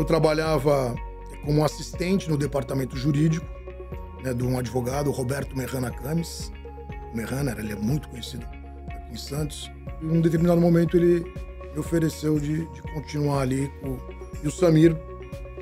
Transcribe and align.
eu 0.00 0.04
trabalhava 0.04 0.94
como 1.44 1.64
assistente 1.64 2.28
no 2.28 2.36
departamento 2.36 2.96
jurídico 2.96 3.46
né, 4.22 4.32
de 4.32 4.42
um 4.42 4.58
advogado, 4.58 5.10
Roberto 5.10 5.56
Merrana 5.56 5.90
Cames. 5.90 6.50
O 7.12 7.16
Merrana, 7.16 7.54
ele 7.58 7.72
é 7.72 7.76
muito 7.76 8.08
conhecido 8.08 8.44
aqui 8.44 9.12
em 9.12 9.16
Santos. 9.16 9.70
E 10.00 10.06
em 10.06 10.18
um 10.18 10.20
determinado 10.20 10.60
momento 10.60 10.96
ele 10.96 11.24
me 11.72 11.78
ofereceu 11.78 12.38
de, 12.38 12.64
de 12.70 12.82
continuar 12.94 13.42
ali. 13.42 13.70
Com... 13.80 13.98
E 14.42 14.48
o 14.48 14.50
Samir 14.50 14.96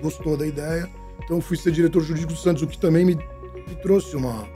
gostou 0.00 0.36
da 0.36 0.46
ideia. 0.46 0.88
Então 1.24 1.38
eu 1.38 1.42
fui 1.42 1.56
ser 1.56 1.73
diretor 1.73 2.00
jurídico 2.02 2.32
do 2.32 2.38
Santos, 2.38 2.62
o 2.62 2.66
que 2.66 2.78
também 2.78 3.05
me, 3.05 3.16
me 3.16 3.74
trouxe 3.82 4.14
uma, 4.14 4.46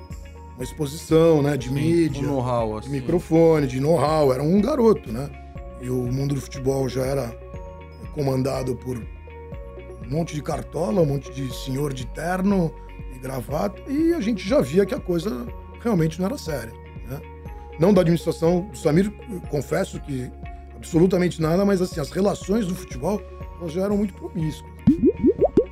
uma 0.54 0.62
exposição 0.62 1.42
né, 1.42 1.56
de 1.56 1.68
Sim, 1.68 1.74
mídia, 1.74 2.22
um 2.22 2.34
know-how, 2.34 2.78
assim. 2.78 2.88
de 2.88 3.00
microfone, 3.00 3.66
de 3.66 3.80
know-how. 3.80 4.32
Era 4.32 4.42
um 4.42 4.60
garoto, 4.60 5.10
né? 5.12 5.28
E 5.80 5.90
o 5.90 6.04
mundo 6.12 6.36
do 6.36 6.40
futebol 6.40 6.88
já 6.88 7.04
era 7.04 7.36
comandado 8.14 8.76
por 8.76 9.02
um 10.12 10.18
monte 10.18 10.34
de 10.34 10.42
cartola, 10.42 11.00
um 11.00 11.06
monte 11.06 11.32
de 11.32 11.52
senhor 11.54 11.92
de 11.94 12.06
terno 12.06 12.72
e 13.14 13.18
gravata, 13.18 13.80
e 13.90 14.12
a 14.12 14.20
gente 14.20 14.46
já 14.46 14.60
via 14.60 14.84
que 14.84 14.94
a 14.94 15.00
coisa 15.00 15.46
realmente 15.80 16.20
não 16.20 16.26
era 16.26 16.36
séria. 16.36 16.72
Né? 17.08 17.20
Não 17.80 17.94
da 17.94 18.02
administração 18.02 18.68
do 18.70 18.76
Samir, 18.76 19.10
confesso 19.48 19.98
que 20.00 20.30
absolutamente 20.76 21.40
nada, 21.40 21.64
mas 21.64 21.80
assim, 21.80 21.98
as 21.98 22.10
relações 22.10 22.66
do 22.66 22.74
futebol 22.74 23.22
elas 23.58 23.72
já 23.72 23.82
eram 23.82 23.96
muito 23.96 24.12
promíscuas. 24.12 24.70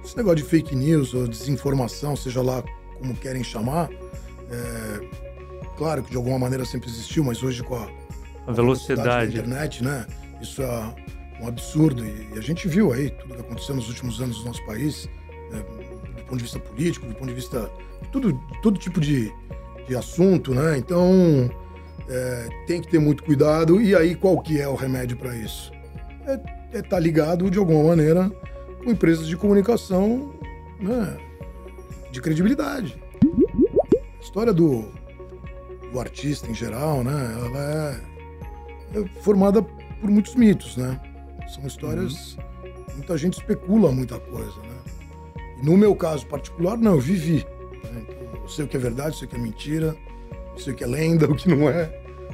Esse 0.02 0.16
negócio 0.16 0.38
de 0.38 0.44
fake 0.44 0.74
news 0.74 1.12
ou 1.12 1.28
desinformação, 1.28 2.16
seja 2.16 2.40
lá 2.40 2.62
como 2.98 3.14
querem 3.14 3.44
chamar, 3.44 3.90
é, 4.50 5.00
claro 5.76 6.02
que 6.02 6.10
de 6.10 6.16
alguma 6.16 6.38
maneira 6.38 6.64
sempre 6.64 6.88
existiu, 6.88 7.24
mas 7.24 7.42
hoje 7.42 7.62
com 7.62 7.74
a, 7.74 7.88
a 8.46 8.52
velocidade 8.52 9.02
da 9.02 9.24
internet, 9.26 9.84
né? 9.84 10.06
Isso 10.40 10.62
é 10.62 10.94
um 11.40 11.48
absurdo. 11.48 12.04
E, 12.04 12.38
a 12.38 12.42
gente 12.42 12.68
viu 12.68 12.92
aí 12.92 13.10
tudo 13.10 13.34
que 13.34 13.40
aconteceu 13.40 13.74
nos 13.74 13.88
últimos 13.88 14.20
anos 14.20 14.38
no 14.40 14.46
nosso 14.46 14.64
país, 14.64 15.08
né? 15.50 15.64
do 16.16 16.24
ponto 16.24 16.36
de 16.36 16.42
vista 16.42 16.58
político, 16.58 17.06
do 17.06 17.14
ponto 17.14 17.28
de 17.28 17.34
vista 17.34 17.70
de 18.02 18.08
tudo, 18.08 18.40
todo 18.62 18.78
tipo 18.78 19.00
de, 19.00 19.32
de 19.88 19.96
assunto, 19.96 20.54
né? 20.54 20.78
Então 20.78 21.50
é, 22.08 22.48
tem 22.66 22.80
que 22.80 22.88
ter 22.88 22.98
muito 22.98 23.24
cuidado. 23.24 23.80
E 23.80 23.94
aí 23.94 24.14
qual 24.14 24.40
que 24.40 24.60
é 24.60 24.68
o 24.68 24.74
remédio 24.74 25.16
para 25.16 25.34
isso? 25.34 25.72
É 26.26 26.34
estar 26.34 26.78
é 26.78 26.82
tá 26.82 26.98
ligado 26.98 27.50
de 27.50 27.58
alguma 27.58 27.82
maneira 27.82 28.30
com 28.84 28.90
empresas 28.90 29.26
de 29.26 29.36
comunicação, 29.36 30.32
né? 30.78 31.16
De 32.12 32.20
credibilidade. 32.20 33.00
A 34.18 34.22
história 34.22 34.52
do, 34.52 34.84
do 35.92 35.98
artista 35.98 36.50
em 36.50 36.54
geral, 36.54 37.02
né? 37.02 37.36
Ela 37.46 38.00
é, 38.94 39.00
é 39.00 39.22
formada 39.22 39.62
por 39.62 40.10
muitos 40.10 40.34
mitos, 40.34 40.76
né? 40.76 41.00
São 41.54 41.66
histórias. 41.66 42.36
Uhum. 42.36 42.70
Muita 42.96 43.18
gente 43.18 43.34
especula 43.34 43.90
muita 43.90 44.18
coisa, 44.18 44.60
né? 44.60 44.80
E 45.60 45.64
no 45.64 45.76
meu 45.76 45.94
caso 45.94 46.26
particular, 46.26 46.76
não, 46.78 46.94
eu 46.94 47.00
vivi. 47.00 47.44
Né? 47.92 48.02
Eu 48.42 48.48
sei 48.48 48.64
o 48.64 48.68
que 48.68 48.76
é 48.76 48.80
verdade, 48.80 49.16
sei 49.16 49.26
o 49.26 49.30
que 49.30 49.36
é 49.36 49.38
mentira, 49.38 49.96
sei 50.56 50.72
o 50.72 50.76
que 50.76 50.84
é 50.84 50.86
lenda, 50.86 51.26
o 51.30 51.34
que 51.34 51.48
não 51.48 51.68
é. 51.68 51.86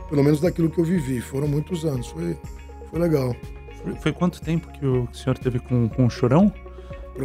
Pelo 0.08 0.22
menos 0.22 0.40
daquilo 0.40 0.70
que 0.70 0.78
eu 0.78 0.84
vivi. 0.84 1.20
Foram 1.20 1.48
muitos 1.48 1.84
anos. 1.84 2.08
Foi, 2.08 2.36
foi 2.90 3.00
legal. 3.00 3.34
Foi, 3.82 3.94
foi 3.96 4.12
quanto 4.12 4.40
tempo 4.40 4.70
que 4.72 4.84
o 4.84 5.08
senhor 5.12 5.36
teve 5.38 5.58
com, 5.58 5.88
com 5.88 6.06
o 6.06 6.10
Chorão? 6.10 6.52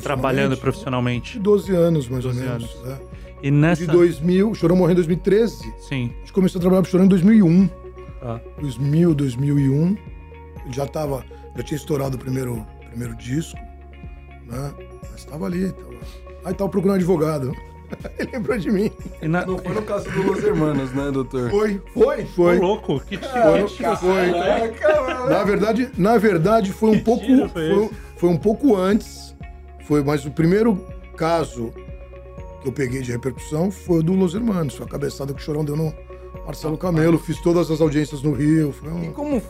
Trabalhando 0.02 0.56
profissionalmente? 0.56 1.38
12 1.38 1.76
anos, 1.76 2.08
mais 2.08 2.24
ou 2.24 2.34
menos. 2.34 2.74
Anos. 2.76 2.88
É. 2.88 3.22
E 3.44 3.52
nessa... 3.52 3.86
De 3.86 3.92
2000, 3.92 4.52
o 4.52 4.56
Chorão 4.56 4.76
morreu 4.76 4.94
em 4.94 4.96
2013. 4.96 5.74
Sim. 5.80 6.12
A 6.16 6.20
gente 6.20 6.34
começou 6.34 6.60
a 6.60 6.62
trabalhar 6.62 6.82
pro 6.82 6.92
Chorão 6.92 7.06
em 7.06 7.10
2001. 7.10 7.70
Ah. 8.22 8.40
2000, 8.60 9.14
2001. 9.14 9.98
Já 10.74 10.88
tava 10.88 11.24
já 11.56 11.64
tinha 11.64 11.78
estourado 11.78 12.16
o 12.16 12.20
primeiro, 12.20 12.66
primeiro 12.90 13.16
disco, 13.16 13.58
né? 14.46 14.74
Mas 15.12 15.20
estava 15.20 15.46
ali. 15.46 15.72
Tava... 15.72 15.92
Aí 16.46 16.54
tava 16.54 16.70
procurando 16.70 16.96
advogado. 16.98 17.52
Ele 18.18 18.32
lembrou 18.32 18.58
de 18.58 18.72
mim. 18.72 18.92
Na... 19.22 19.46
Não 19.46 19.58
foi 19.58 19.74
no 19.74 19.82
caso 19.82 20.10
do 20.10 20.24
Los 20.24 20.44
Hermanos, 20.44 20.94
né, 20.94 21.12
doutor? 21.12 21.50
Foi, 21.50 21.82
foi, 21.94 22.26
foi. 22.26 22.58
Ô, 22.58 22.62
louco, 22.62 23.00
que 23.02 23.18
tiro. 23.18 23.68
Foi, 23.68 23.96
foi. 23.98 25.30
Na 25.30 25.44
verdade, 25.44 25.90
na 25.98 26.18
verdade 26.18 26.72
foi 26.72 26.92
um 26.92 26.94
que 26.94 27.02
pouco 27.02 27.26
foi, 27.26 27.50
foi, 27.50 27.90
foi, 28.16 28.30
um 28.30 28.38
pouco 28.38 28.76
antes. 28.76 29.36
Foi, 29.86 30.02
mas 30.02 30.26
o 30.26 30.32
primeiro 30.32 30.86
caso 31.18 31.74
que 32.62 32.70
eu 32.70 32.72
peguei 32.72 33.02
de 33.02 33.12
repercussão 33.12 33.70
foi 33.70 34.00
o 34.00 34.04
do 34.04 34.14
Los 34.14 34.36
Hermanos, 34.36 34.76
foi 34.76 34.86
a 34.86 34.90
cabeçada 34.90 35.34
que 35.34 35.42
o 35.42 35.44
Chorão 35.44 35.66
deu 35.66 35.76
no, 35.76 35.94
Marcelo 36.46 36.78
Camelo, 36.78 37.20
fiz 37.20 37.40
todas 37.40 37.70
as 37.70 37.82
audiências 37.82 38.22
no 38.22 38.34
Rio. 38.34 38.74
Um... 38.84 39.04
E 39.04 39.10
como. 39.10 39.42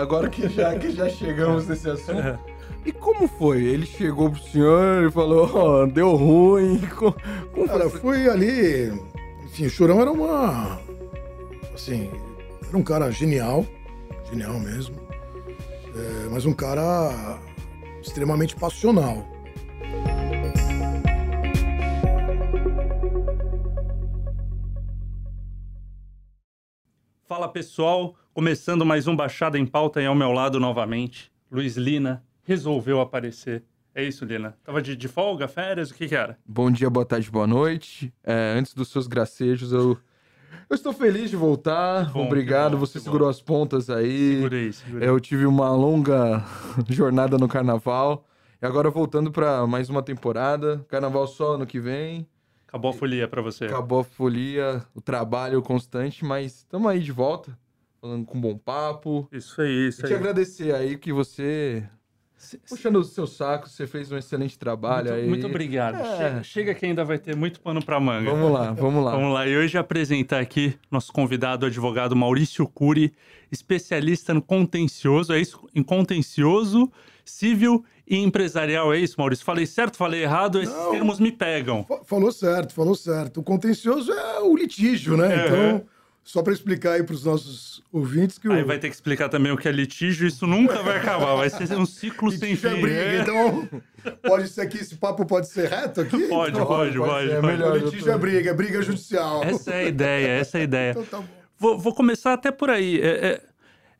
Agora 0.00 0.28
que 0.28 0.48
já, 0.48 0.78
que 0.78 0.90
já 0.90 1.08
chegamos 1.08 1.66
nesse 1.66 1.88
assunto. 1.88 2.38
E 2.84 2.90
como 2.90 3.28
foi? 3.28 3.62
Ele 3.62 3.86
chegou 3.86 4.30
pro 4.30 4.42
senhor 4.42 5.04
e 5.08 5.10
falou: 5.10 5.50
Ó, 5.54 5.82
oh, 5.82 5.86
deu 5.86 6.14
ruim. 6.16 6.78
Como, 6.96 7.14
como 7.54 7.68
Cara, 7.68 7.88
foi 7.88 8.28
ali. 8.28 8.92
Enfim, 9.44 9.66
o 9.66 9.70
Chorão 9.70 10.00
era 10.00 10.10
uma. 10.10 10.80
Assim, 11.72 12.10
era 12.66 12.76
um 12.76 12.82
cara 12.82 13.10
genial. 13.10 13.64
Genial 14.28 14.58
mesmo. 14.58 14.96
É, 15.94 16.28
mas 16.30 16.44
um 16.44 16.52
cara 16.52 17.38
extremamente 18.02 18.56
passional. 18.56 19.24
Fala 27.32 27.48
pessoal, 27.48 28.14
começando 28.34 28.84
mais 28.84 29.08
um 29.08 29.16
Baixada 29.16 29.58
em 29.58 29.64
Pauta 29.64 30.02
e 30.02 30.04
ao 30.04 30.14
meu 30.14 30.32
lado 30.32 30.60
novamente, 30.60 31.32
Luiz 31.50 31.78
Lina 31.78 32.22
resolveu 32.42 33.00
aparecer. 33.00 33.64
É 33.94 34.04
isso, 34.04 34.26
Lina? 34.26 34.54
Tava 34.62 34.82
de, 34.82 34.94
de 34.94 35.08
folga, 35.08 35.48
férias, 35.48 35.90
o 35.90 35.94
que 35.94 36.08
que 36.08 36.14
era? 36.14 36.38
Bom 36.44 36.70
dia, 36.70 36.90
boa 36.90 37.06
tarde, 37.06 37.30
boa 37.30 37.46
noite. 37.46 38.12
É, 38.22 38.54
antes 38.58 38.74
dos 38.74 38.88
seus 38.88 39.06
gracejos, 39.06 39.72
eu, 39.72 39.96
eu 40.68 40.74
estou 40.74 40.92
feliz 40.92 41.30
de 41.30 41.36
voltar. 41.36 42.12
Bom, 42.12 42.26
Obrigado, 42.26 42.72
bom, 42.72 42.80
você 42.80 43.00
segurou 43.00 43.28
bom. 43.28 43.30
as 43.30 43.40
pontas 43.40 43.88
aí. 43.88 44.34
Segurei, 44.34 44.72
segurei. 44.74 45.08
Eu 45.08 45.18
tive 45.18 45.46
uma 45.46 45.74
longa 45.74 46.44
jornada 46.90 47.38
no 47.38 47.48
carnaval. 47.48 48.26
E 48.60 48.66
agora 48.66 48.90
voltando 48.90 49.32
para 49.32 49.66
mais 49.66 49.88
uma 49.88 50.02
temporada. 50.02 50.84
Carnaval 50.86 51.26
só 51.26 51.54
ano 51.54 51.66
que 51.66 51.80
vem. 51.80 52.28
Acabou 52.72 52.90
a 52.90 52.94
folia 52.94 53.28
para 53.28 53.42
você. 53.42 53.66
Acabou 53.66 54.00
a 54.00 54.04
folia, 54.04 54.82
o 54.94 55.00
trabalho 55.02 55.60
constante, 55.60 56.24
mas 56.24 56.60
estamos 56.60 56.90
aí 56.90 57.00
de 57.00 57.12
volta, 57.12 57.54
falando 58.00 58.24
com 58.24 58.38
um 58.38 58.40
bom 58.40 58.56
papo. 58.56 59.28
Isso 59.30 59.60
aí, 59.60 59.88
isso 59.88 60.00
e 60.00 60.04
aí. 60.04 60.08
te 60.08 60.14
agradecer 60.14 60.74
aí 60.74 60.96
que 60.96 61.12
você 61.12 61.86
Puxando 62.68 62.96
o 62.96 63.04
seu 63.04 63.26
saco, 63.26 63.68
você 63.68 63.86
fez 63.86 64.10
um 64.10 64.16
excelente 64.16 64.58
trabalho 64.58 65.10
muito, 65.10 65.20
aí. 65.20 65.28
Muito 65.28 65.46
obrigado. 65.46 65.96
É. 65.96 66.16
Chega, 66.16 66.42
chega, 66.42 66.74
que 66.74 66.86
ainda 66.86 67.04
vai 67.04 67.18
ter 67.18 67.36
muito 67.36 67.60
pano 67.60 67.84
para 67.84 68.00
manga. 68.00 68.30
Vamos 68.30 68.50
lá, 68.50 68.72
vamos 68.72 69.04
lá. 69.04 69.12
vamos 69.12 69.32
lá. 69.32 69.46
E 69.46 69.56
hoje 69.56 69.78
apresentar 69.78 70.40
aqui 70.40 70.74
nosso 70.90 71.12
convidado, 71.12 71.66
o 71.66 71.68
advogado 71.68 72.16
Maurício 72.16 72.66
Cury, 72.66 73.12
especialista 73.50 74.34
no 74.34 74.42
contencioso, 74.42 75.32
é 75.32 75.40
isso? 75.40 75.68
Em 75.74 75.82
contencioso, 75.82 76.90
civil 77.24 77.84
e 78.06 78.16
empresarial, 78.16 78.92
é 78.92 78.98
isso, 78.98 79.14
Maurício? 79.18 79.44
Falei 79.44 79.66
certo, 79.66 79.96
falei 79.96 80.22
errado, 80.22 80.60
esses 80.60 80.74
Não, 80.74 80.90
termos 80.90 81.20
me 81.20 81.30
pegam. 81.32 81.86
Falou 82.04 82.32
certo, 82.32 82.74
falou 82.74 82.94
certo. 82.94 83.40
O 83.40 83.42
contencioso 83.42 84.12
é 84.12 84.40
o 84.40 84.56
litígio, 84.56 85.16
né? 85.16 85.34
É. 85.34 85.46
Então, 85.46 85.84
só 86.24 86.42
para 86.42 86.52
explicar 86.52 86.92
aí 86.92 87.02
para 87.02 87.14
os 87.14 87.24
nossos 87.24 87.82
ouvintes 87.92 88.38
que 88.38 88.48
o... 88.48 88.52
Aí 88.52 88.62
vai 88.62 88.78
ter 88.78 88.88
que 88.88 88.94
explicar 88.94 89.28
também 89.28 89.50
o 89.50 89.56
que 89.56 89.68
é 89.68 89.72
litígio, 89.72 90.26
isso 90.26 90.46
nunca 90.46 90.82
vai 90.82 90.98
acabar, 90.98 91.34
vai 91.34 91.50
ser 91.50 91.74
um 91.76 91.86
ciclo 91.86 92.30
sem 92.32 92.54
fim. 92.54 92.68
É 92.68 92.80
briga, 92.80 93.04
né? 93.04 93.20
então 93.20 93.68
pode 94.22 94.48
ser 94.48 94.62
aqui, 94.62 94.78
esse 94.78 94.94
papo 94.96 95.24
pode 95.26 95.48
ser 95.48 95.68
reto 95.68 96.00
aqui? 96.00 96.28
Pode, 96.28 96.52
então, 96.52 96.66
pode, 96.66 96.96
pode. 96.96 97.10
pode, 97.10 97.30
É 97.30 97.42
melhor, 97.42 97.72
o 97.72 97.76
litígio 97.76 98.12
é 98.12 98.18
briga, 98.18 98.50
é 98.50 98.54
briga 98.54 98.82
judicial. 98.82 99.42
Essa 99.42 99.72
é 99.72 99.84
a 99.84 99.88
ideia, 99.88 100.28
essa 100.28 100.58
é 100.58 100.60
a 100.60 100.64
ideia. 100.64 100.90
Então 100.92 101.04
tá 101.04 101.18
bom. 101.18 101.42
Vou, 101.58 101.78
vou 101.78 101.94
começar 101.94 102.32
até 102.32 102.50
por 102.50 102.70
aí. 102.70 103.00
É, 103.00 103.26
é, 103.26 103.42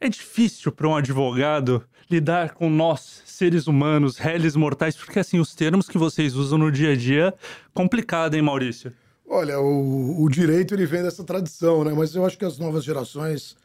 é 0.00 0.08
difícil 0.08 0.72
para 0.72 0.88
um 0.88 0.96
advogado 0.96 1.84
lidar 2.12 2.54
com 2.54 2.68
nós, 2.68 3.22
seres 3.24 3.66
humanos, 3.66 4.16
réis 4.16 4.54
mortais, 4.54 4.96
porque 4.96 5.18
assim, 5.18 5.40
os 5.40 5.54
termos 5.54 5.88
que 5.88 5.98
vocês 5.98 6.34
usam 6.34 6.58
no 6.58 6.70
dia 6.70 6.92
a 6.92 6.96
dia, 6.96 7.34
complicado, 7.72 8.34
hein, 8.34 8.42
Maurício? 8.42 8.92
Olha, 9.26 9.58
o, 9.58 10.22
o 10.22 10.28
direito 10.28 10.74
ele 10.74 10.84
vem 10.84 11.02
dessa 11.02 11.24
tradição, 11.24 11.84
né? 11.84 11.92
Mas 11.96 12.14
eu 12.14 12.24
acho 12.26 12.36
que 12.36 12.44
as 12.44 12.58
novas 12.58 12.84
gerações, 12.84 13.56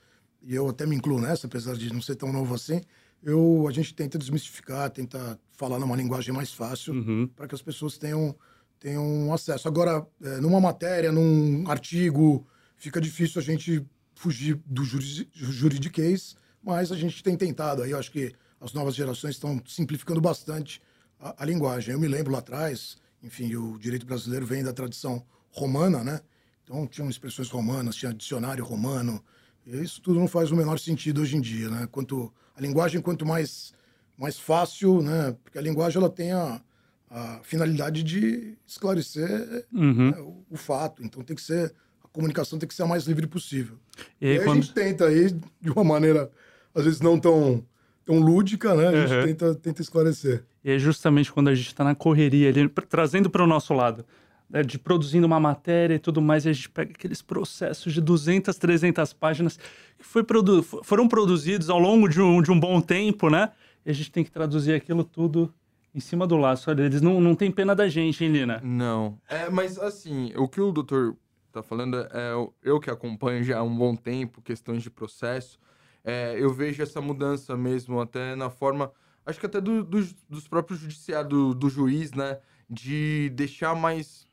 e 0.41 0.55
eu 0.55 0.69
até 0.69 0.85
me 0.85 0.95
incluo 0.95 1.19
nessa, 1.19 1.47
apesar 1.47 1.75
de 1.75 1.91
não 1.91 2.01
ser 2.01 2.15
tão 2.15 2.31
novo 2.31 2.55
assim, 2.55 2.81
eu, 3.21 3.65
a 3.67 3.71
gente 3.71 3.93
tenta 3.93 4.17
desmistificar, 4.17 4.89
tenta 4.89 5.37
falar 5.51 5.79
numa 5.79 5.95
linguagem 5.95 6.33
mais 6.33 6.53
fácil 6.53 6.93
uhum. 6.93 7.29
para 7.35 7.47
que 7.47 7.55
as 7.55 7.61
pessoas 7.61 7.97
tenham, 7.97 8.35
tenham 8.79 9.33
acesso. 9.33 9.67
Agora, 9.67 10.05
é, 10.23 10.37
numa 10.39 10.61
matéria, 10.61 11.11
num 11.11 11.69
artigo, 11.69 12.47
fica 12.77 13.01
difícil 13.01 13.41
a 13.41 13.43
gente 13.43 13.85
fugir 14.15 14.59
do 14.65 14.83
juridiquês, 14.83 16.35
mas 16.67 16.91
a 16.91 16.97
gente 16.97 17.23
tem 17.23 17.37
tentado. 17.37 17.81
Aí 17.81 17.91
eu 17.91 17.97
acho 17.97 18.11
que 18.11 18.33
as 18.59 18.73
novas 18.73 18.93
gerações 18.93 19.35
estão 19.35 19.61
simplificando 19.65 20.19
bastante 20.19 20.81
a, 21.17 21.41
a, 21.41 21.45
linguagem. 21.45 21.93
Eu 21.93 21.99
me 21.99 22.09
lembro 22.09 22.33
lá 22.33 22.39
atrás, 22.39 22.97
enfim, 23.23 23.55
o 23.55 23.79
direito 23.79 24.05
brasileiro 24.05 24.45
vem 24.45 24.61
da 24.61 24.73
tradição 24.73 25.25
romana, 25.49 26.03
né? 26.03 26.19
Então 26.63 26.85
tinham 26.85 27.09
expressões 27.09 27.49
romanas, 27.49 27.95
tinha 27.95 28.13
dicionário 28.13 28.65
romano. 28.65 29.23
Isso 29.65 30.01
tudo 30.01 30.19
não 30.19 30.27
faz 30.27 30.51
o 30.51 30.57
menor 30.57 30.77
sentido 30.77 31.21
hoje 31.21 31.37
em 31.37 31.41
dia, 31.41 31.69
né? 31.69 31.87
Quanto 31.89 32.33
a 32.53 32.59
linguagem 32.59 33.01
quanto 33.01 33.25
mais 33.25 33.73
mais 34.17 34.37
fácil, 34.37 35.01
né? 35.01 35.37
Porque 35.43 35.57
a 35.57 35.61
linguagem 35.61 36.01
ela 36.01 36.09
tem 36.09 36.33
a, 36.33 36.61
a 37.09 37.39
finalidade 37.43 38.03
de 38.03 38.57
esclarecer 38.65 39.65
uhum. 39.71 40.11
né, 40.11 40.19
o, 40.19 40.43
o, 40.49 40.57
fato. 40.57 41.01
Então 41.01 41.23
tem 41.23 41.35
que 41.35 41.41
ser 41.41 41.73
a 42.03 42.07
comunicação 42.09 42.59
tem 42.59 42.67
que 42.67 42.75
ser 42.75 42.83
a 42.83 42.87
mais 42.87 43.05
livre 43.05 43.25
possível. 43.25 43.77
E, 44.19 44.25
aí, 44.27 44.35
e 44.35 44.39
aí 44.39 44.43
quando... 44.43 44.57
a 44.57 44.61
gente 44.61 44.73
tenta 44.73 45.05
aí 45.05 45.31
de 45.61 45.69
uma 45.69 45.83
maneira 45.83 46.29
às 46.77 46.85
vezes 46.85 47.01
não 47.01 47.19
tão 47.19 47.63
tão 48.05 48.19
lúdica, 48.19 48.73
né? 48.73 48.87
A 48.87 49.05
gente 49.05 49.13
uhum. 49.13 49.25
tenta, 49.25 49.55
tenta 49.55 49.81
esclarecer. 49.81 50.45
E 50.63 50.71
é 50.71 50.79
justamente 50.79 51.31
quando 51.31 51.49
a 51.49 51.55
gente 51.55 51.67
está 51.67 51.83
na 51.83 51.93
correria 51.93 52.47
ali, 52.47 52.69
trazendo 52.89 53.29
para 53.29 53.43
o 53.43 53.47
nosso 53.47 53.73
lado, 53.73 54.05
né, 54.49 54.63
de 54.63 54.79
produzindo 54.79 55.27
uma 55.27 55.41
matéria 55.41 55.95
e 55.95 55.99
tudo 55.99 56.21
mais, 56.21 56.45
e 56.45 56.49
a 56.49 56.53
gente 56.53 56.69
pega 56.69 56.91
aqueles 56.91 57.21
processos 57.21 57.93
de 57.93 57.99
200, 57.99 58.55
300 58.55 59.11
páginas 59.11 59.57
que 59.97 60.05
foi 60.05 60.23
produ 60.23 60.63
foram 60.63 61.05
produzidos 61.05 61.69
ao 61.69 61.77
longo 61.77 62.07
de 62.07 62.21
um, 62.21 62.41
de 62.41 62.49
um 62.49 62.57
bom 62.57 62.79
tempo, 62.79 63.29
né? 63.29 63.51
E 63.85 63.89
a 63.89 63.93
gente 63.93 64.09
tem 64.09 64.23
que 64.23 64.31
traduzir 64.31 64.73
aquilo 64.73 65.03
tudo 65.03 65.53
em 65.93 65.99
cima 65.99 66.25
do 66.25 66.37
laço. 66.37 66.69
Olha, 66.69 66.83
eles 66.83 67.01
não, 67.01 67.19
não 67.19 67.35
têm 67.35 67.51
pena 67.51 67.75
da 67.75 67.89
gente, 67.89 68.23
hein, 68.23 68.31
Lina? 68.31 68.61
Não. 68.63 69.19
É, 69.27 69.49
mas 69.49 69.77
assim, 69.77 70.31
o 70.37 70.47
que 70.47 70.61
o 70.61 70.71
doutor 70.71 71.17
tá 71.51 71.61
falando 71.61 71.97
é 71.97 72.31
eu 72.63 72.79
que 72.79 72.89
acompanho 72.89 73.43
já 73.43 73.57
há 73.57 73.63
um 73.63 73.75
bom 73.75 73.97
tempo 73.97 74.41
questões 74.41 74.81
de 74.81 74.89
processo 74.89 75.59
é, 76.07 76.37
eu 76.39 76.53
vejo 76.53 76.81
essa 76.81 77.01
mudança 77.01 77.57
mesmo, 77.57 77.99
até 77.99 78.33
na 78.33 78.49
forma, 78.49 78.89
acho 79.25 79.37
que 79.37 79.45
até 79.45 79.59
do, 79.59 79.83
do, 79.83 80.07
dos 80.29 80.47
próprios 80.47 80.79
judiciários, 80.79 81.29
do, 81.29 81.53
do, 81.53 81.69
juiz, 81.69 82.13
né? 82.13 82.39
De 82.69 83.29
deixar 83.35 83.75
mais, 83.75 84.25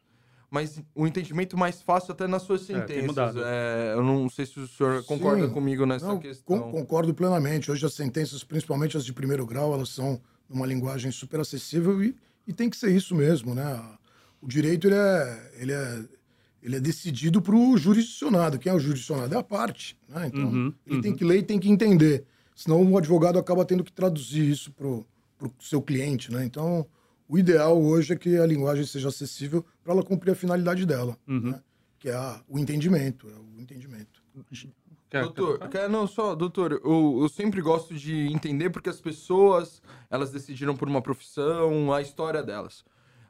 mais 0.48 0.80
um 0.94 1.04
entendimento 1.04 1.58
mais 1.58 1.82
fácil 1.82 2.12
até 2.12 2.28
nas 2.28 2.42
suas 2.42 2.62
é, 2.62 2.74
sentenças. 2.74 3.34
É, 3.36 3.92
eu 3.92 4.04
não 4.04 4.30
sei 4.30 4.46
se 4.46 4.60
o 4.60 4.68
senhor 4.68 5.02
concorda 5.02 5.48
Sim, 5.48 5.52
comigo 5.52 5.84
nessa 5.84 6.06
não, 6.06 6.20
questão. 6.20 6.70
concordo 6.70 7.12
plenamente. 7.12 7.72
Hoje 7.72 7.84
as 7.84 7.94
sentenças, 7.94 8.44
principalmente 8.44 8.96
as 8.96 9.04
de 9.04 9.12
primeiro 9.12 9.44
grau, 9.44 9.74
elas 9.74 9.88
são 9.88 10.20
uma 10.48 10.66
linguagem 10.66 11.10
super 11.10 11.40
acessível 11.40 12.00
e, 12.04 12.16
e 12.46 12.52
tem 12.52 12.70
que 12.70 12.76
ser 12.76 12.94
isso 12.94 13.16
mesmo, 13.16 13.52
né? 13.52 13.82
O 14.40 14.46
direito 14.46 14.86
ele 14.86 14.94
é, 14.94 15.52
ele 15.58 15.72
é 15.72 16.04
ele 16.64 16.76
é 16.76 16.80
decidido 16.80 17.42
para 17.42 17.54
o 17.54 17.76
jurisdicionado. 17.76 18.58
Quem 18.58 18.72
é 18.72 18.74
o 18.74 18.80
jurisdicionado? 18.80 19.34
É 19.34 19.38
a 19.38 19.42
parte. 19.42 19.98
Né? 20.08 20.28
Então, 20.28 20.46
uhum, 20.46 20.74
ele 20.86 20.96
uhum. 20.96 21.02
tem 21.02 21.14
que 21.14 21.22
ler 21.22 21.40
e 21.40 21.42
tem 21.42 21.60
que 21.60 21.70
entender. 21.70 22.24
Senão 22.56 22.82
o 22.82 22.96
advogado 22.96 23.38
acaba 23.38 23.66
tendo 23.66 23.84
que 23.84 23.92
traduzir 23.92 24.48
isso 24.50 24.72
para 24.72 24.86
o 24.86 25.04
seu 25.60 25.82
cliente. 25.82 26.32
Né? 26.32 26.42
Então, 26.46 26.86
o 27.28 27.38
ideal 27.38 27.80
hoje 27.80 28.14
é 28.14 28.16
que 28.16 28.38
a 28.38 28.46
linguagem 28.46 28.86
seja 28.86 29.08
acessível 29.08 29.62
para 29.82 29.92
ela 29.92 30.02
cumprir 30.02 30.30
a 30.30 30.34
finalidade 30.34 30.86
dela, 30.86 31.18
uhum. 31.28 31.50
né? 31.50 31.60
que 31.98 32.08
é 32.08 32.14
a, 32.14 32.40
o 32.48 32.58
entendimento. 32.58 33.28
É 33.28 33.38
o 33.38 33.60
entendimento. 33.60 34.22
Doutor, 35.10 35.68
quer, 35.68 35.88
não, 35.88 36.08
só, 36.08 36.34
doutor, 36.34 36.72
eu, 36.72 37.18
eu 37.20 37.28
sempre 37.28 37.60
gosto 37.60 37.94
de 37.94 38.26
entender 38.32 38.70
porque 38.70 38.88
as 38.88 39.00
pessoas, 39.00 39.80
elas 40.10 40.32
decidiram 40.32 40.74
por 40.74 40.88
uma 40.88 41.00
profissão, 41.00 41.92
a 41.92 42.00
história 42.00 42.42
delas. 42.42 42.84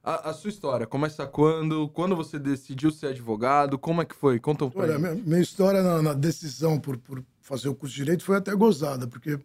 A, 0.04 0.28
a, 0.28 0.32
sua 0.34 0.50
história, 0.50 0.86
começa 0.86 1.26
quando? 1.26 1.88
Quando 1.88 2.14
você 2.14 2.38
decidiu 2.38 2.90
ser 2.90 3.06
advogado? 3.06 3.78
Como 3.78 4.02
é 4.02 4.04
que 4.04 4.14
foi? 4.14 4.38
Conta 4.38 4.66
um 4.66 4.70
pouco. 4.70 4.86
Olha, 4.86 4.98
minha, 4.98 5.14
minha, 5.14 5.40
história 5.40 5.82
na, 5.82 6.02
na 6.02 6.12
decisão 6.12 6.78
por, 6.78 6.98
por, 6.98 7.24
fazer 7.40 7.70
o 7.70 7.74
curso 7.74 7.94
de 7.94 8.02
Direito 8.02 8.22
foi 8.22 8.36
até 8.36 8.54
gozada, 8.54 9.06
porque 9.06 9.38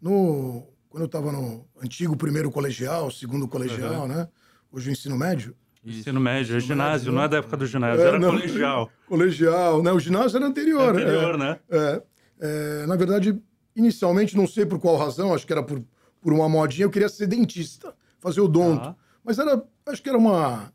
no, 0.00 0.64
quando 0.88 1.02
eu 1.02 1.06
estava 1.06 1.32
no 1.32 1.66
antigo 1.82 2.16
primeiro 2.16 2.52
colegial, 2.52 3.10
segundo 3.10 3.48
colegial, 3.48 4.02
uhum. 4.02 4.06
né? 4.06 4.28
Hoje 4.70 4.90
o 4.90 4.92
ensino 4.92 5.18
médio. 5.18 5.56
Isso. 5.84 6.00
Ensino 6.00 6.20
médio, 6.20 6.56
é 6.56 6.60
ginásio, 6.60 7.10
não 7.10 7.22
é 7.22 7.28
da 7.28 7.38
época 7.38 7.56
do 7.56 7.66
ginásio, 7.66 8.04
é, 8.04 8.08
era 8.08 8.18
não, 8.18 8.30
colegial. 8.30 8.90
Colegial, 9.08 9.82
né? 9.82 9.90
O 9.90 9.98
ginásio 9.98 10.36
era 10.36 10.46
anterior. 10.46 10.90
Anterior, 10.90 11.34
é, 11.34 11.36
né? 11.36 11.58
É, 11.68 12.02
é, 12.40 12.86
na 12.86 12.94
verdade, 12.94 13.36
inicialmente, 13.74 14.36
não 14.36 14.46
sei 14.46 14.64
por 14.66 14.78
qual 14.78 14.96
razão, 14.96 15.34
acho 15.34 15.44
que 15.44 15.52
era 15.52 15.64
por, 15.64 15.82
por 16.20 16.32
uma 16.32 16.48
modinha, 16.48 16.84
eu 16.84 16.90
queria 16.90 17.08
ser 17.08 17.26
dentista, 17.26 17.92
fazer 18.20 18.40
odonto. 18.40 18.88
Ah. 18.88 18.96
Mas 19.24 19.38
era, 19.38 19.62
acho 19.86 20.02
que 20.02 20.08
era 20.08 20.18
uma, 20.18 20.72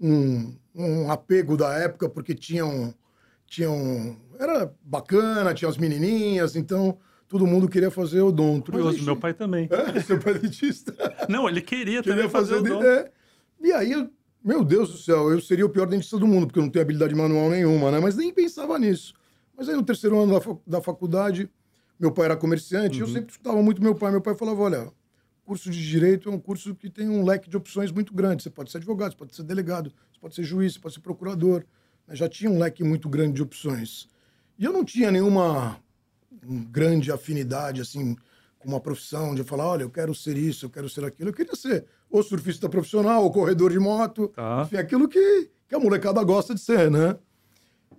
um, 0.00 0.54
um 0.74 1.10
apego 1.10 1.56
da 1.56 1.72
época, 1.74 2.08
porque 2.08 2.34
tinham, 2.34 2.94
tinham. 3.46 4.16
Era 4.38 4.72
bacana, 4.82 5.54
tinha 5.54 5.68
as 5.68 5.76
menininhas, 5.76 6.56
então 6.56 6.98
todo 7.28 7.46
mundo 7.46 7.68
queria 7.68 7.90
fazer 7.90 8.20
odonto. 8.22 8.72
Curioso, 8.72 8.96
gente... 8.96 9.06
meu 9.06 9.16
pai 9.16 9.34
também. 9.34 9.68
É, 9.70 10.00
seu 10.02 10.18
pai 10.18 10.34
é 10.34 10.38
dentista. 10.38 10.94
Não, 11.28 11.48
ele 11.48 11.60
queria, 11.60 12.02
queria 12.02 12.02
também 12.02 12.28
fazer, 12.28 12.56
fazer 12.56 12.72
odonto. 12.72 12.86
É. 12.86 13.10
E 13.60 13.72
aí, 13.72 14.10
meu 14.42 14.64
Deus 14.64 14.90
do 14.90 14.98
céu, 14.98 15.30
eu 15.30 15.40
seria 15.40 15.66
o 15.66 15.70
pior 15.70 15.86
dentista 15.86 16.18
do 16.18 16.26
mundo, 16.26 16.46
porque 16.46 16.58
eu 16.58 16.62
não 16.62 16.70
tenho 16.70 16.82
habilidade 16.82 17.14
manual 17.14 17.50
nenhuma, 17.50 17.90
né? 17.90 18.00
Mas 18.00 18.16
nem 18.16 18.32
pensava 18.32 18.78
nisso. 18.78 19.14
Mas 19.56 19.68
aí 19.68 19.76
no 19.76 19.82
terceiro 19.82 20.18
ano 20.18 20.40
da, 20.40 20.78
da 20.78 20.82
faculdade, 20.82 21.48
meu 21.98 22.10
pai 22.10 22.24
era 22.24 22.36
comerciante, 22.36 23.02
uhum. 23.02 23.06
eu 23.06 23.12
sempre 23.12 23.30
escutava 23.30 23.62
muito 23.62 23.82
meu 23.82 23.94
pai. 23.94 24.10
Meu 24.10 24.22
pai 24.22 24.34
falava, 24.34 24.62
olha, 24.62 24.92
curso 25.50 25.68
de 25.68 25.84
direito 25.84 26.28
é 26.28 26.32
um 26.32 26.38
curso 26.38 26.76
que 26.76 26.88
tem 26.88 27.08
um 27.08 27.24
leque 27.24 27.50
de 27.50 27.56
opções 27.56 27.90
muito 27.90 28.14
grande. 28.14 28.44
Você 28.44 28.50
pode 28.50 28.70
ser 28.70 28.76
advogado, 28.76 29.10
você 29.10 29.18
pode 29.18 29.34
ser 29.34 29.42
delegado, 29.42 29.92
você 30.12 30.20
pode 30.20 30.32
ser 30.36 30.44
juiz, 30.44 30.74
você 30.74 30.78
pode 30.78 30.94
ser 30.94 31.00
procurador. 31.00 31.64
Né? 32.06 32.14
Já 32.14 32.28
tinha 32.28 32.48
um 32.48 32.56
leque 32.56 32.84
muito 32.84 33.08
grande 33.08 33.32
de 33.32 33.42
opções. 33.42 34.08
E 34.56 34.64
eu 34.64 34.72
não 34.72 34.84
tinha 34.84 35.10
nenhuma 35.10 35.76
grande 36.70 37.10
afinidade, 37.10 37.80
assim, 37.80 38.14
com 38.60 38.68
uma 38.68 38.78
profissão, 38.78 39.34
de 39.34 39.42
falar, 39.42 39.66
olha, 39.66 39.82
eu 39.82 39.90
quero 39.90 40.14
ser 40.14 40.36
isso, 40.36 40.66
eu 40.66 40.70
quero 40.70 40.88
ser 40.88 41.04
aquilo. 41.04 41.30
Eu 41.30 41.34
queria 41.34 41.56
ser 41.56 41.84
ou 42.08 42.22
surfista 42.22 42.68
profissional, 42.68 43.24
ou 43.24 43.32
corredor 43.32 43.72
de 43.72 43.78
moto, 43.80 44.28
tá. 44.28 44.62
enfim, 44.64 44.76
aquilo 44.76 45.08
que, 45.08 45.50
que 45.68 45.74
a 45.74 45.80
molecada 45.80 46.22
gosta 46.22 46.54
de 46.54 46.60
ser, 46.60 46.88
né? 46.92 47.18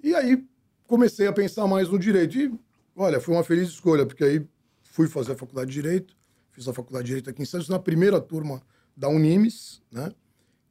E 0.02 0.16
aí 0.16 0.42
comecei 0.88 1.28
a 1.28 1.34
pensar 1.34 1.68
mais 1.68 1.90
no 1.90 2.00
direito. 2.00 2.38
E, 2.38 2.54
olha, 2.96 3.20
foi 3.20 3.36
uma 3.36 3.44
feliz 3.44 3.68
escolha, 3.68 4.06
porque 4.06 4.24
aí 4.24 4.48
fui 4.84 5.08
fazer 5.08 5.34
a 5.34 5.38
faculdade 5.38 5.70
de 5.70 5.82
Direito, 5.82 6.16
fiz 6.52 6.68
a 6.68 6.74
faculdade 6.74 7.06
de 7.06 7.08
Direito 7.10 7.30
aqui 7.30 7.42
em 7.42 7.46
Santos, 7.46 7.70
na 7.70 7.80
primeira 7.80 8.20
turma 8.20 8.62
da 8.96 9.08
Unimes, 9.08 9.82
né? 9.92 10.12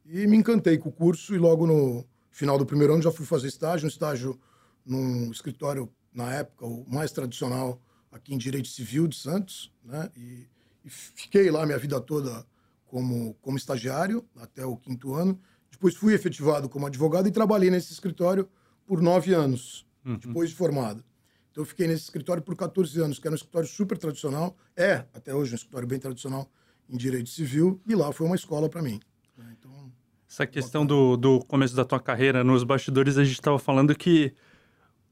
E 0.05 0.27
me 0.27 0.37
encantei 0.37 0.77
com 0.77 0.89
o 0.89 0.91
curso 0.91 1.33
e 1.33 1.37
logo 1.37 1.65
no 1.65 2.05
final 2.29 2.57
do 2.57 2.65
primeiro 2.65 2.93
ano 2.93 3.01
já 3.01 3.11
fui 3.11 3.25
fazer 3.25 3.47
estágio, 3.47 3.85
um 3.85 3.89
estágio 3.89 4.39
num 4.85 5.31
escritório, 5.31 5.89
na 6.13 6.33
época, 6.33 6.65
o 6.65 6.85
mais 6.89 7.11
tradicional 7.11 7.81
aqui 8.11 8.33
em 8.33 8.37
Direito 8.37 8.67
Civil 8.67 9.07
de 9.07 9.15
Santos, 9.15 9.71
né? 9.83 10.09
E, 10.15 10.47
e 10.83 10.89
fiquei 10.89 11.49
lá 11.49 11.65
minha 11.65 11.77
vida 11.77 11.99
toda 12.01 12.45
como, 12.85 13.35
como 13.35 13.57
estagiário, 13.57 14.25
até 14.35 14.65
o 14.65 14.75
quinto 14.75 15.13
ano. 15.13 15.39
Depois 15.71 15.95
fui 15.95 16.13
efetivado 16.13 16.67
como 16.67 16.85
advogado 16.85 17.27
e 17.27 17.31
trabalhei 17.31 17.71
nesse 17.71 17.93
escritório 17.93 18.49
por 18.85 19.01
nove 19.01 19.33
anos, 19.33 19.87
uhum. 20.05 20.17
depois 20.17 20.49
de 20.49 20.55
formado. 20.55 21.03
Então 21.51 21.61
eu 21.61 21.65
fiquei 21.65 21.87
nesse 21.87 22.03
escritório 22.03 22.41
por 22.41 22.55
14 22.55 23.01
anos, 23.01 23.19
que 23.19 23.27
era 23.27 23.33
um 23.33 23.35
escritório 23.35 23.67
super 23.67 23.97
tradicional, 23.97 24.55
é 24.75 25.05
até 25.13 25.35
hoje 25.35 25.51
um 25.51 25.55
escritório 25.55 25.87
bem 25.87 25.99
tradicional 25.99 26.49
em 26.89 26.97
direito 26.97 27.29
civil, 27.29 27.79
e 27.87 27.95
lá 27.95 28.11
foi 28.11 28.25
uma 28.25 28.35
escola 28.35 28.69
para 28.69 28.81
mim. 28.81 28.99
Então, 29.37 29.91
Essa 30.29 30.45
questão 30.45 30.85
do, 30.85 31.15
do 31.15 31.39
começo 31.39 31.75
da 31.75 31.85
tua 31.85 31.99
carreira, 31.99 32.43
nos 32.43 32.63
bastidores 32.63 33.17
a 33.17 33.23
gente 33.23 33.35
estava 33.35 33.59
falando 33.59 33.95
que 33.95 34.33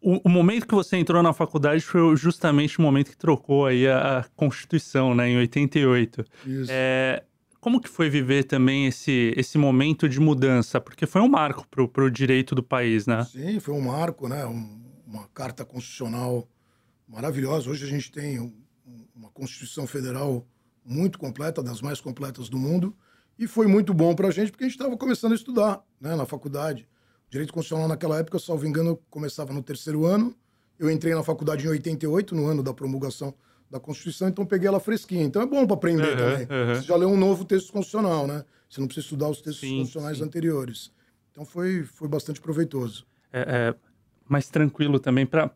o, 0.01 0.22
o, 0.24 0.29
momento 0.29 0.65
que 0.65 0.74
você 0.74 0.98
entrou 0.98 1.22
na 1.22 1.34
faculdade 1.34 1.84
foi 1.84 2.15
justamente 2.15 2.79
o 2.79 2.81
momento 2.81 3.12
que 3.12 3.17
trocou 3.17 3.65
aí 3.65 3.88
a, 3.88 4.19
a 4.19 4.24
Constituição, 4.36 5.13
né, 5.13 5.29
em 5.29 5.38
88. 5.38 6.25
Isso. 6.46 6.72
É, 6.72 7.24
como 7.60 7.81
que 7.81 7.89
foi 7.89 8.10
viver 8.10 8.46
também 8.46 8.88
esse, 8.88 9.34
esse 9.36 9.58
momento 9.58 10.08
de 10.08 10.19
mudança? 10.19 10.79
Porque 10.79 11.05
foi 11.05 11.22
um 11.22 11.27
marco 11.27 11.67
para 11.67 12.03
o 12.03 12.10
direito 12.10 12.55
do 12.55 12.63
país, 12.63 13.05
né? 13.05 13.25
Sim, 13.25 13.60
foi 13.60 13.74
um 13.74 13.81
marco, 13.81 14.29
né? 14.29 14.46
Um, 14.46 14.88
uma 15.10 15.28
carta 15.30 15.66
constitucional 15.66 16.48
maravilhosa. 17.08 17.70
Hoje 17.70 17.84
a 17.84 17.88
gente 17.88 18.12
tem 18.12 18.39
um, 18.39 18.54
uma 19.16 19.30
Constituição 19.32 19.88
Federal 19.88 20.46
muito 20.86 21.18
completa, 21.18 21.63
das 21.63 21.82
mais 21.82 22.00
completas 22.00 22.48
do 22.48 22.58
mundo, 22.58 22.96
e 23.38 23.48
foi 23.48 23.68
muito 23.68 23.94
bom 23.94 24.13
para 24.13 24.28
a 24.28 24.32
gente 24.32 24.51
porque 24.51 24.66
a 24.66 24.68
gente 24.68 24.78
estava 24.78 24.96
começando 24.96 25.32
a 25.32 25.36
estudar 25.36 25.84
né, 26.00 26.16
na 26.16 26.25
faculdade. 26.25 26.88
O 27.28 27.32
direito 27.32 27.54
constitucional 27.54 27.88
naquela 27.88 28.20
época, 28.20 28.38
salvo 28.38 28.68
engano, 28.68 28.98
começava 29.10 29.51
no 29.51 29.63
terceiro 29.63 30.06
ano. 30.06 30.36
Eu 30.78 30.89
entrei 30.89 31.13
na 31.13 31.24
faculdade 31.24 31.66
em 31.66 31.70
88, 31.70 32.36
no 32.36 32.46
ano 32.46 32.62
da 32.62 32.74
promulgação 32.74 33.34
da 33.70 33.80
Constituição, 33.80 34.30
então 34.30 34.46
peguei 34.46 34.68
ela 34.68 34.80
fresquinha. 34.80 35.24
Então 35.24 35.42
é 35.42 35.46
bom 35.46 35.66
para 35.66 35.75
aprender 35.75 36.10
uhum, 36.10 36.18
também. 36.18 36.48
Uhum. 36.50 36.75
Você 36.75 36.82
já 36.82 36.96
leu 36.96 37.10
um 37.10 37.18
novo 37.18 37.46
texto 37.46 37.72
constitucional, 37.72 38.25
né? 38.25 38.44
Você 38.70 38.80
não 38.80 38.88
precisa 38.88 39.06
estudar 39.06 39.30
os 39.30 39.42
textos 39.42 39.62
sim, 39.62 39.78
constitucionais 39.78 40.18
sim. 40.18 40.24
anteriores. 40.24 40.92
Então 41.32 41.46
foi, 41.46 41.84
foi 41.84 42.08
bastante 42.08 42.42
proveitoso. 42.42 43.06
É, 43.32 43.42
é, 43.42 43.75
mais 44.29 44.48
tranquilo 44.50 45.00
também 45.00 45.25
para 45.25 45.51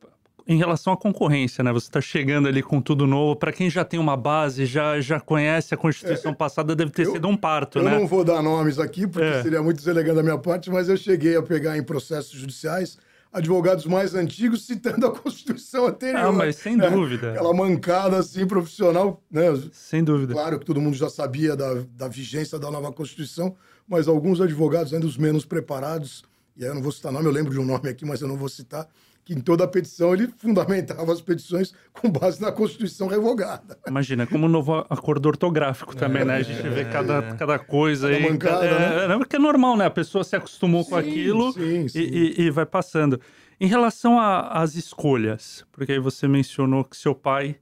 em 0.45 0.57
relação 0.57 0.91
à 0.91 0.97
concorrência, 0.97 1.63
né? 1.63 1.71
Você 1.71 1.87
está 1.87 2.01
chegando 2.01 2.47
ali 2.47 2.61
com 2.61 2.81
tudo 2.81 3.07
novo. 3.07 3.35
Para 3.35 3.53
quem 3.53 3.69
já 3.69 3.85
tem 3.85 3.97
uma 3.99 4.17
base, 4.17 4.65
já, 4.65 4.99
já 4.99 5.19
conhece 5.19 5.73
a 5.73 5.77
Constituição 5.77 6.31
é, 6.31 6.35
passada, 6.35 6.75
deve 6.75 6.91
ter 6.91 7.05
eu, 7.05 7.13
sido 7.13 7.27
um 7.29 7.37
parto, 7.37 7.79
eu 7.79 7.83
né? 7.83 7.95
Eu 7.95 8.01
não 8.01 8.07
vou 8.07 8.23
dar 8.23 8.41
nomes 8.41 8.77
aqui, 8.77 9.07
porque 9.07 9.25
é. 9.25 9.41
seria 9.41 9.63
muito 9.63 9.77
deselegante 9.77 10.17
da 10.17 10.23
minha 10.23 10.37
parte, 10.37 10.69
mas 10.69 10.89
eu 10.89 10.97
cheguei 10.97 11.37
a 11.37 11.41
pegar 11.41 11.77
em 11.77 11.83
processos 11.83 12.37
judiciais 12.37 12.97
advogados 13.33 13.85
mais 13.85 14.13
antigos 14.13 14.65
citando 14.65 15.07
a 15.07 15.11
Constituição 15.11 15.87
anterior. 15.87 16.25
Ah, 16.25 16.31
mas 16.31 16.57
sem 16.57 16.77
né? 16.77 16.89
dúvida. 16.89 17.31
Aquela 17.31 17.53
mancada 17.53 18.17
assim 18.17 18.45
profissional, 18.45 19.21
né? 19.31 19.45
Sem 19.71 20.03
dúvida. 20.03 20.33
Claro 20.33 20.59
que 20.59 20.65
todo 20.65 20.79
mundo 20.79 20.95
já 20.95 21.09
sabia 21.09 21.55
da, 21.55 21.83
da 21.95 22.07
vigência 22.07 22.59
da 22.59 22.69
nova 22.69 22.91
Constituição, 22.91 23.55
mas 23.87 24.07
alguns 24.07 24.39
advogados, 24.39 24.93
ainda 24.93 25.07
os 25.07 25.17
menos 25.17 25.45
preparados, 25.45 26.23
e 26.55 26.63
aí 26.63 26.69
eu 26.69 26.75
não 26.75 26.81
vou 26.81 26.91
citar 26.91 27.11
nome, 27.11 27.25
eu 27.25 27.31
lembro 27.31 27.51
de 27.51 27.59
um 27.59 27.65
nome 27.65 27.89
aqui, 27.89 28.05
mas 28.05 28.21
eu 28.21 28.27
não 28.27 28.37
vou 28.37 28.49
citar, 28.49 28.87
que 29.25 29.33
em 29.33 29.39
toda 29.39 29.63
a 29.63 29.67
petição 29.67 30.13
ele 30.13 30.27
fundamentava 30.37 31.11
as 31.11 31.21
petições 31.21 31.73
com 31.93 32.09
base 32.11 32.41
na 32.41 32.51
Constituição 32.51 33.07
revogada. 33.07 33.77
Imagina, 33.87 34.27
como 34.27 34.45
um 34.45 34.49
novo 34.49 34.85
acordo 34.89 35.27
ortográfico 35.27 35.95
também, 35.95 36.23
é, 36.23 36.25
né? 36.25 36.35
A 36.35 36.41
gente 36.41 36.67
vê 36.67 36.85
cada, 36.85 37.35
cada 37.35 37.57
coisa 37.57 38.07
cada 38.07 38.17
aí. 38.17 38.29
Mancada, 38.31 38.65
é, 38.65 39.07
né? 39.07 39.17
Porque 39.17 39.37
é 39.37 39.39
normal, 39.39 39.77
né? 39.77 39.85
A 39.85 39.91
pessoa 39.91 40.23
se 40.23 40.35
acostumou 40.35 40.83
sim, 40.83 40.89
com 40.89 40.95
aquilo 40.97 41.53
sim, 41.53 41.87
sim. 41.87 41.99
E, 41.99 42.35
e, 42.37 42.41
e, 42.43 42.49
vai 42.51 42.65
passando. 42.65 43.19
Em 43.59 43.67
relação 43.67 44.19
às 44.19 44.75
escolhas, 44.75 45.63
porque 45.71 45.93
aí 45.93 45.99
você 45.99 46.27
mencionou 46.27 46.83
que 46.83 46.97
seu 46.97 47.15
pai, 47.15 47.55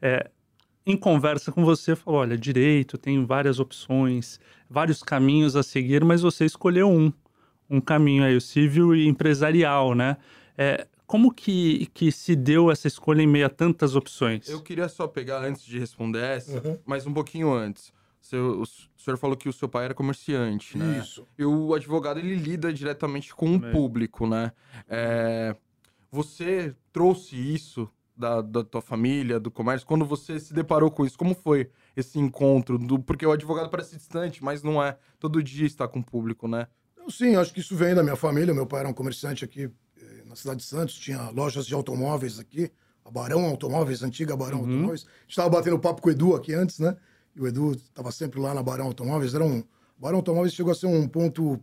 é, 0.00 0.30
em 0.86 0.96
conversa 0.96 1.50
com 1.50 1.64
você, 1.64 1.96
falou: 1.96 2.20
olha, 2.20 2.38
direito, 2.38 2.96
tem 2.96 3.24
várias 3.24 3.58
opções, 3.58 4.38
vários 4.70 5.02
caminhos 5.02 5.56
a 5.56 5.64
seguir, 5.64 6.04
mas 6.04 6.22
você 6.22 6.44
escolheu 6.44 6.88
um. 6.88 7.12
Um 7.68 7.80
caminho 7.80 8.24
aí, 8.24 8.36
o 8.36 8.40
civil 8.40 8.94
e 8.94 9.06
empresarial, 9.06 9.94
né? 9.94 10.16
É, 10.56 10.86
como 11.06 11.32
que, 11.32 11.86
que 11.94 12.12
se 12.12 12.36
deu 12.36 12.70
essa 12.70 12.86
escolha 12.86 13.22
em 13.22 13.26
meio 13.26 13.46
a 13.46 13.48
tantas 13.48 13.96
opções? 13.96 14.48
Eu 14.48 14.60
queria 14.60 14.88
só 14.88 15.06
pegar, 15.08 15.42
antes 15.42 15.64
de 15.64 15.78
responder 15.78 16.22
essa, 16.22 16.66
uhum. 16.66 16.78
mas 16.84 17.06
um 17.06 17.12
pouquinho 17.14 17.52
antes. 17.52 17.92
Seu, 18.20 18.60
o 18.60 18.66
senhor 18.66 19.16
falou 19.16 19.36
que 19.36 19.48
o 19.48 19.52
seu 19.52 19.68
pai 19.68 19.86
era 19.86 19.94
comerciante, 19.94 20.76
né? 20.76 20.98
Isso. 20.98 21.26
E 21.38 21.44
o 21.44 21.72
advogado, 21.72 22.18
ele 22.18 22.34
lida 22.34 22.72
diretamente 22.72 23.34
com 23.34 23.56
o 23.56 23.60
público, 23.72 24.26
né? 24.26 24.52
É, 24.86 25.56
você 26.10 26.74
trouxe 26.92 27.36
isso 27.36 27.88
da, 28.14 28.42
da 28.42 28.64
tua 28.64 28.82
família, 28.82 29.38
do 29.38 29.50
comércio, 29.50 29.86
quando 29.86 30.04
você 30.04 30.38
se 30.38 30.52
deparou 30.52 30.90
com 30.90 31.06
isso? 31.06 31.16
Como 31.16 31.34
foi 31.34 31.70
esse 31.96 32.18
encontro? 32.18 32.76
Do, 32.76 32.98
porque 32.98 33.24
o 33.24 33.32
advogado 33.32 33.70
parece 33.70 33.96
distante, 33.96 34.42
mas 34.44 34.62
não 34.62 34.82
é. 34.82 34.98
Todo 35.18 35.42
dia 35.42 35.66
está 35.66 35.86
com 35.86 36.00
o 36.00 36.04
público, 36.04 36.48
né? 36.48 36.66
Sim, 37.10 37.36
acho 37.36 37.52
que 37.52 37.60
isso 37.60 37.74
vem 37.74 37.94
da 37.94 38.02
minha 38.02 38.16
família. 38.16 38.52
Meu 38.54 38.66
pai 38.66 38.80
era 38.80 38.88
um 38.88 38.92
comerciante 38.92 39.44
aqui 39.44 39.70
na 40.28 40.36
cidade 40.36 40.60
de 40.60 40.66
Santos, 40.66 40.94
tinha 40.94 41.30
lojas 41.30 41.66
de 41.66 41.74
automóveis 41.74 42.38
aqui, 42.38 42.70
a 43.04 43.10
Barão 43.10 43.46
Automóveis, 43.46 44.02
antiga 44.02 44.36
Barão 44.36 44.58
uhum. 44.58 44.64
Automóveis. 44.64 45.06
A 45.06 45.20
gente 45.22 45.30
estava 45.30 45.48
batendo 45.48 45.78
papo 45.78 46.02
com 46.02 46.08
o 46.08 46.12
Edu 46.12 46.34
aqui 46.34 46.52
antes, 46.52 46.78
né? 46.78 46.96
E 47.34 47.40
o 47.40 47.48
Edu 47.48 47.72
estava 47.72 48.12
sempre 48.12 48.38
lá 48.38 48.52
na 48.52 48.62
Barão 48.62 48.86
Automóveis. 48.86 49.34
Era 49.34 49.44
um, 49.44 49.64
Barão 49.96 50.18
Automóveis 50.18 50.52
chegou 50.52 50.72
a 50.72 50.74
ser 50.74 50.86
um 50.86 51.08
ponto, 51.08 51.58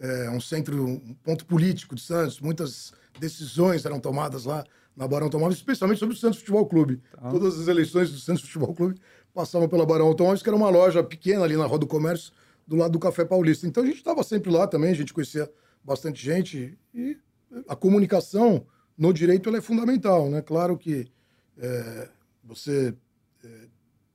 é, 0.00 0.30
um 0.30 0.40
centro, 0.40 0.84
um 0.84 1.14
ponto 1.22 1.46
político 1.46 1.94
de 1.94 2.00
Santos. 2.00 2.40
Muitas 2.40 2.92
decisões 3.20 3.84
eram 3.84 4.00
tomadas 4.00 4.44
lá 4.44 4.64
na 4.96 5.06
Barão 5.06 5.26
Automóveis, 5.26 5.58
especialmente 5.58 5.98
sobre 5.98 6.16
o 6.16 6.18
Santos 6.18 6.40
Futebol 6.40 6.66
Clube. 6.66 7.00
Tá. 7.12 7.30
Todas 7.30 7.58
as 7.60 7.68
eleições 7.68 8.10
do 8.10 8.18
Santos 8.18 8.42
Futebol 8.42 8.74
Clube 8.74 9.00
passavam 9.32 9.68
pela 9.68 9.86
Barão 9.86 10.06
Automóveis, 10.06 10.42
que 10.42 10.48
era 10.48 10.56
uma 10.56 10.68
loja 10.68 11.04
pequena 11.04 11.44
ali 11.44 11.56
na 11.56 11.66
Rua 11.66 11.78
do 11.78 11.86
Comércio, 11.86 12.32
do 12.68 12.76
lado 12.76 12.92
do 12.92 12.98
Café 12.98 13.24
Paulista. 13.24 13.66
Então 13.66 13.82
a 13.82 13.86
gente 13.86 13.96
estava 13.96 14.22
sempre 14.22 14.50
lá 14.50 14.66
também, 14.66 14.90
a 14.90 14.94
gente 14.94 15.14
conhecia 15.14 15.50
bastante 15.82 16.22
gente 16.22 16.78
e 16.94 17.16
a 17.66 17.74
comunicação 17.74 18.66
no 18.96 19.12
direito 19.12 19.48
é 19.56 19.60
fundamental, 19.60 20.28
né? 20.28 20.42
Claro 20.42 20.76
que 20.76 21.10
é, 21.56 22.08
você 22.44 22.94
é, 23.42 23.48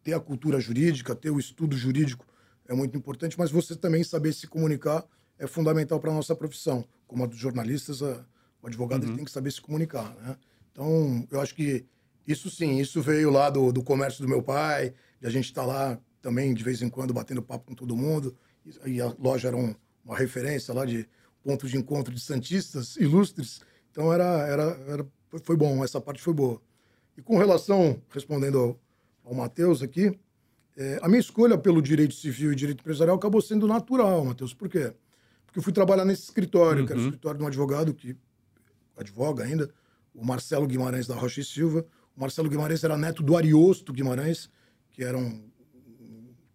ter 0.03 0.13
a 0.13 0.19
cultura 0.19 0.59
jurídica, 0.59 1.15
ter 1.15 1.31
o 1.31 1.39
estudo 1.39 1.75
jurídico 1.75 2.27
é 2.67 2.75
muito 2.75 2.95
importante, 2.95 3.37
mas 3.39 3.49
você 3.49 3.75
também 3.75 4.03
saber 4.03 4.33
se 4.33 4.45
comunicar 4.45 5.03
é 5.39 5.47
fundamental 5.47 5.99
para 5.99 6.11
a 6.11 6.13
nossa 6.13 6.35
profissão. 6.35 6.85
Como 7.07 7.23
a 7.23 7.27
dos 7.27 7.39
jornalistas, 7.39 8.03
a, 8.03 8.23
o 8.61 8.67
advogado 8.67 9.07
uhum. 9.07 9.15
tem 9.15 9.25
que 9.25 9.31
saber 9.31 9.51
se 9.51 9.61
comunicar, 9.61 10.15
né? 10.21 10.37
Então, 10.71 11.27
eu 11.31 11.41
acho 11.41 11.55
que 11.55 11.85
isso 12.27 12.49
sim, 12.51 12.79
isso 12.79 13.01
veio 13.01 13.31
lá 13.31 13.49
do, 13.49 13.71
do 13.71 13.83
comércio 13.83 14.21
do 14.21 14.29
meu 14.29 14.43
pai, 14.43 14.93
de 15.19 15.27
a 15.27 15.29
gente 15.29 15.45
estar 15.45 15.61
tá 15.61 15.67
lá 15.67 15.99
também 16.21 16.53
de 16.53 16.63
vez 16.63 16.81
em 16.81 16.89
quando 16.89 17.13
batendo 17.13 17.41
papo 17.41 17.65
com 17.67 17.75
todo 17.75 17.97
mundo, 17.97 18.35
e 18.85 19.01
a 19.01 19.13
loja 19.19 19.49
era 19.49 19.57
um, 19.57 19.75
uma 20.05 20.17
referência 20.17 20.73
lá 20.73 20.85
de 20.85 21.07
pontos 21.43 21.69
de 21.69 21.77
encontro 21.77 22.13
de 22.13 22.21
santistas 22.21 22.95
ilustres. 22.95 23.61
Então 23.91 24.11
era, 24.11 24.47
era, 24.47 24.63
era, 24.87 25.07
foi 25.43 25.55
bom, 25.55 25.83
essa 25.83 25.99
parte 25.99 26.21
foi 26.21 26.33
boa. 26.33 26.61
E 27.17 27.21
com 27.21 27.37
relação, 27.37 28.01
respondendo 28.09 28.57
ao, 28.59 28.79
ao 29.23 29.33
Matheus 29.35 29.81
aqui, 29.81 30.17
é, 30.75 30.99
a 31.01 31.07
minha 31.07 31.19
escolha 31.19 31.57
pelo 31.57 31.81
direito 31.81 32.13
civil 32.15 32.51
e 32.51 32.55
direito 32.55 32.79
empresarial 32.79 33.15
acabou 33.15 33.41
sendo 33.41 33.67
natural, 33.67 34.25
Matheus. 34.25 34.53
Por 34.53 34.67
quê? 34.67 34.93
Porque 35.45 35.59
eu 35.59 35.63
fui 35.63 35.73
trabalhar 35.73 36.05
nesse 36.05 36.23
escritório, 36.23 36.81
uhum. 36.81 36.87
que 36.87 36.93
era 36.93 37.01
o 37.01 37.03
escritório 37.03 37.37
de 37.37 37.43
um 37.43 37.47
advogado 37.47 37.93
que 37.93 38.17
advoga 38.97 39.43
ainda, 39.43 39.69
o 40.13 40.25
Marcelo 40.25 40.65
Guimarães 40.65 41.05
da 41.05 41.15
Rocha 41.15 41.41
e 41.41 41.43
Silva. 41.43 41.85
O 42.15 42.21
Marcelo 42.21 42.49
Guimarães 42.49 42.83
era 42.83 42.97
neto 42.97 43.21
do 43.21 43.37
Ariosto 43.37 43.93
Guimarães, 43.93 44.49
que 44.89 45.03
era 45.03 45.17
um, 45.17 45.43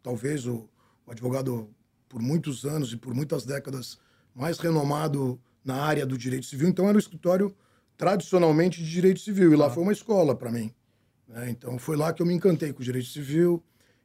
talvez 0.02 0.46
o, 0.46 0.68
o 1.06 1.10
advogado 1.10 1.68
por 2.08 2.22
muitos 2.22 2.64
anos 2.64 2.92
e 2.92 2.96
por 2.96 3.14
muitas 3.14 3.44
décadas 3.44 3.98
mais 4.34 4.58
renomado 4.58 5.40
na 5.64 5.82
área 5.82 6.06
do 6.06 6.16
direito 6.16 6.46
civil. 6.46 6.68
Então, 6.68 6.88
era 6.88 6.96
um 6.96 7.00
escritório 7.00 7.54
tradicionalmente 7.96 8.82
de 8.82 8.90
direito 8.90 9.20
civil. 9.20 9.52
E 9.52 9.56
lá 9.56 9.66
ah. 9.66 9.70
foi 9.70 9.82
uma 9.82 9.92
escola 9.92 10.34
para 10.34 10.50
mim. 10.50 10.72
Né? 11.26 11.50
Então, 11.50 11.78
foi 11.78 11.96
lá 11.96 12.12
que 12.12 12.22
eu 12.22 12.26
me 12.26 12.34
encantei 12.34 12.72
com 12.72 12.80
o 12.80 12.84
direito 12.84 13.08
civil. 13.08 13.62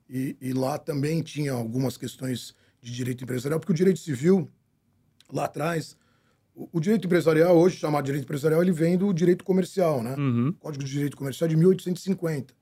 E, 0.10 0.36
e, 0.41 0.53
lá 0.53 0.77
também 0.77 1.22
tinha 1.22 1.53
algumas 1.53 1.95
questões 1.95 2.53
de 2.81 2.91
direito 2.91 3.24
empresarial, 3.24 3.60
porque 3.60 3.72
o 3.72 3.75
direito 3.75 4.00
civil, 4.00 4.50
lá 5.31 5.45
atrás, 5.45 5.95
o, 6.53 6.67
o 6.74 6.79
direito 6.79 7.05
empresarial, 7.05 7.55
hoje 7.57 7.77
chamado 7.77 8.03
direito 8.03 8.25
empresarial, 8.25 8.62
ele 8.62 8.72
vem 8.72 8.98
do 8.98 9.13
direito 9.13 9.43
comercial, 9.43 10.03
né? 10.03 10.15
Uhum. 10.17 10.53
Código 10.60 10.83
de 10.83 10.91
Direito 10.91 11.15
Comercial 11.15 11.48
de 11.48 11.55
1850. 11.55 12.53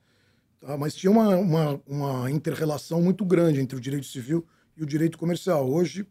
Tá? 0.59 0.77
Mas 0.77 0.93
tinha 0.93 1.11
uma, 1.11 1.35
uma, 1.35 1.81
uma 1.87 2.31
inter-relação 2.31 3.01
muito 3.01 3.25
grande 3.25 3.59
entre 3.59 3.75
o 3.75 3.81
direito 3.81 4.05
civil 4.05 4.45
e 4.45 4.60
o 4.83 4.87
direito 4.87 5.17
comercial. 5.17 5.69
Hoje, 5.69 6.05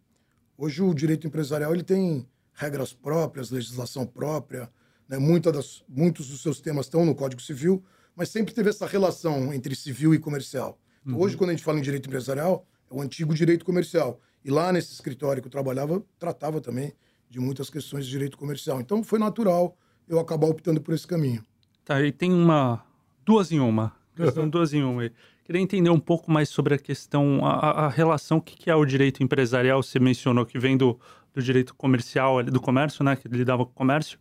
Hoje 0.62 0.82
o 0.82 0.92
direito 0.92 1.26
empresarial 1.26 1.72
ele 1.72 1.82
tem 1.82 2.28
regras 2.52 2.92
próprias, 2.92 3.50
legislação 3.50 4.04
própria, 4.04 4.70
né? 5.08 5.16
Das, 5.50 5.82
muitos 5.88 6.28
dos 6.28 6.42
seus 6.42 6.60
temas 6.60 6.84
estão 6.84 7.06
no 7.06 7.14
Código 7.14 7.40
Civil, 7.40 7.82
mas 8.14 8.28
sempre 8.28 8.52
teve 8.52 8.68
essa 8.68 8.86
relação 8.86 9.54
entre 9.54 9.74
civil 9.74 10.12
e 10.12 10.18
comercial. 10.18 10.78
Então, 11.00 11.14
uhum. 11.14 11.24
Hoje, 11.24 11.34
quando 11.34 11.48
a 11.48 11.52
gente 11.54 11.64
fala 11.64 11.78
em 11.78 11.82
direito 11.82 12.08
empresarial, 12.08 12.66
é 12.90 12.94
o 12.94 13.00
antigo 13.00 13.32
direito 13.32 13.64
comercial. 13.64 14.20
E 14.44 14.50
lá 14.50 14.70
nesse 14.70 14.92
escritório 14.92 15.40
que 15.40 15.48
eu 15.48 15.50
trabalhava, 15.50 16.04
tratava 16.18 16.60
também 16.60 16.92
de 17.30 17.40
muitas 17.40 17.70
questões 17.70 18.04
de 18.04 18.10
direito 18.10 18.36
comercial. 18.36 18.82
Então 18.82 19.02
foi 19.02 19.18
natural 19.18 19.74
eu 20.06 20.18
acabar 20.20 20.48
optando 20.48 20.82
por 20.82 20.92
esse 20.92 21.06
caminho. 21.06 21.42
Tá, 21.86 22.02
e 22.02 22.12
tem 22.12 22.30
uma. 22.30 22.84
duas 23.24 23.50
em 23.50 23.60
uma. 23.60 23.96
Questão 24.14 24.46
duas 24.46 24.74
em 24.74 24.82
uma. 24.82 25.10
Queria 25.44 25.60
entender 25.60 25.90
um 25.90 25.98
pouco 25.98 26.30
mais 26.30 26.48
sobre 26.48 26.74
a 26.74 26.78
questão, 26.78 27.44
a, 27.44 27.86
a 27.86 27.88
relação, 27.88 28.38
o 28.38 28.42
que, 28.42 28.56
que 28.56 28.70
é 28.70 28.74
o 28.74 28.84
direito 28.84 29.22
empresarial, 29.22 29.82
você 29.82 29.98
mencionou 29.98 30.46
que 30.46 30.58
vem 30.58 30.76
do, 30.76 30.98
do 31.34 31.42
direito 31.42 31.74
comercial, 31.74 32.42
do 32.42 32.60
comércio, 32.60 33.04
né, 33.04 33.16
que 33.16 33.28
lidava 33.28 33.64
com 33.64 33.72
o 33.72 33.74
comércio. 33.74 34.18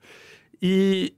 E 0.61 1.13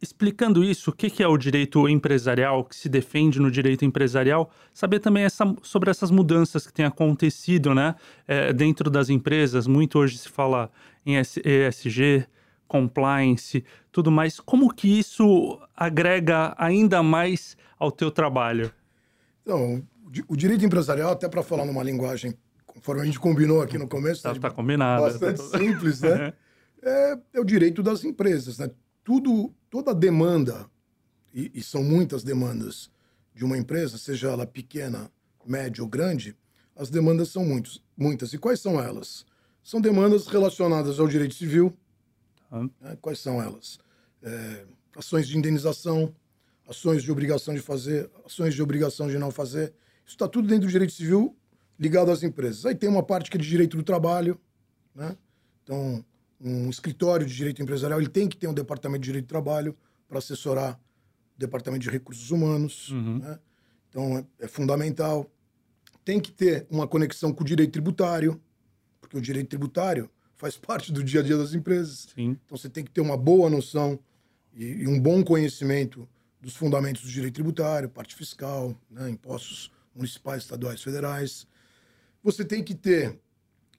explicando 0.00 0.62
isso, 0.62 0.90
o 0.90 0.92
que, 0.92 1.08
que 1.08 1.22
é 1.22 1.28
o 1.28 1.36
direito 1.36 1.88
empresarial, 1.88 2.64
que 2.64 2.76
se 2.76 2.88
defende 2.88 3.40
no 3.40 3.50
direito 3.50 3.84
empresarial, 3.84 4.50
saber 4.72 5.00
também 5.00 5.24
essa, 5.24 5.54
sobre 5.62 5.90
essas 5.90 6.10
mudanças 6.10 6.66
que 6.66 6.72
têm 6.72 6.84
acontecido 6.84 7.74
né, 7.74 7.94
é, 8.26 8.52
dentro 8.52 8.90
das 8.90 9.08
empresas. 9.08 9.66
Muito 9.66 9.98
hoje 9.98 10.18
se 10.18 10.28
fala 10.28 10.70
em 11.04 11.16
ESG, 11.16 12.26
compliance, 12.68 13.64
tudo 13.90 14.10
mais. 14.10 14.40
Como 14.40 14.72
que 14.72 14.98
isso 14.98 15.58
agrega 15.74 16.54
ainda 16.58 17.02
mais 17.02 17.56
ao 17.78 17.90
teu 17.90 18.10
trabalho? 18.10 18.72
Então, 19.46 19.80
o 20.26 20.36
direito 20.36 20.64
empresarial, 20.64 21.12
até 21.12 21.28
para 21.28 21.40
falar 21.40 21.64
numa 21.64 21.84
linguagem, 21.84 22.36
conforme 22.66 23.02
a 23.02 23.04
gente 23.04 23.20
combinou 23.20 23.62
aqui 23.62 23.78
no 23.78 23.86
começo, 23.86 24.24
tá, 24.24 24.34
tá 24.34 24.50
combinado. 24.50 25.04
Bastante 25.04 25.40
simples, 25.40 26.00
né? 26.00 26.32
é, 26.82 27.18
é, 27.34 27.40
o 27.40 27.44
direito 27.44 27.80
das 27.80 28.02
empresas, 28.02 28.58
né? 28.58 28.68
Tudo, 29.04 29.54
toda 29.70 29.94
demanda, 29.94 30.68
e, 31.32 31.52
e 31.54 31.62
são 31.62 31.84
muitas 31.84 32.24
demandas 32.24 32.90
de 33.32 33.44
uma 33.44 33.56
empresa, 33.56 33.96
seja 33.96 34.30
ela 34.30 34.44
pequena, 34.44 35.12
média 35.46 35.80
ou 35.80 35.88
grande, 35.88 36.36
as 36.74 36.90
demandas 36.90 37.28
são 37.28 37.44
muitos, 37.44 37.80
muitas. 37.96 38.32
E 38.32 38.38
quais 38.38 38.58
são 38.58 38.80
elas? 38.80 39.24
São 39.62 39.80
demandas 39.80 40.26
relacionadas 40.26 40.98
ao 40.98 41.06
direito 41.06 41.34
civil. 41.34 41.72
Né? 42.50 42.98
Quais 43.00 43.20
são 43.20 43.40
elas? 43.40 43.78
É, 44.20 44.64
ações 44.96 45.28
de 45.28 45.38
indenização, 45.38 46.12
ações 46.66 47.02
de 47.02 47.12
obrigação 47.12 47.54
de 47.54 47.60
fazer, 47.60 48.10
ações 48.24 48.54
de 48.54 48.62
obrigação 48.62 49.08
de 49.08 49.18
não 49.18 49.30
fazer. 49.30 49.72
Isso 50.04 50.14
está 50.14 50.28
tudo 50.28 50.48
dentro 50.48 50.66
do 50.66 50.70
direito 50.70 50.92
civil 50.92 51.36
ligado 51.78 52.10
às 52.10 52.22
empresas. 52.22 52.66
Aí 52.66 52.74
tem 52.74 52.88
uma 52.88 53.02
parte 53.02 53.30
que 53.30 53.36
é 53.36 53.40
de 53.40 53.48
direito 53.48 53.76
do 53.76 53.82
trabalho, 53.82 54.40
né? 54.94 55.16
Então, 55.62 56.04
um 56.40 56.68
escritório 56.68 57.26
de 57.26 57.34
direito 57.34 57.62
empresarial 57.62 58.00
ele 58.00 58.08
tem 58.08 58.28
que 58.28 58.36
ter 58.36 58.46
um 58.46 58.54
departamento 58.54 59.00
de 59.00 59.06
direito 59.06 59.26
do 59.26 59.28
trabalho 59.28 59.76
para 60.08 60.18
assessorar 60.18 60.74
o 61.36 61.38
departamento 61.38 61.82
de 61.82 61.90
recursos 61.90 62.30
humanos, 62.30 62.90
uhum. 62.90 63.18
né? 63.18 63.38
Então, 63.88 64.18
é, 64.18 64.44
é 64.44 64.48
fundamental. 64.48 65.30
Tem 66.04 66.20
que 66.20 66.32
ter 66.32 66.66
uma 66.70 66.86
conexão 66.86 67.32
com 67.32 67.42
o 67.42 67.46
direito 67.46 67.72
tributário, 67.72 68.40
porque 69.00 69.16
o 69.16 69.20
direito 69.20 69.48
tributário 69.48 70.10
faz 70.36 70.56
parte 70.58 70.92
do 70.92 71.02
dia 71.02 71.20
a 71.20 71.22
dia 71.22 71.36
das 71.36 71.54
empresas. 71.54 72.08
Sim. 72.14 72.36
Então, 72.44 72.56
você 72.56 72.68
tem 72.68 72.84
que 72.84 72.90
ter 72.90 73.00
uma 73.00 73.16
boa 73.16 73.48
noção 73.48 73.98
e, 74.54 74.64
e 74.64 74.88
um 74.88 75.00
bom 75.00 75.22
conhecimento 75.22 76.08
dos 76.46 76.54
fundamentos 76.54 77.02
do 77.02 77.08
direito 77.08 77.34
tributário, 77.34 77.88
parte 77.88 78.14
fiscal, 78.14 78.72
né, 78.88 79.10
impostos 79.10 79.72
municipais, 79.92 80.44
estaduais, 80.44 80.80
federais. 80.80 81.44
Você 82.22 82.44
tem 82.44 82.62
que 82.62 82.72
ter 82.72 83.18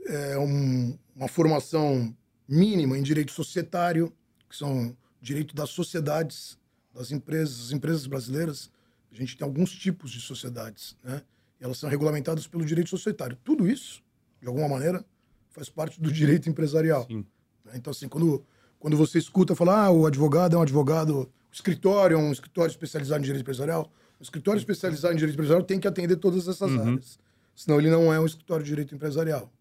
é, 0.06 0.38
um, 0.38 1.00
uma 1.16 1.30
formação 1.30 2.14
mínima 2.46 2.98
em 2.98 3.02
direito 3.02 3.32
societário, 3.32 4.12
que 4.50 4.58
são 4.58 4.94
direito 5.22 5.56
das 5.56 5.70
sociedades, 5.70 6.58
das 6.94 7.10
empresas, 7.10 7.68
as 7.68 7.72
empresas 7.72 8.06
brasileiras. 8.06 8.70
A 9.14 9.16
gente 9.16 9.38
tem 9.38 9.48
alguns 9.48 9.72
tipos 9.72 10.12
de 10.12 10.20
sociedades, 10.20 10.98
né? 11.02 11.22
E 11.62 11.64
elas 11.64 11.78
são 11.78 11.90
regulamentadas 11.90 12.48
pelo 12.48 12.66
direito 12.66 12.90
societário. 12.90 13.38
Tudo 13.46 13.66
isso, 13.66 14.04
de 14.42 14.48
alguma 14.50 14.68
maneira, 14.68 15.06
faz 15.52 15.70
parte 15.70 16.02
do 16.02 16.12
direito 16.12 16.50
empresarial. 16.50 17.08
Sim. 17.08 17.26
Então, 17.74 17.92
assim, 17.92 18.10
quando, 18.10 18.46
quando 18.78 18.98
você 18.98 19.18
escuta 19.18 19.56
falar, 19.56 19.86
ah, 19.86 19.90
o 19.90 20.06
advogado 20.06 20.58
é 20.58 20.60
um 20.60 20.64
advogado, 20.64 21.32
escritório 21.58 22.18
um 22.18 22.32
escritório 22.32 22.70
especializado 22.70 23.20
em 23.20 23.26
direito 23.26 23.42
empresarial, 23.42 23.92
o 24.20 24.24
escritório 24.24 24.60
especializado 24.60 25.14
em 25.14 25.18
direito 25.18 25.36
empresarial 25.36 25.64
tem 25.64 25.80
que 25.80 25.88
atender 25.88 26.16
todas 26.18 26.48
essas 26.48 26.72
uhum. 26.72 26.82
áreas. 26.82 27.20
Senão 27.56 27.80
ele 27.80 27.90
não 27.90 28.14
é 28.14 28.20
um 28.20 28.26
escritório 28.26 28.64
de 28.64 28.70
direito 28.70 28.94
empresarial. 28.94 29.52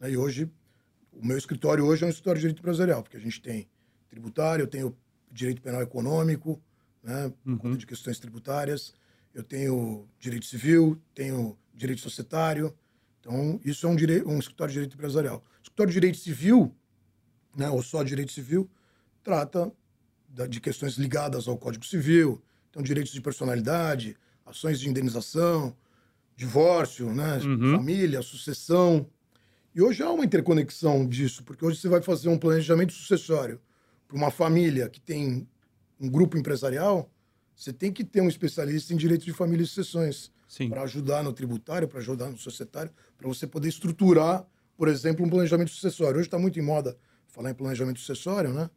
Né? 0.00 0.10
E 0.10 0.16
hoje, 0.16 0.50
o 1.12 1.24
meu 1.24 1.38
escritório 1.38 1.84
hoje 1.84 2.02
é 2.02 2.06
um 2.06 2.10
escritório 2.10 2.38
de 2.38 2.42
direito 2.42 2.58
empresarial, 2.58 3.02
porque 3.02 3.16
a 3.16 3.20
gente 3.20 3.40
tem 3.40 3.68
tributário, 4.08 4.64
eu 4.64 4.66
tenho 4.66 4.96
direito 5.30 5.62
penal 5.62 5.82
econômico, 5.82 6.60
né, 7.02 7.32
por 7.42 7.50
uhum. 7.50 7.58
conta 7.58 7.78
de 7.78 7.86
questões 7.86 8.18
tributárias, 8.18 8.94
eu 9.32 9.42
tenho 9.42 10.08
direito 10.18 10.46
civil, 10.46 11.00
tenho 11.14 11.56
direito 11.72 12.00
societário. 12.00 12.74
Então, 13.20 13.60
isso 13.64 13.86
é 13.86 13.90
um, 13.90 13.96
direito, 13.96 14.28
um 14.28 14.38
escritório 14.38 14.72
de 14.72 14.74
direito 14.74 14.94
empresarial. 14.94 15.44
O 15.58 15.62
escritório 15.62 15.92
de 15.92 15.94
direito 15.94 16.18
civil, 16.18 16.74
né, 17.56 17.68
ou 17.68 17.82
só 17.82 18.02
direito 18.02 18.32
civil, 18.32 18.70
trata 19.22 19.72
de 20.48 20.60
questões 20.60 20.94
ligadas 20.94 21.46
ao 21.46 21.56
Código 21.56 21.84
Civil, 21.84 22.42
então 22.70 22.82
direitos 22.82 23.12
de 23.12 23.20
personalidade, 23.20 24.16
ações 24.44 24.80
de 24.80 24.88
indenização, 24.88 25.76
divórcio, 26.36 27.12
né, 27.12 27.38
uhum. 27.38 27.76
família, 27.76 28.20
sucessão. 28.22 29.08
E 29.74 29.80
hoje 29.80 30.02
há 30.02 30.10
uma 30.10 30.24
interconexão 30.24 31.06
disso, 31.06 31.44
porque 31.44 31.64
hoje 31.64 31.80
você 31.80 31.88
vai 31.88 32.02
fazer 32.02 32.28
um 32.28 32.38
planejamento 32.38 32.92
sucessório 32.92 33.60
para 34.08 34.16
uma 34.16 34.30
família 34.30 34.88
que 34.88 35.00
tem 35.00 35.48
um 36.00 36.08
grupo 36.08 36.36
empresarial, 36.36 37.10
você 37.54 37.72
tem 37.72 37.92
que 37.92 38.02
ter 38.02 38.20
um 38.20 38.28
especialista 38.28 38.92
em 38.92 38.96
direito 38.96 39.24
de 39.24 39.32
família 39.32 39.62
e 39.62 39.66
sucessões 39.66 40.32
para 40.68 40.82
ajudar 40.82 41.22
no 41.22 41.32
tributário, 41.32 41.86
para 41.86 42.00
ajudar 42.00 42.28
no 42.28 42.36
societário, 42.36 42.90
para 43.16 43.28
você 43.28 43.46
poder 43.46 43.68
estruturar, 43.68 44.44
por 44.76 44.88
exemplo, 44.88 45.24
um 45.24 45.28
planejamento 45.28 45.70
sucessório. 45.70 46.18
Hoje 46.18 46.26
está 46.26 46.38
muito 46.38 46.58
em 46.58 46.62
moda 46.62 46.96
falar 47.28 47.50
em 47.50 47.54
planejamento 47.54 48.00
sucessório, 48.00 48.52
né? 48.52 48.68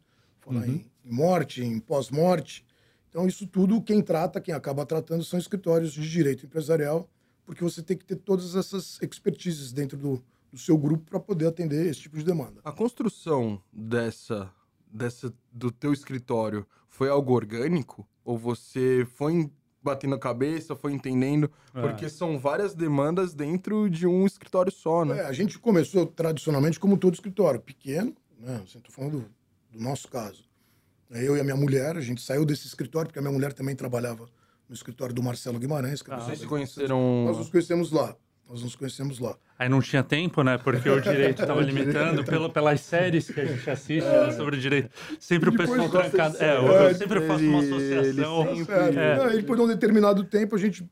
Falar 0.48 0.66
uhum. 0.66 0.74
em, 0.74 0.90
em 1.04 1.12
morte, 1.12 1.62
em 1.62 1.78
pós-morte. 1.78 2.64
Então, 3.08 3.26
isso 3.26 3.46
tudo, 3.46 3.82
quem 3.82 4.02
trata, 4.02 4.40
quem 4.40 4.54
acaba 4.54 4.84
tratando, 4.84 5.24
são 5.24 5.38
escritórios 5.38 5.92
de 5.92 6.08
direito 6.08 6.46
empresarial, 6.46 7.08
porque 7.44 7.62
você 7.62 7.82
tem 7.82 7.96
que 7.96 8.04
ter 8.04 8.16
todas 8.16 8.54
essas 8.54 8.98
expertises 9.02 9.72
dentro 9.72 9.96
do, 9.96 10.22
do 10.52 10.58
seu 10.58 10.76
grupo 10.76 11.04
para 11.10 11.20
poder 11.20 11.46
atender 11.46 11.86
esse 11.86 12.00
tipo 12.00 12.16
de 12.16 12.24
demanda. 12.24 12.60
A 12.64 12.72
construção 12.72 13.60
dessa, 13.72 14.50
dessa 14.90 15.32
do 15.52 15.70
teu 15.70 15.92
escritório 15.92 16.66
foi 16.88 17.08
algo 17.08 17.32
orgânico? 17.32 18.06
Ou 18.24 18.36
você 18.36 19.06
foi 19.14 19.50
batendo 19.82 20.14
a 20.14 20.18
cabeça, 20.18 20.76
foi 20.76 20.92
entendendo? 20.92 21.50
É. 21.74 21.80
Porque 21.80 22.08
são 22.08 22.38
várias 22.38 22.74
demandas 22.74 23.32
dentro 23.32 23.88
de 23.88 24.06
um 24.06 24.26
escritório 24.26 24.70
só, 24.72 25.04
né? 25.04 25.20
É, 25.20 25.24
a 25.24 25.32
gente 25.32 25.58
começou 25.58 26.06
tradicionalmente 26.06 26.78
como 26.78 26.98
todo 26.98 27.14
escritório, 27.14 27.60
pequeno, 27.60 28.14
né? 28.38 28.62
Estou 28.64 28.90
falando 28.90 29.30
do, 29.70 29.80
nosso 29.80 30.08
caso. 30.08 30.44
Eu 31.10 31.36
e 31.36 31.40
a 31.40 31.44
minha 31.44 31.56
mulher, 31.56 31.96
a 31.96 32.00
gente 32.00 32.20
saiu 32.20 32.44
desse 32.44 32.66
escritório, 32.66 33.08
porque 33.08 33.18
a 33.18 33.22
minha 33.22 33.32
mulher 33.32 33.52
também 33.52 33.74
trabalhava 33.74 34.28
no 34.68 34.74
escritório 34.74 35.14
do 35.14 35.22
Marcelo 35.22 35.58
Guimarães. 35.58 36.02
Que 36.02 36.10
ah, 36.10 36.18
vocês 36.18 36.40
se 36.40 36.46
conheceram... 36.46 37.24
Nós 37.24 37.38
nos 37.38 37.48
conhecemos 37.48 37.90
lá. 37.90 38.14
Nós 38.48 38.62
nos 38.62 38.74
conhecemos 38.74 39.18
lá. 39.18 39.36
Aí 39.58 39.68
não 39.68 39.82
tinha 39.82 40.02
tempo, 40.02 40.42
né? 40.42 40.56
Porque 40.56 40.88
o 40.88 41.00
direito 41.02 41.42
estava 41.42 41.60
limitando 41.62 42.24
pelo, 42.24 42.48
pelas 42.48 42.80
séries 42.80 43.30
que 43.30 43.38
a 43.38 43.44
gente 43.44 43.68
assiste 43.68 44.06
é. 44.06 44.26
né, 44.26 44.32
sobre 44.32 44.56
direito. 44.56 44.90
Sempre 45.20 45.50
o 45.50 45.56
pessoal 45.56 45.88
trancado. 45.90 46.36
É, 46.42 46.56
eu, 46.56 46.66
eu 46.66 46.94
sempre 46.94 47.26
faço 47.26 47.44
uma 47.44 47.60
associação. 47.60 48.44
É. 48.44 49.32
É. 49.32 49.34
E 49.34 49.36
depois 49.42 49.58
de 49.58 49.64
um 49.66 49.68
determinado 49.68 50.24
tempo, 50.24 50.56
a 50.56 50.58
gente 50.58 50.88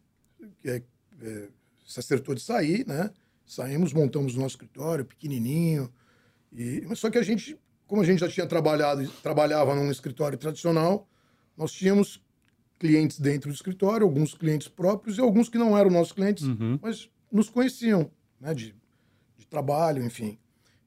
é, 0.65 0.83
é, 1.23 1.49
se 1.87 1.99
acertou 1.99 2.35
de 2.35 2.43
sair, 2.43 2.87
né? 2.87 3.11
Saímos, 3.47 3.95
montamos 3.95 4.35
o 4.35 4.41
nosso 4.41 4.57
escritório, 4.57 5.05
pequenininho. 5.05 5.91
E, 6.53 6.85
mas 6.87 6.99
só 6.99 7.09
que 7.09 7.17
a 7.17 7.23
gente, 7.23 7.59
como 7.87 8.03
a 8.03 8.05
gente 8.05 8.21
já 8.21 8.29
tinha 8.29 8.47
trabalhado, 8.47 9.09
trabalhava 9.23 9.75
num 9.75 9.91
escritório 9.91 10.37
tradicional, 10.37 11.09
nós 11.57 11.73
tínhamos 11.73 12.21
clientes 12.79 13.19
dentro 13.19 13.51
do 13.51 13.55
escritório, 13.55 14.07
alguns 14.07 14.35
clientes 14.35 14.69
próprios 14.69 15.19
e 15.19 15.21
alguns 15.21 15.49
que 15.49 15.57
não 15.57 15.77
eram 15.77 15.91
nossos 15.91 16.13
clientes, 16.13 16.45
uhum. 16.45 16.79
mas 16.83 17.09
nos 17.31 17.49
conheciam, 17.49 18.11
né, 18.41 18.53
de, 18.53 18.75
de 19.39 19.47
trabalho, 19.47 20.05
enfim. 20.05 20.39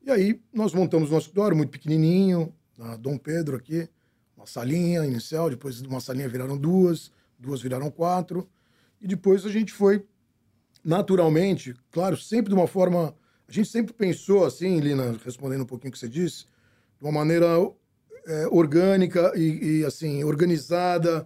E 0.03 0.11
aí 0.11 0.41
nós 0.53 0.73
montamos 0.73 1.09
nosso 1.09 1.27
escritório 1.27 1.57
muito 1.57 1.71
pequenininho, 1.71 2.53
na 2.77 2.95
Dom 2.95 3.17
Pedro 3.17 3.57
aqui, 3.57 3.89
uma 4.37 4.45
salinha 4.45 5.05
inicial, 5.05 5.49
depois 5.49 5.81
de 5.81 5.87
uma 5.87 5.99
salinha 5.99 6.29
viraram 6.29 6.57
duas, 6.57 7.11
duas 7.37 7.61
viraram 7.61 7.89
quatro, 7.91 8.47
e 9.01 9.07
depois 9.07 9.45
a 9.45 9.49
gente 9.49 9.73
foi 9.73 10.05
naturalmente, 10.83 11.75
claro, 11.91 12.15
sempre 12.15 12.49
de 12.49 12.55
uma 12.55 12.67
forma, 12.67 13.13
a 13.47 13.51
gente 13.51 13.69
sempre 13.69 13.93
pensou 13.93 14.45
assim, 14.45 14.79
Lina, 14.79 15.17
respondendo 15.25 15.61
um 15.61 15.65
pouquinho 15.65 15.89
o 15.89 15.91
que 15.91 15.99
você 15.99 16.07
disse, 16.07 16.45
de 16.99 17.05
uma 17.05 17.11
maneira 17.11 17.47
é, 18.27 18.47
orgânica 18.47 19.31
e, 19.35 19.79
e, 19.79 19.85
assim 19.85 20.23
organizada, 20.23 21.25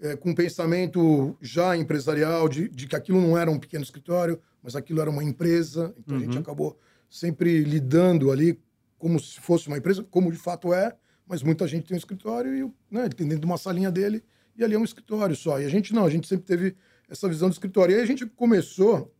é, 0.00 0.16
com 0.16 0.34
pensamento 0.34 1.36
já 1.40 1.76
empresarial 1.76 2.48
de, 2.48 2.68
de 2.68 2.86
que 2.86 2.96
aquilo 2.96 3.20
não 3.20 3.36
era 3.36 3.50
um 3.50 3.58
pequeno 3.58 3.84
escritório, 3.84 4.40
mas 4.62 4.74
aquilo 4.74 5.00
era 5.00 5.10
uma 5.10 5.22
empresa, 5.22 5.94
então 5.98 6.16
uhum. 6.16 6.20
a 6.20 6.24
gente 6.24 6.34
uhum. 6.36 6.42
acabou 6.42 6.78
sempre 7.08 7.62
lidando 7.62 8.30
ali 8.30 8.58
como 8.98 9.18
se 9.18 9.40
fosse 9.40 9.68
uma 9.68 9.78
empresa, 9.78 10.04
como 10.10 10.30
de 10.30 10.38
fato 10.38 10.72
é, 10.72 10.94
mas 11.26 11.42
muita 11.42 11.66
gente 11.66 11.86
tem 11.86 11.94
um 11.94 11.98
escritório 11.98 12.54
e 12.54 12.62
né, 12.90 13.04
ele 13.04 13.14
tem 13.14 13.26
dentro 13.26 13.40
de 13.40 13.46
uma 13.46 13.56
salinha 13.56 13.90
dele 13.90 14.22
e 14.56 14.64
ali 14.64 14.74
é 14.74 14.78
um 14.78 14.84
escritório 14.84 15.34
só. 15.34 15.60
E 15.60 15.64
a 15.64 15.68
gente 15.68 15.94
não, 15.94 16.04
a 16.04 16.10
gente 16.10 16.26
sempre 16.26 16.44
teve 16.44 16.76
essa 17.08 17.28
visão 17.28 17.48
do 17.48 17.52
escritório. 17.52 17.94
E 17.94 17.96
aí 17.96 18.02
a 18.02 18.06
gente 18.06 18.26
começou 18.26 19.14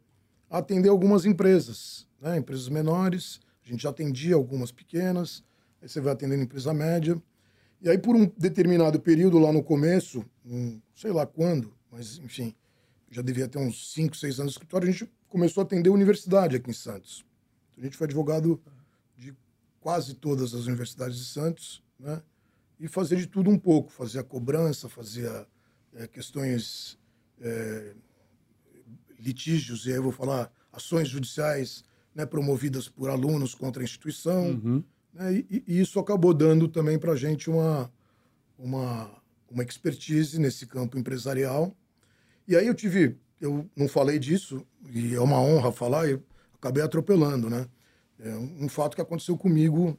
a 0.50 0.58
atender 0.58 0.88
algumas 0.88 1.24
empresas, 1.24 2.06
né, 2.20 2.36
empresas 2.36 2.68
menores, 2.68 3.40
a 3.64 3.68
gente 3.68 3.82
já 3.82 3.90
atendia 3.90 4.34
algumas 4.34 4.72
pequenas, 4.72 5.42
aí 5.80 5.88
você 5.88 6.00
vai 6.00 6.12
atendendo 6.12 6.42
empresa 6.42 6.72
média. 6.74 7.20
E 7.80 7.88
aí, 7.88 7.98
por 7.98 8.14
um 8.14 8.26
determinado 8.36 9.00
período 9.00 9.38
lá 9.38 9.52
no 9.52 9.62
começo, 9.62 10.24
um, 10.44 10.80
sei 10.94 11.12
lá 11.12 11.26
quando, 11.26 11.72
mas 11.90 12.18
enfim, 12.18 12.54
já 13.10 13.22
devia 13.22 13.48
ter 13.48 13.58
uns 13.58 13.92
5, 13.92 14.16
6 14.16 14.40
anos 14.40 14.52
no 14.52 14.58
escritório, 14.58 14.88
a 14.88 14.92
gente 14.92 15.10
começou 15.28 15.62
a 15.62 15.64
atender 15.64 15.88
universidade 15.88 16.56
aqui 16.56 16.70
em 16.70 16.74
Santos. 16.74 17.24
Então, 17.70 17.82
a 17.82 17.84
gente 17.86 17.96
foi 17.96 18.06
advogado 18.06 18.60
de 19.16 19.34
quase 19.80 20.14
todas 20.14 20.54
as 20.54 20.66
universidades 20.66 21.18
de 21.18 21.24
Santos, 21.24 21.82
né? 21.98 22.22
E 22.78 22.88
fazia 22.88 23.16
de 23.16 23.26
tudo 23.26 23.50
um 23.50 23.58
pouco, 23.58 23.90
fazia 23.90 24.22
cobrança, 24.22 24.88
fazia 24.88 25.46
é, 25.94 26.06
questões, 26.06 26.98
é, 27.40 27.94
litígios, 29.18 29.84
e 29.86 29.90
aí 29.90 29.96
eu 29.96 30.02
vou 30.02 30.12
falar 30.12 30.50
ações 30.72 31.08
judiciais 31.08 31.84
né, 32.14 32.24
promovidas 32.24 32.88
por 32.88 33.10
alunos 33.10 33.54
contra 33.54 33.82
a 33.82 33.84
instituição. 33.84 34.50
Uhum. 34.50 34.84
Né, 35.12 35.44
e, 35.50 35.64
e, 35.66 35.80
isso 35.80 35.98
acabou 35.98 36.32
dando 36.32 36.68
também 36.68 36.98
para 36.98 37.12
a 37.12 37.16
gente 37.16 37.50
uma, 37.50 37.90
uma, 38.58 39.10
uma 39.50 39.62
expertise 39.62 40.38
nesse 40.38 40.66
campo 40.66 40.98
empresarial. 40.98 41.74
E 42.46 42.56
aí 42.56 42.66
eu 42.66 42.74
tive 42.74 43.18
eu 43.40 43.68
não 43.74 43.88
falei 43.88 44.18
disso, 44.18 44.66
e 44.90 45.14
é 45.14 45.20
uma 45.20 45.40
honra 45.40 45.72
falar, 45.72 46.08
e 46.08 46.20
acabei 46.54 46.82
atropelando, 46.82 47.48
né? 47.48 47.66
É 48.18 48.34
um 48.34 48.68
fato 48.68 48.94
que 48.94 49.00
aconteceu 49.00 49.36
comigo 49.36 49.98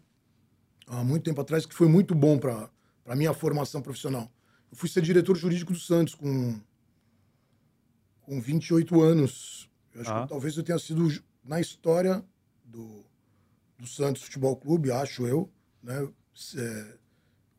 há 0.85 1.03
muito 1.03 1.23
tempo 1.23 1.41
atrás, 1.41 1.65
que 1.65 1.73
foi 1.73 1.87
muito 1.87 2.13
bom 2.13 2.37
para 2.37 2.69
a 3.07 3.15
minha 3.15 3.33
formação 3.33 3.81
profissional. 3.81 4.31
Eu 4.71 4.77
fui 4.77 4.87
ser 4.87 5.01
diretor 5.01 5.35
jurídico 5.35 5.73
do 5.73 5.79
Santos 5.79 6.13
com, 6.13 6.59
com 8.21 8.39
28 8.39 9.01
anos. 9.01 9.67
Eu 9.95 10.01
acho 10.01 10.11
ah. 10.11 10.21
que 10.21 10.29
talvez 10.29 10.55
eu 10.55 10.63
tenha 10.63 10.77
sido, 10.77 11.07
na 11.43 11.59
história 11.59 12.23
do, 12.63 13.03
do 13.81 13.87
Santos 13.87 14.21
Futebol 14.21 14.55
Clube, 14.55 14.91
acho 14.91 15.25
eu, 15.25 15.51
né? 15.81 16.07
É, 16.55 16.97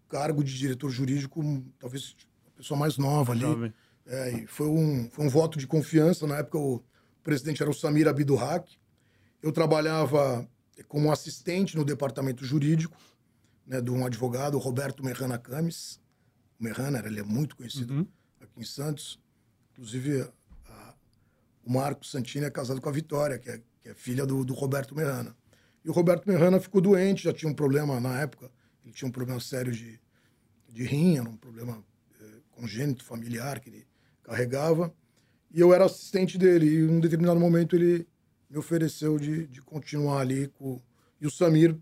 cargo 0.09 0.45
de 0.45 0.57
diretor 0.57 0.89
jurídico, 0.89 1.43
talvez 1.81 2.15
a 2.47 2.59
pessoa 2.59 2.79
mais 2.79 2.97
nova 2.97 3.33
ali. 3.33 3.41
Jovem. 3.41 3.75
É, 4.07 4.33
e 4.39 4.47
foi 4.47 4.69
um, 4.69 5.11
foi 5.11 5.25
um 5.25 5.29
voto 5.29 5.59
de 5.59 5.67
confiança. 5.67 6.27
Na 6.27 6.39
época, 6.39 6.59
o 6.59 6.83
presidente 7.25 7.61
era 7.61 7.71
o 7.71 7.75
Samir 7.75 8.07
Abdurrak. 8.07 8.79
Eu 9.43 9.51
trabalhava 9.51 10.49
como 10.87 11.11
assistente 11.11 11.77
no 11.77 11.85
departamento 11.85 12.45
jurídico 12.45 12.97
né, 13.67 13.81
de 13.81 13.91
um 13.91 14.07
advogado, 14.07 14.59
Roberto 14.59 15.05
Merrana 15.05 15.39
Cames. 15.39 16.01
O 16.59 16.63
Merrana, 16.65 17.03
ele 17.05 17.19
é 17.19 17.25
muito 17.25 17.57
conhecido 17.57 17.95
uhum. 17.95 18.07
aqui 18.41 18.61
em 18.61 18.65
Santos. 18.65 19.21
Inclusive, 19.73 20.29
a, 20.69 20.95
o 21.65 21.73
Marco 21.73 22.07
Santini 22.07 22.45
é 22.45 22.51
casado 22.51 22.81
com 22.81 22.89
a 22.89 22.93
Vitória, 22.93 23.39
que 23.41 23.51
é, 23.51 23.61
que 23.81 23.89
é 23.89 23.95
filha 23.95 24.25
do, 24.25 24.45
do 24.45 24.55
Roberto 24.55 24.95
Merrana. 24.95 25.37
E 25.85 25.91
o 25.91 25.93
Roberto 25.93 26.27
Merrana 26.27 26.61
ficou 26.61 26.81
doente, 26.81 27.25
já 27.25 27.33
tinha 27.33 27.51
um 27.51 27.55
problema 27.55 28.01
na 28.01 28.21
época. 28.21 28.51
Ele 28.85 28.93
tinha 28.93 29.09
um 29.09 29.13
problema 29.13 29.41
sério 29.41 29.73
de, 29.73 30.01
de 30.69 30.85
rim, 30.85 31.19
era 31.19 31.29
um 31.29 31.37
problema 31.37 31.83
é, 32.21 32.25
congênito, 32.51 33.05
familiar, 33.05 33.61
que 33.61 33.69
ele 33.69 33.87
carregava. 34.23 34.93
E 35.53 35.61
eu 35.61 35.73
era 35.75 35.85
assistente 35.85 36.39
dele. 36.39 36.67
E 36.67 36.77
em 36.77 36.89
um 36.89 37.01
determinado 37.01 37.39
momento 37.39 37.77
ele 37.77 38.07
me 38.49 38.59
ofereceu 38.59 39.19
de, 39.19 39.47
de 39.47 39.61
continuar 39.63 40.21
ali 40.21 40.49
com. 40.49 40.81
E 41.21 41.27
o 41.27 41.31
Samir 41.31 41.77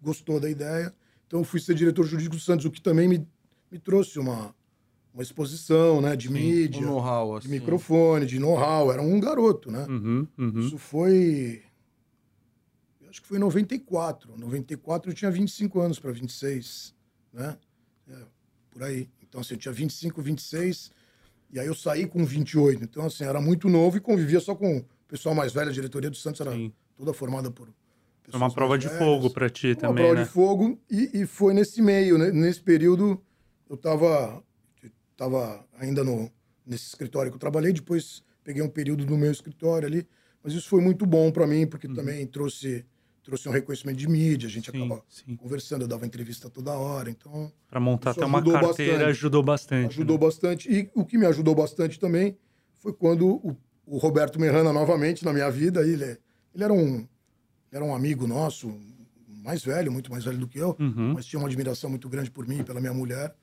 gostou 0.00 0.38
da 0.40 0.48
ideia. 0.48 0.94
Então 1.26 1.40
eu 1.40 1.44
fui 1.44 1.60
ser 1.60 1.74
diretor 1.74 2.04
jurídico 2.04 2.36
do 2.36 2.42
Santos, 2.42 2.64
o 2.66 2.70
que 2.70 2.80
também 2.80 3.08
me, 3.08 3.26
me 3.70 3.78
trouxe 3.78 4.18
uma, 4.18 4.54
uma 5.12 5.22
exposição, 5.22 6.00
né, 6.00 6.14
de 6.16 6.28
Sim, 6.28 6.34
mídia, 6.34 6.80
um 6.80 7.36
assim. 7.36 7.48
de 7.48 7.54
microfone, 7.54 8.26
de 8.26 8.38
know-how. 8.38 8.92
Era 8.92 9.02
um 9.02 9.18
garoto, 9.18 9.70
né? 9.70 9.86
Uhum, 9.88 10.26
uhum. 10.38 10.60
Isso 10.60 10.76
foi 10.76 11.62
acho 13.14 13.22
que 13.22 13.28
foi 13.28 13.36
em 13.36 13.40
94. 13.40 14.36
94 14.36 15.10
eu 15.10 15.14
tinha 15.14 15.30
25 15.30 15.80
anos 15.80 16.00
para 16.00 16.10
26, 16.10 16.94
né? 17.32 17.56
É, 18.08 18.16
por 18.70 18.82
aí. 18.82 19.08
Então, 19.22 19.40
assim, 19.40 19.54
eu 19.54 19.58
tinha 19.58 19.72
25, 19.72 20.20
26, 20.20 20.90
e 21.52 21.60
aí 21.60 21.66
eu 21.66 21.74
saí 21.74 22.06
com 22.06 22.24
28. 22.24 22.82
Então, 22.82 23.06
assim, 23.06 23.24
era 23.24 23.40
muito 23.40 23.68
novo 23.68 23.96
e 23.96 24.00
convivia 24.00 24.40
só 24.40 24.54
com 24.54 24.78
o 24.78 24.84
pessoal 25.06 25.34
mais 25.34 25.52
velho. 25.52 25.70
A 25.70 25.72
diretoria 25.72 26.10
do 26.10 26.16
Santos 26.16 26.40
era 26.40 26.50
Sim. 26.50 26.72
toda 26.96 27.12
formada 27.12 27.50
por. 27.50 27.68
Foi 28.24 28.40
uma 28.40 28.52
prova 28.52 28.76
de 28.76 28.88
velhas. 28.88 28.98
fogo 28.98 29.30
para 29.30 29.48
ti 29.48 29.68
uma 29.68 29.76
também. 29.76 29.90
Uma 29.90 29.94
prova 29.94 30.14
né? 30.14 30.24
de 30.24 30.30
fogo, 30.30 30.80
e, 30.90 31.22
e 31.22 31.26
foi 31.26 31.54
nesse 31.54 31.80
meio, 31.80 32.18
né? 32.18 32.32
nesse 32.32 32.60
período, 32.60 33.22
eu 33.68 33.76
estava 33.76 34.42
tava 35.16 35.64
ainda 35.78 36.02
no, 36.02 36.28
nesse 36.66 36.86
escritório 36.86 37.30
que 37.30 37.36
eu 37.36 37.40
trabalhei, 37.40 37.72
depois 37.72 38.24
peguei 38.42 38.62
um 38.62 38.68
período 38.68 39.06
no 39.06 39.16
meu 39.16 39.30
escritório 39.30 39.86
ali, 39.86 40.08
mas 40.42 40.52
isso 40.52 40.68
foi 40.68 40.80
muito 40.80 41.06
bom 41.06 41.30
para 41.30 41.46
mim, 41.46 41.66
porque 41.66 41.86
uhum. 41.86 41.94
também 41.94 42.26
trouxe 42.26 42.84
trouxe 43.24 43.48
um 43.48 43.52
reconhecimento 43.52 43.96
de 43.96 44.06
mídia, 44.06 44.46
a 44.46 44.50
gente 44.50 44.70
sim, 44.70 44.76
acaba 44.76 45.02
sim. 45.08 45.34
conversando, 45.34 45.82
eu 45.82 45.88
dava 45.88 46.04
entrevista 46.04 46.50
toda 46.50 46.72
hora, 46.72 47.10
então... 47.10 47.50
Para 47.68 47.80
montar 47.80 48.10
até 48.10 48.24
uma 48.24 48.42
carteira 48.42 48.68
bastante, 48.68 49.02
ajudou 49.10 49.42
bastante. 49.42 49.86
Ajudou 49.86 50.18
né? 50.18 50.26
bastante, 50.26 50.72
e 50.72 50.90
o 50.94 51.04
que 51.04 51.16
me 51.16 51.24
ajudou 51.26 51.54
bastante 51.54 51.98
também 51.98 52.36
foi 52.74 52.92
quando 52.92 53.26
o, 53.26 53.56
o 53.86 53.96
Roberto 53.96 54.38
Merrana, 54.38 54.72
novamente, 54.72 55.24
na 55.24 55.32
minha 55.32 55.50
vida, 55.50 55.80
ele, 55.80 56.04
ele 56.54 56.64
era, 56.64 56.72
um, 56.72 57.08
era 57.72 57.82
um 57.82 57.94
amigo 57.94 58.26
nosso, 58.26 58.78
mais 59.26 59.64
velho, 59.64 59.90
muito 59.90 60.10
mais 60.10 60.22
velho 60.22 60.38
do 60.38 60.46
que 60.46 60.58
eu, 60.58 60.76
uhum. 60.78 61.14
mas 61.14 61.24
tinha 61.24 61.40
uma 61.40 61.48
admiração 61.48 61.88
muito 61.88 62.08
grande 62.10 62.30
por 62.30 62.46
mim 62.46 62.58
e 62.58 62.64
pela 62.64 62.78
minha 62.78 62.94
mulher, 62.94 63.34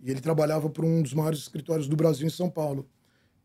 e 0.00 0.12
ele 0.12 0.20
trabalhava 0.20 0.70
para 0.70 0.86
um 0.86 1.02
dos 1.02 1.12
maiores 1.12 1.40
escritórios 1.40 1.88
do 1.88 1.96
Brasil, 1.96 2.24
em 2.24 2.30
São 2.30 2.48
Paulo, 2.48 2.88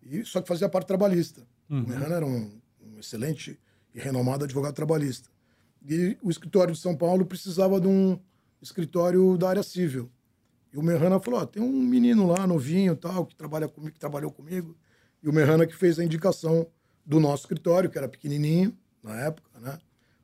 e 0.03 0.23
só 0.23 0.39
que 0.39 0.47
fazia 0.47 0.69
parte 0.69 0.85
trabalhista. 0.85 1.41
Uhum. 1.67 1.83
O 1.83 1.89
Merrana 1.89 2.15
era 2.15 2.25
um, 2.25 2.51
um 2.79 2.99
excelente 2.99 3.59
e 3.93 3.99
renomado 3.99 4.43
advogado 4.43 4.75
trabalhista. 4.75 5.29
E 5.87 6.17
o 6.21 6.29
escritório 6.29 6.73
de 6.73 6.79
São 6.79 6.95
Paulo 6.95 7.25
precisava 7.25 7.79
de 7.79 7.87
um 7.87 8.19
escritório 8.61 9.37
da 9.37 9.49
área 9.49 9.63
civil. 9.63 10.09
E 10.73 10.77
o 10.77 10.83
Merrana 10.83 11.19
falou: 11.19 11.41
oh, 11.41 11.45
tem 11.45 11.61
um 11.61 11.71
menino 11.71 12.27
lá, 12.27 12.45
novinho 12.45 12.95
tal, 12.95 13.25
que, 13.25 13.35
trabalha 13.35 13.67
comigo, 13.67 13.93
que 13.93 13.99
trabalhou 13.99 14.31
comigo. 14.31 14.77
E 15.21 15.29
o 15.29 15.33
Merrana 15.33 15.65
que 15.65 15.75
fez 15.75 15.99
a 15.99 16.03
indicação 16.03 16.67
do 17.05 17.19
nosso 17.19 17.43
escritório, 17.43 17.89
que 17.89 17.97
era 17.97 18.07
pequenininho 18.07 18.77
na 19.03 19.19
época, 19.21 19.49
né? 19.59 19.77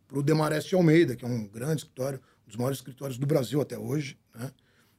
Para 0.07 0.19
o 0.19 0.23
Demareste 0.23 0.75
Almeida, 0.75 1.15
que 1.15 1.25
é 1.25 1.27
um 1.27 1.47
grande 1.47 1.81
escritório, 1.81 2.19
um 2.45 2.47
dos 2.47 2.55
maiores 2.57 2.77
escritórios 2.77 3.17
do 3.17 3.25
Brasil 3.25 3.59
até 3.59 3.77
hoje, 3.77 4.17
né? 4.33 4.51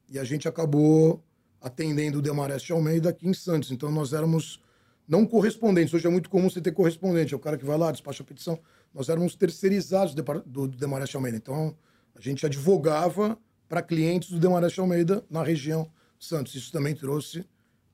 E 0.08 0.18
a 0.18 0.24
gente 0.24 0.48
acabou 0.48 1.22
atendendo 1.60 2.18
o 2.18 2.22
Demareste 2.22 2.72
Almeida 2.72 3.10
aqui 3.10 3.28
em 3.28 3.34
Santos. 3.34 3.70
Então 3.70 3.90
nós 3.90 4.12
éramos 4.12 4.60
não 5.06 5.24
correspondentes. 5.24 5.94
Hoje 5.94 6.06
é 6.06 6.10
muito 6.10 6.28
comum 6.28 6.50
você 6.50 6.60
ter 6.60 6.72
correspondente, 6.72 7.34
é 7.34 7.36
o 7.36 7.40
cara 7.40 7.56
que 7.56 7.64
vai 7.64 7.78
lá, 7.78 7.92
despacha 7.92 8.22
a 8.22 8.26
petição 8.26 8.58
nós 8.96 9.10
éramos 9.10 9.34
terceirizados 9.34 10.14
do, 10.14 10.22
do, 10.22 10.66
do 10.66 10.76
Demarest 10.78 11.14
Almeida. 11.14 11.36
Então, 11.36 11.76
a 12.14 12.20
gente 12.20 12.46
advogava 12.46 13.38
para 13.68 13.82
clientes 13.82 14.30
do 14.30 14.40
Demarest 14.40 14.78
Almeida 14.78 15.22
na 15.28 15.42
região 15.42 15.92
de 16.18 16.24
Santos. 16.24 16.54
Isso 16.54 16.72
também 16.72 16.94
trouxe 16.94 17.44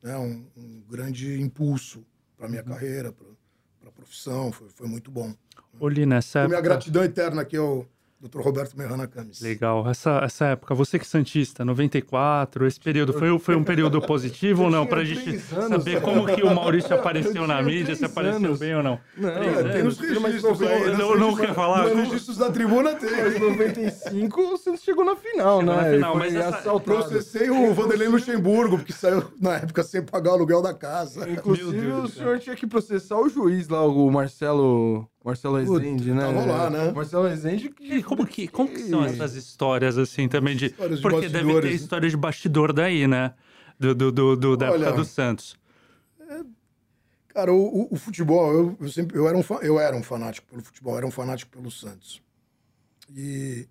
né, 0.01 0.17
um, 0.17 0.47
um, 0.57 0.81
grande 0.89 1.41
impulso 1.41 2.07
para 2.37 2.47
a 2.47 2.49
minha 2.49 2.63
uhum. 2.63 2.69
carreira, 2.69 3.13
para 3.13 3.89
a 3.89 3.93
profissão. 3.93 4.53
Foi, 4.53 4.69
foi 4.69 4.87
muito 4.87 5.11
bom. 5.11 5.35
Oli, 5.81 6.07
nessa 6.07 6.41
época... 6.41 6.51
Minha 6.51 6.61
gratidão 6.61 7.03
eterna 7.03 7.43
aqui 7.43 7.57
ao 7.57 7.85
Dr. 8.23 8.41
Roberto 8.41 8.79
Merrana 8.79 9.09
Camis. 9.09 9.41
Legal. 9.41 9.89
Essa, 9.91 10.21
essa 10.23 10.45
época, 10.47 10.77
você 10.77 10.97
que 10.97 11.05
é 11.05 11.09
Santista, 11.09 11.65
94, 11.65 12.69
esse 12.69 12.79
período, 12.79 13.13
foi, 13.13 13.37
foi 13.41 13.57
um 13.57 13.65
período 13.65 14.01
positivo 14.07 14.65
ou 14.65 14.71
não? 14.71 14.87
Para 14.87 15.01
a 15.01 15.05
gente 15.05 15.41
saber 15.41 16.01
como 16.01 16.25
que 16.27 16.41
o 16.41 16.55
Maurício 16.55 16.95
apareceu 16.95 17.49
na 17.49 17.61
mídia, 17.61 17.97
se 17.97 18.05
apareceu 18.05 18.37
anos. 18.37 18.61
bem 18.61 18.77
ou 18.77 18.83
não. 18.83 19.01
Não, 19.17 19.73
tem 19.73 19.85
os 19.85 19.99
registros 19.99 20.63
aí. 20.63 20.97
Não, 20.97 21.17
não 21.17 21.35
quer 21.35 21.53
falar? 21.53 21.87
Os 21.87 21.95
registros 21.95 22.37
da 22.37 22.49
tribuna 22.53 22.95
tem. 22.95 23.11
Mas 23.11 23.41
95 23.41 24.41
o 24.41 24.57
Santos 24.57 24.85
chegou 24.85 25.05
na 25.05 25.17
final, 25.17 25.59
chegou 25.59 25.75
né? 25.75 25.83
Na 25.83 25.91
final, 25.91 26.17
mas 26.17 26.35
essa... 26.37 26.81
Processei 26.81 27.51
o 27.51 27.75
Vanderlei 27.75 28.07
Luxemburgo, 28.07 28.79
porque 28.79 28.93
saiu 28.93 29.25
na 29.41 29.57
época 29.57 29.83
sem 29.83 30.01
pagar 30.03 30.31
o 30.31 30.35
aluguel 30.35 30.63
da 30.63 30.73
casa. 30.73 31.29
Inclusive, 31.29 31.89
o 31.89 32.07
senhor 32.07 32.39
tinha 32.39 32.55
que 32.55 32.69
processar 32.69 33.19
o 33.19 33.29
juiz 33.29 33.69
lá, 33.69 33.85
o 33.85 34.11
Marcelo... 34.11 35.09
Marcelo 35.25 35.57
Rezende, 35.57 36.13
né? 36.13 36.21
Tava 36.21 36.45
lá, 36.45 36.71
né? 36.71 36.93
Marcelo 36.93 37.29
Rezende. 37.29 37.69
Que... 37.69 38.03
Como, 38.03 38.27
que, 38.27 38.49
como 38.49 38.69
que 38.69 38.83
são 38.83 39.05
essas 39.05 39.35
histórias, 39.35 39.97
assim, 39.97 40.29
também 40.29 40.57
de. 40.57 40.71
de 40.71 41.01
Porque 41.01 41.29
deve 41.29 41.61
ter 41.61 41.73
história 41.73 42.11
de 42.11 42.17
bastidor 42.17 42.73
daí, 42.73 43.07
né? 43.07 43.35
Do, 43.79 43.95
do, 43.95 44.13
do, 44.13 44.37
do 44.37 44.57
da 44.57 44.71
Olha, 44.71 44.87
época 44.87 44.99
do 44.99 45.05
Santos. 45.05 45.57
É... 46.29 46.41
Cara, 47.29 47.53
o, 47.53 47.83
o, 47.83 47.89
o 47.93 47.97
futebol, 47.97 48.53
eu, 48.53 48.77
eu, 48.81 48.89
sempre. 48.89 49.17
Eu 49.17 49.29
era, 49.29 49.39
um, 49.39 49.45
eu 49.63 49.79
era 49.79 49.97
um 49.97 50.03
fanático 50.03 50.49
pelo 50.49 50.63
futebol, 50.63 50.97
era 50.97 51.07
um 51.07 51.11
fanático 51.11 51.51
pelo 51.53 51.71
Santos. 51.71 52.21
E 53.09 53.69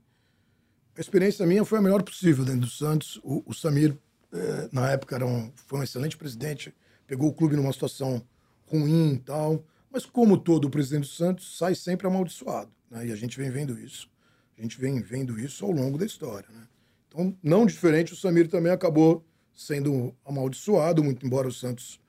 a 0.98 1.02
experiência 1.02 1.46
minha 1.46 1.66
foi 1.66 1.80
a 1.80 1.82
melhor 1.82 2.02
possível 2.02 2.46
dentro 2.46 2.62
do 2.62 2.70
Santos. 2.70 3.20
O, 3.24 3.44
o 3.46 3.54
Samir, 3.54 3.98
é, 4.32 4.70
na 4.72 4.90
época, 4.90 5.16
era 5.16 5.26
um, 5.26 5.52
foi 5.68 5.80
um 5.80 5.84
excelente 5.84 6.16
presidente, 6.16 6.74
pegou 7.06 7.30
o 7.30 7.34
clube 7.34 7.58
numa 7.58 7.74
situação 7.74 8.22
ruim 8.68 9.16
e 9.16 9.20
tal 9.20 9.66
mas, 9.92 10.06
como 10.06 10.38
todo 10.38 10.66
o 10.66 10.70
presidente 10.70 11.04
do 11.04 11.14
Santos, 11.14 11.58
sai 11.58 11.76
sempre 11.76 12.08
amaldiçoado. 12.08 12.72
Né? 12.90 13.08
E 13.08 13.12
a 13.12 13.16
gente 13.16 13.38
vem 13.38 13.50
vendo 13.50 13.78
isso. 13.78 14.10
A 14.58 14.62
gente 14.62 14.80
vem 14.80 15.02
vendo 15.02 15.40
isso 15.40 15.66
ao 15.66 15.72
longo 15.72 15.98
da 15.98 16.06
história. 16.06 16.48
Né? 16.50 16.68
Então, 17.08 17.36
não 17.44 17.66
diferente, 17.66 18.14
o 18.14 18.16
Samir 18.16 18.48
também 18.48 18.72
acabou 18.72 19.26
sendo 19.54 20.16
amaldiçoado, 20.26 21.04
muito 21.04 21.26
embora 21.26 21.48
o 21.48 21.52
Santos 21.52 22.00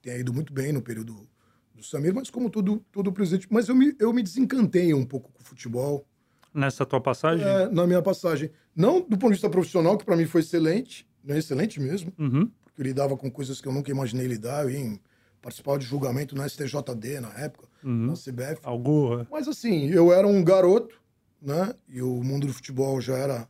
tenha 0.00 0.16
ido 0.18 0.32
muito 0.32 0.52
bem 0.52 0.72
no 0.72 0.82
período 0.82 1.28
do 1.74 1.82
Samir, 1.82 2.14
mas 2.14 2.30
como 2.30 2.48
todo, 2.50 2.84
todo 2.92 3.12
presidente. 3.12 3.48
Mas 3.50 3.68
eu 3.68 3.74
me, 3.74 3.96
eu 3.98 4.12
me 4.12 4.22
desencantei 4.22 4.94
um 4.94 5.04
pouco 5.04 5.32
com 5.32 5.42
o 5.42 5.44
futebol. 5.44 6.06
Nessa 6.52 6.86
tua 6.86 7.00
passagem? 7.00 7.44
É, 7.44 7.68
na 7.68 7.86
minha 7.86 8.02
passagem. 8.02 8.50
Não 8.76 9.00
do 9.00 9.18
ponto 9.18 9.30
de 9.30 9.34
vista 9.34 9.50
profissional, 9.50 9.98
que 9.98 10.04
para 10.04 10.16
mim 10.16 10.26
foi 10.26 10.40
excelente, 10.40 11.08
né? 11.22 11.38
excelente 11.38 11.80
mesmo, 11.80 12.12
uhum. 12.18 12.48
porque 12.62 12.80
eu 12.80 12.84
lidava 12.84 13.16
com 13.16 13.30
coisas 13.30 13.60
que 13.60 13.66
eu 13.66 13.72
nunca 13.72 13.90
imaginei 13.90 14.26
lidar. 14.26 14.64
Eu 14.64 14.70
ia 14.70 14.78
em 14.78 15.00
participava 15.44 15.78
de 15.78 15.84
julgamento 15.84 16.34
na 16.34 16.48
STJD 16.48 17.20
na 17.20 17.28
época, 17.38 17.68
uhum. 17.84 18.06
na 18.06 18.14
CBF. 18.14 18.60
Algo. 18.62 19.26
Mas 19.30 19.46
assim, 19.46 19.90
eu 19.90 20.10
era 20.10 20.26
um 20.26 20.42
garoto, 20.42 20.98
né? 21.40 21.74
E 21.86 22.00
o 22.00 22.24
mundo 22.24 22.46
do 22.46 22.54
futebol 22.54 22.98
já 22.98 23.14
era 23.18 23.46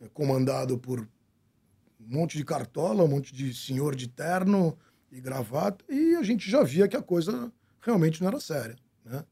é, 0.00 0.08
comandado 0.14 0.78
por 0.78 1.00
um 1.00 1.08
monte 2.18 2.38
de 2.38 2.44
cartola, 2.44 3.02
um 3.02 3.08
monte 3.08 3.34
de 3.34 3.52
senhor 3.52 3.96
de 3.96 4.06
terno 4.06 4.78
e 5.10 5.20
gravata, 5.20 5.84
e 5.88 6.14
a 6.14 6.22
gente 6.22 6.48
já 6.48 6.62
via 6.62 6.86
que 6.86 6.96
a 6.96 7.02
coisa 7.02 7.52
realmente 7.80 8.20
não 8.20 8.28
era 8.28 8.38
séria, 8.38 8.76
né? 9.04 9.24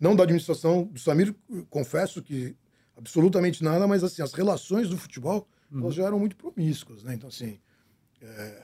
Não 0.00 0.16
da 0.16 0.24
administração 0.24 0.84
do 0.84 0.98
Samir, 0.98 1.34
confesso 1.70 2.20
que 2.20 2.56
absolutamente 2.96 3.62
nada, 3.62 3.86
mas 3.86 4.02
assim, 4.02 4.22
as 4.22 4.32
relações 4.32 4.88
do 4.88 4.98
futebol, 4.98 5.48
uhum. 5.70 5.82
elas 5.82 5.94
já 5.94 6.04
eram 6.04 6.18
muito 6.18 6.36
promíscuas, 6.36 7.04
né? 7.04 7.14
Então 7.14 7.28
assim, 7.28 7.60
é, 8.20 8.62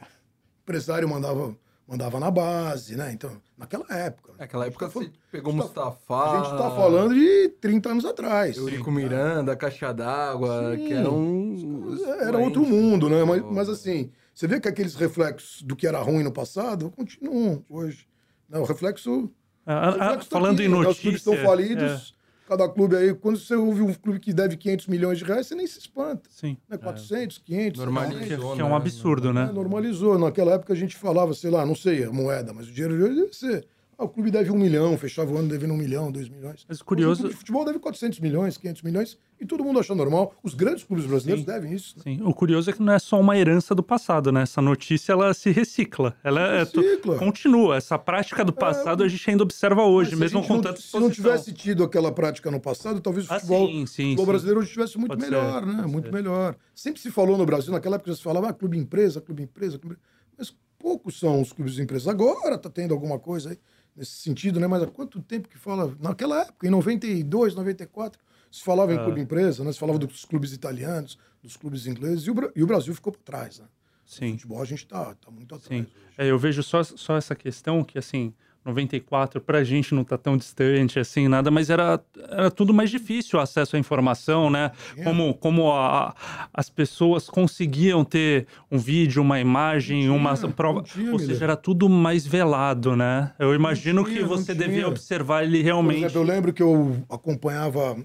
empresário 0.62 1.08
mandava 1.08 1.56
mandava 1.90 2.20
na 2.20 2.30
base, 2.30 2.96
né? 2.96 3.10
Então, 3.12 3.32
naquela 3.58 3.84
época. 3.90 4.32
Naquela 4.38 4.66
época 4.66 4.86
tá 4.86 4.92
você 4.92 5.10
pegou 5.32 5.52
tá, 5.52 5.58
Mustafa. 5.58 6.14
A 6.14 6.36
gente 6.36 6.56
tá 6.56 6.70
falando 6.70 7.14
de 7.14 7.48
30 7.60 7.88
anos 7.88 8.04
atrás. 8.04 8.56
Eurico 8.56 8.92
Miranda, 8.92 9.56
Caixa 9.56 9.92
d'Água, 9.92 10.76
que 10.76 10.92
era 10.92 11.10
um. 11.10 11.96
Era 12.20 12.38
outro 12.38 12.64
mundo, 12.64 13.10
né? 13.10 13.24
Mas, 13.24 13.42
mas 13.42 13.68
assim, 13.68 14.12
você 14.32 14.46
vê 14.46 14.60
que 14.60 14.68
aqueles 14.68 14.94
reflexos 14.94 15.62
do 15.62 15.74
que 15.74 15.84
era 15.84 15.98
ruim 16.00 16.22
no 16.22 16.30
passado 16.30 16.90
continuam 16.92 17.64
hoje. 17.68 18.06
Não, 18.48 18.62
o 18.62 18.64
reflexo. 18.64 19.28
Ah, 19.66 19.90
o 19.90 19.98
reflexo 19.98 20.30
tá 20.30 20.38
falando 20.38 20.60
aqui, 20.60 20.68
em. 20.68 20.70
Né? 20.70 20.88
Os 20.88 21.00
clubes 21.00 21.20
estão 21.20 21.36
falidos. 21.38 22.14
É 22.16 22.19
cada 22.50 22.68
clube 22.68 22.96
aí, 22.96 23.14
quando 23.14 23.38
você 23.38 23.54
ouve 23.54 23.80
um 23.80 23.94
clube 23.94 24.18
que 24.18 24.32
deve 24.32 24.56
500 24.56 24.88
milhões 24.88 25.18
de 25.18 25.24
reais, 25.24 25.46
você 25.46 25.54
nem 25.54 25.68
se 25.68 25.78
espanta. 25.78 26.28
Sim. 26.28 26.56
Né? 26.68 26.76
400, 26.76 27.36
é. 27.36 27.40
500. 27.46 27.80
Normalizou. 27.80 28.56
Que 28.56 28.60
é 28.60 28.64
um 28.64 28.74
absurdo, 28.74 29.32
né? 29.32 29.46
É, 29.48 29.52
normalizou. 29.52 30.18
Naquela 30.18 30.54
época 30.54 30.72
a 30.72 30.76
gente 30.76 30.96
falava, 30.96 31.32
sei 31.32 31.48
lá, 31.48 31.64
não 31.64 31.76
sei 31.76 32.02
a 32.02 32.10
moeda, 32.10 32.52
mas 32.52 32.66
o 32.66 32.72
dinheiro 32.72 32.96
de 32.96 33.04
hoje 33.04 33.20
deve 33.20 33.36
ser 33.36 33.66
ah, 34.00 34.04
o 34.04 34.08
clube 34.08 34.30
deve 34.30 34.50
um 34.50 34.56
milhão, 34.56 34.96
fechava 34.96 35.30
o 35.30 35.36
ano 35.36 35.46
devendo 35.46 35.74
um 35.74 35.76
milhão, 35.76 36.10
dois 36.10 36.26
milhões. 36.26 36.64
Mas 36.66 36.80
curioso. 36.80 37.26
O 37.26 37.30
futebol 37.30 37.66
deve 37.66 37.78
400 37.78 38.18
milhões, 38.20 38.56
500 38.56 38.80
milhões, 38.80 39.18
e 39.38 39.44
todo 39.44 39.62
mundo 39.62 39.78
acha 39.78 39.94
normal. 39.94 40.34
Os 40.42 40.54
grandes 40.54 40.84
clubes 40.84 41.04
brasileiros 41.04 41.44
Sim. 41.44 41.52
devem 41.52 41.74
isso. 41.74 41.98
Né? 41.98 42.02
Sim, 42.04 42.20
o 42.22 42.32
curioso 42.32 42.70
é 42.70 42.72
que 42.72 42.82
não 42.82 42.94
é 42.94 42.98
só 42.98 43.20
uma 43.20 43.36
herança 43.36 43.74
do 43.74 43.82
passado, 43.82 44.32
né? 44.32 44.44
Essa 44.44 44.62
notícia 44.62 45.12
ela 45.12 45.34
se 45.34 45.50
recicla. 45.50 46.16
Ela 46.24 46.64
se 46.64 46.80
recicla. 46.80 47.16
É, 47.16 47.18
continua. 47.18 47.76
Essa 47.76 47.98
prática 47.98 48.42
do 48.42 48.52
é. 48.52 48.54
passado 48.54 49.02
é... 49.02 49.06
a 49.06 49.08
gente 49.10 49.28
ainda 49.28 49.42
observa 49.42 49.82
hoje, 49.82 50.12
Mas 50.12 50.20
mesmo 50.20 50.46
com 50.46 50.62
tanto 50.62 50.80
Se 50.80 50.98
não 50.98 51.10
tivesse 51.10 51.52
tido 51.52 51.84
aquela 51.84 52.10
prática 52.10 52.50
no 52.50 52.58
passado, 52.58 53.02
talvez 53.02 53.26
o 53.26 53.34
futebol, 53.34 53.66
ah, 53.66 53.70
sim, 53.70 53.86
sim, 53.86 54.02
futebol 54.04 54.26
brasileiro 54.26 54.60
hoje 54.60 54.68
estivesse 54.68 54.96
muito 54.96 55.10
Pode 55.10 55.20
melhor, 55.20 55.62
ser. 55.62 55.66
né? 55.66 55.86
Muito 55.86 56.06
ser. 56.06 56.12
melhor. 56.12 56.56
Sempre 56.74 57.02
se 57.02 57.10
falou 57.10 57.36
no 57.36 57.44
Brasil, 57.44 57.70
naquela 57.70 57.96
época 57.96 58.14
se 58.14 58.22
falava 58.22 58.48
ah, 58.48 58.52
clube 58.54 58.78
empresa, 58.78 59.20
clube 59.20 59.42
empresa, 59.42 59.78
clube... 59.78 59.98
mas 60.38 60.56
poucos 60.78 61.20
são 61.20 61.42
os 61.42 61.52
clubes 61.52 61.78
empresas. 61.78 62.08
Agora 62.08 62.54
está 62.54 62.70
tendo 62.70 62.94
alguma 62.94 63.18
coisa 63.18 63.50
aí 63.50 63.58
nesse 63.96 64.12
sentido, 64.12 64.60
né? 64.60 64.66
Mas 64.66 64.82
há 64.82 64.86
quanto 64.86 65.20
tempo 65.20 65.48
que 65.48 65.58
fala? 65.58 65.96
Naquela 66.00 66.42
época, 66.42 66.66
em 66.66 66.70
92, 66.70 67.54
94, 67.54 68.20
se 68.50 68.62
falava 68.62 68.92
em 68.92 68.98
ah. 68.98 69.04
clube 69.04 69.20
empresa, 69.20 69.64
né? 69.64 69.72
Se 69.72 69.78
falava 69.78 69.98
dos 69.98 70.24
clubes 70.24 70.52
italianos, 70.52 71.18
dos 71.42 71.56
clubes 71.56 71.86
ingleses, 71.86 72.26
e 72.26 72.30
o, 72.30 72.52
e 72.54 72.62
o 72.62 72.66
Brasil 72.66 72.94
ficou 72.94 73.12
para 73.12 73.22
trás, 73.22 73.58
né? 73.58 73.66
Sim. 74.04 74.26
No 74.26 74.32
futebol 74.32 74.60
a 74.60 74.64
gente 74.64 74.86
tá, 74.86 75.14
tá 75.14 75.30
muito 75.30 75.54
atrás. 75.54 75.82
Sim. 75.82 75.86
É, 76.18 76.26
eu 76.26 76.38
vejo 76.38 76.62
só, 76.62 76.82
só 76.82 77.16
essa 77.16 77.36
questão 77.36 77.84
que, 77.84 77.98
assim, 77.98 78.34
94 78.64 79.40
pra 79.40 79.64
gente 79.64 79.94
não 79.94 80.04
tá 80.04 80.18
tão 80.18 80.36
distante 80.36 80.98
assim, 80.98 81.28
nada, 81.28 81.50
mas 81.50 81.70
era, 81.70 82.00
era 82.28 82.50
tudo 82.50 82.74
mais 82.74 82.90
difícil 82.90 83.38
o 83.38 83.42
acesso 83.42 83.76
à 83.76 83.78
informação, 83.78 84.50
né? 84.50 84.70
Como, 85.02 85.34
como 85.34 85.72
a, 85.72 86.14
as 86.52 86.68
pessoas 86.68 87.28
conseguiam 87.28 88.04
ter 88.04 88.46
um 88.70 88.78
vídeo, 88.78 89.22
uma 89.22 89.40
imagem, 89.40 90.02
tinha, 90.02 90.12
uma 90.12 90.36
prova. 90.50 90.82
Tinha, 90.82 91.12
Ou 91.12 91.18
seja, 91.18 91.42
era 91.42 91.56
tudo 91.56 91.88
mais 91.88 92.26
velado, 92.26 92.94
né? 92.94 93.32
Eu 93.38 93.54
imagino 93.54 94.04
tinha, 94.04 94.18
que 94.18 94.24
você 94.24 94.54
devia 94.54 94.86
observar 94.86 95.44
ele 95.44 95.62
realmente. 95.62 96.04
Exemplo, 96.04 96.20
eu 96.20 96.24
lembro 96.24 96.52
que 96.52 96.62
eu 96.62 97.02
acompanhava 97.08 97.96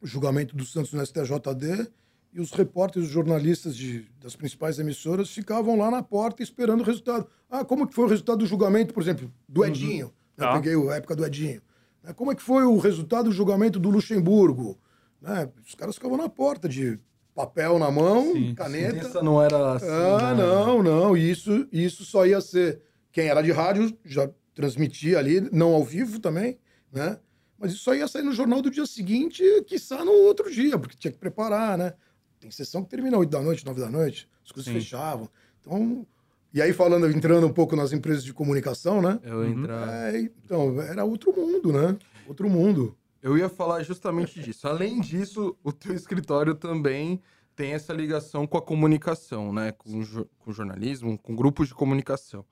o 0.00 0.06
julgamento 0.06 0.54
do 0.54 0.64
Santos 0.64 0.92
no 0.92 1.04
STJD 1.04 1.90
e 2.32 2.40
os 2.40 2.52
repórteres, 2.52 3.08
os 3.08 3.12
jornalistas 3.12 3.76
de, 3.76 4.06
das 4.20 4.36
principais 4.36 4.78
emissoras 4.78 5.30
ficavam 5.30 5.76
lá 5.76 5.90
na 5.90 6.02
porta 6.02 6.42
esperando 6.42 6.80
o 6.80 6.84
resultado. 6.84 7.26
Ah, 7.50 7.64
como 7.64 7.86
que 7.86 7.94
foi 7.94 8.04
o 8.04 8.08
resultado 8.08 8.38
do 8.38 8.46
julgamento, 8.46 8.94
por 8.94 9.02
exemplo, 9.02 9.32
do 9.48 9.62
uhum. 9.62 9.66
Edinho? 9.66 10.06
Uhum. 10.38 10.46
Ah. 10.46 10.52
peguei 10.54 10.74
a 10.90 10.94
época 10.94 11.16
do 11.16 11.24
Edinho. 11.26 11.60
Né? 12.02 12.12
Como 12.12 12.30
é 12.30 12.34
que 12.34 12.42
foi 12.42 12.64
o 12.64 12.78
resultado 12.78 13.24
do 13.24 13.32
julgamento 13.32 13.78
do 13.78 13.90
Luxemburgo? 13.90 14.78
Né? 15.20 15.48
Os 15.66 15.74
caras 15.74 15.96
ficavam 15.96 16.16
na 16.16 16.28
porta 16.28 16.68
de 16.68 16.98
papel 17.34 17.78
na 17.78 17.90
mão, 17.90 18.32
sim, 18.32 18.54
caneta. 18.54 19.08
Sim. 19.08 19.24
não 19.24 19.42
era 19.42 19.72
assim. 19.74 19.86
Ah, 19.88 20.34
né? 20.34 20.42
não, 20.42 20.82
não. 20.82 21.16
Isso, 21.16 21.66
isso 21.72 22.04
só 22.04 22.24
ia 22.24 22.40
ser. 22.40 22.80
Quem 23.12 23.26
era 23.26 23.42
de 23.42 23.50
rádio 23.50 23.96
já 24.04 24.30
transmitia 24.54 25.18
ali, 25.18 25.40
não 25.52 25.74
ao 25.74 25.82
vivo 25.82 26.20
também, 26.20 26.58
né? 26.92 27.18
Mas 27.58 27.72
isso 27.72 27.82
só 27.82 27.94
ia 27.94 28.06
sair 28.06 28.22
no 28.22 28.32
jornal 28.32 28.62
do 28.62 28.70
dia 28.70 28.86
seguinte, 28.86 29.42
quiçá 29.66 30.04
no 30.04 30.12
outro 30.12 30.50
dia, 30.50 30.78
porque 30.78 30.96
tinha 30.96 31.12
que 31.12 31.18
preparar, 31.18 31.76
né? 31.76 31.92
Tem 32.40 32.50
sessão 32.50 32.82
que 32.82 32.88
termina 32.88 33.18
8 33.18 33.30
da 33.30 33.40
noite, 33.40 33.66
9 33.66 33.80
da 33.80 33.90
noite, 33.90 34.28
as 34.44 34.50
coisas 34.50 34.72
Sim. 34.72 34.80
fechavam. 34.80 35.28
Então, 35.60 36.06
e 36.52 36.60
aí 36.60 36.72
falando, 36.72 37.08
entrando 37.08 37.46
um 37.46 37.52
pouco 37.52 37.76
nas 37.76 37.92
empresas 37.92 38.24
de 38.24 38.32
comunicação, 38.32 39.02
né? 39.02 39.20
Eu 39.22 39.46
entrar. 39.46 40.14
É, 40.14 40.18
então, 40.18 40.80
era 40.80 41.04
outro 41.04 41.32
mundo, 41.36 41.72
né? 41.72 41.96
Outro 42.26 42.48
mundo. 42.48 42.96
Eu 43.22 43.36
ia 43.36 43.48
falar 43.50 43.82
justamente 43.82 44.40
disso. 44.40 44.66
Além 44.66 45.00
disso, 45.00 45.56
o 45.62 45.70
teu 45.70 45.94
escritório 45.94 46.54
também 46.54 47.20
tem 47.54 47.72
essa 47.72 47.92
ligação 47.92 48.46
com 48.46 48.56
a 48.56 48.62
comunicação, 48.62 49.52
né? 49.52 49.72
Com, 49.72 50.02
com 50.38 50.52
jornalismo, 50.52 51.18
com 51.18 51.36
grupos 51.36 51.68
de 51.68 51.74
comunicação. 51.74 52.44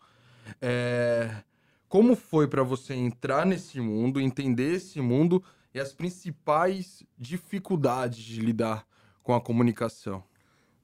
É... 0.60 1.42
Como 1.88 2.14
foi 2.14 2.46
para 2.46 2.62
você 2.62 2.92
entrar 2.92 3.46
nesse 3.46 3.80
mundo, 3.80 4.20
entender 4.20 4.74
esse 4.74 5.00
mundo 5.00 5.42
e 5.74 5.80
as 5.80 5.94
principais 5.94 7.02
dificuldades 7.16 8.22
de 8.22 8.42
lidar 8.42 8.86
com 9.28 9.34
a 9.34 9.40
comunicação? 9.42 10.24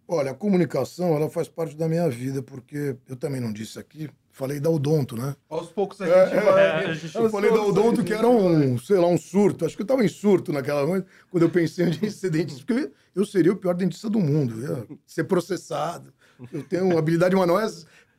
Olha, 0.07 0.33
a 0.33 0.35
comunicação 0.35 1.17
ela 1.17 1.31
faz 1.31 1.49
parte 1.49 1.75
da 1.75 1.89
minha 1.89 2.11
vida, 2.11 2.43
porque 2.43 2.95
eu 3.09 3.17
também 3.17 3.41
não 3.41 3.51
disse 3.51 3.79
aqui, 3.79 4.11
falei 4.31 4.61
da 4.61 4.69
Odonto, 4.69 5.17
né? 5.17 5.35
Aos 5.49 5.71
poucos 5.71 5.99
a 6.03 6.07
é, 6.07 6.27
gente 6.27 6.37
é, 6.37 6.41
vai. 6.43 6.63
É, 6.63 6.71
a 6.91 6.93
gente 6.93 7.17
eu 7.17 7.31
falei 7.31 7.51
da 7.51 7.63
Odonto 7.63 8.05
que 8.05 8.13
era 8.13 8.29
um, 8.29 8.77
sei 8.77 8.99
lá, 8.99 9.07
um 9.07 9.17
surto. 9.17 9.65
Acho 9.65 9.75
que 9.75 9.81
eu 9.81 9.85
estava 9.85 10.05
em 10.05 10.09
surto 10.09 10.53
naquela 10.53 10.87
noite, 10.87 11.07
quando 11.31 11.45
eu 11.45 11.49
pensei 11.49 11.87
em 12.03 12.11
ser 12.11 12.29
dentista, 12.29 12.63
porque 12.67 12.93
eu 13.15 13.25
seria 13.25 13.51
o 13.51 13.57
pior 13.57 13.73
dentista 13.73 14.11
do 14.11 14.21
mundo. 14.21 14.61
Ia 14.61 14.87
ser 15.07 15.25
processado. 15.25 16.13
Eu 16.53 16.63
tenho 16.65 16.85
uma 16.85 16.99
habilidade 16.99 17.35
manual 17.35 17.67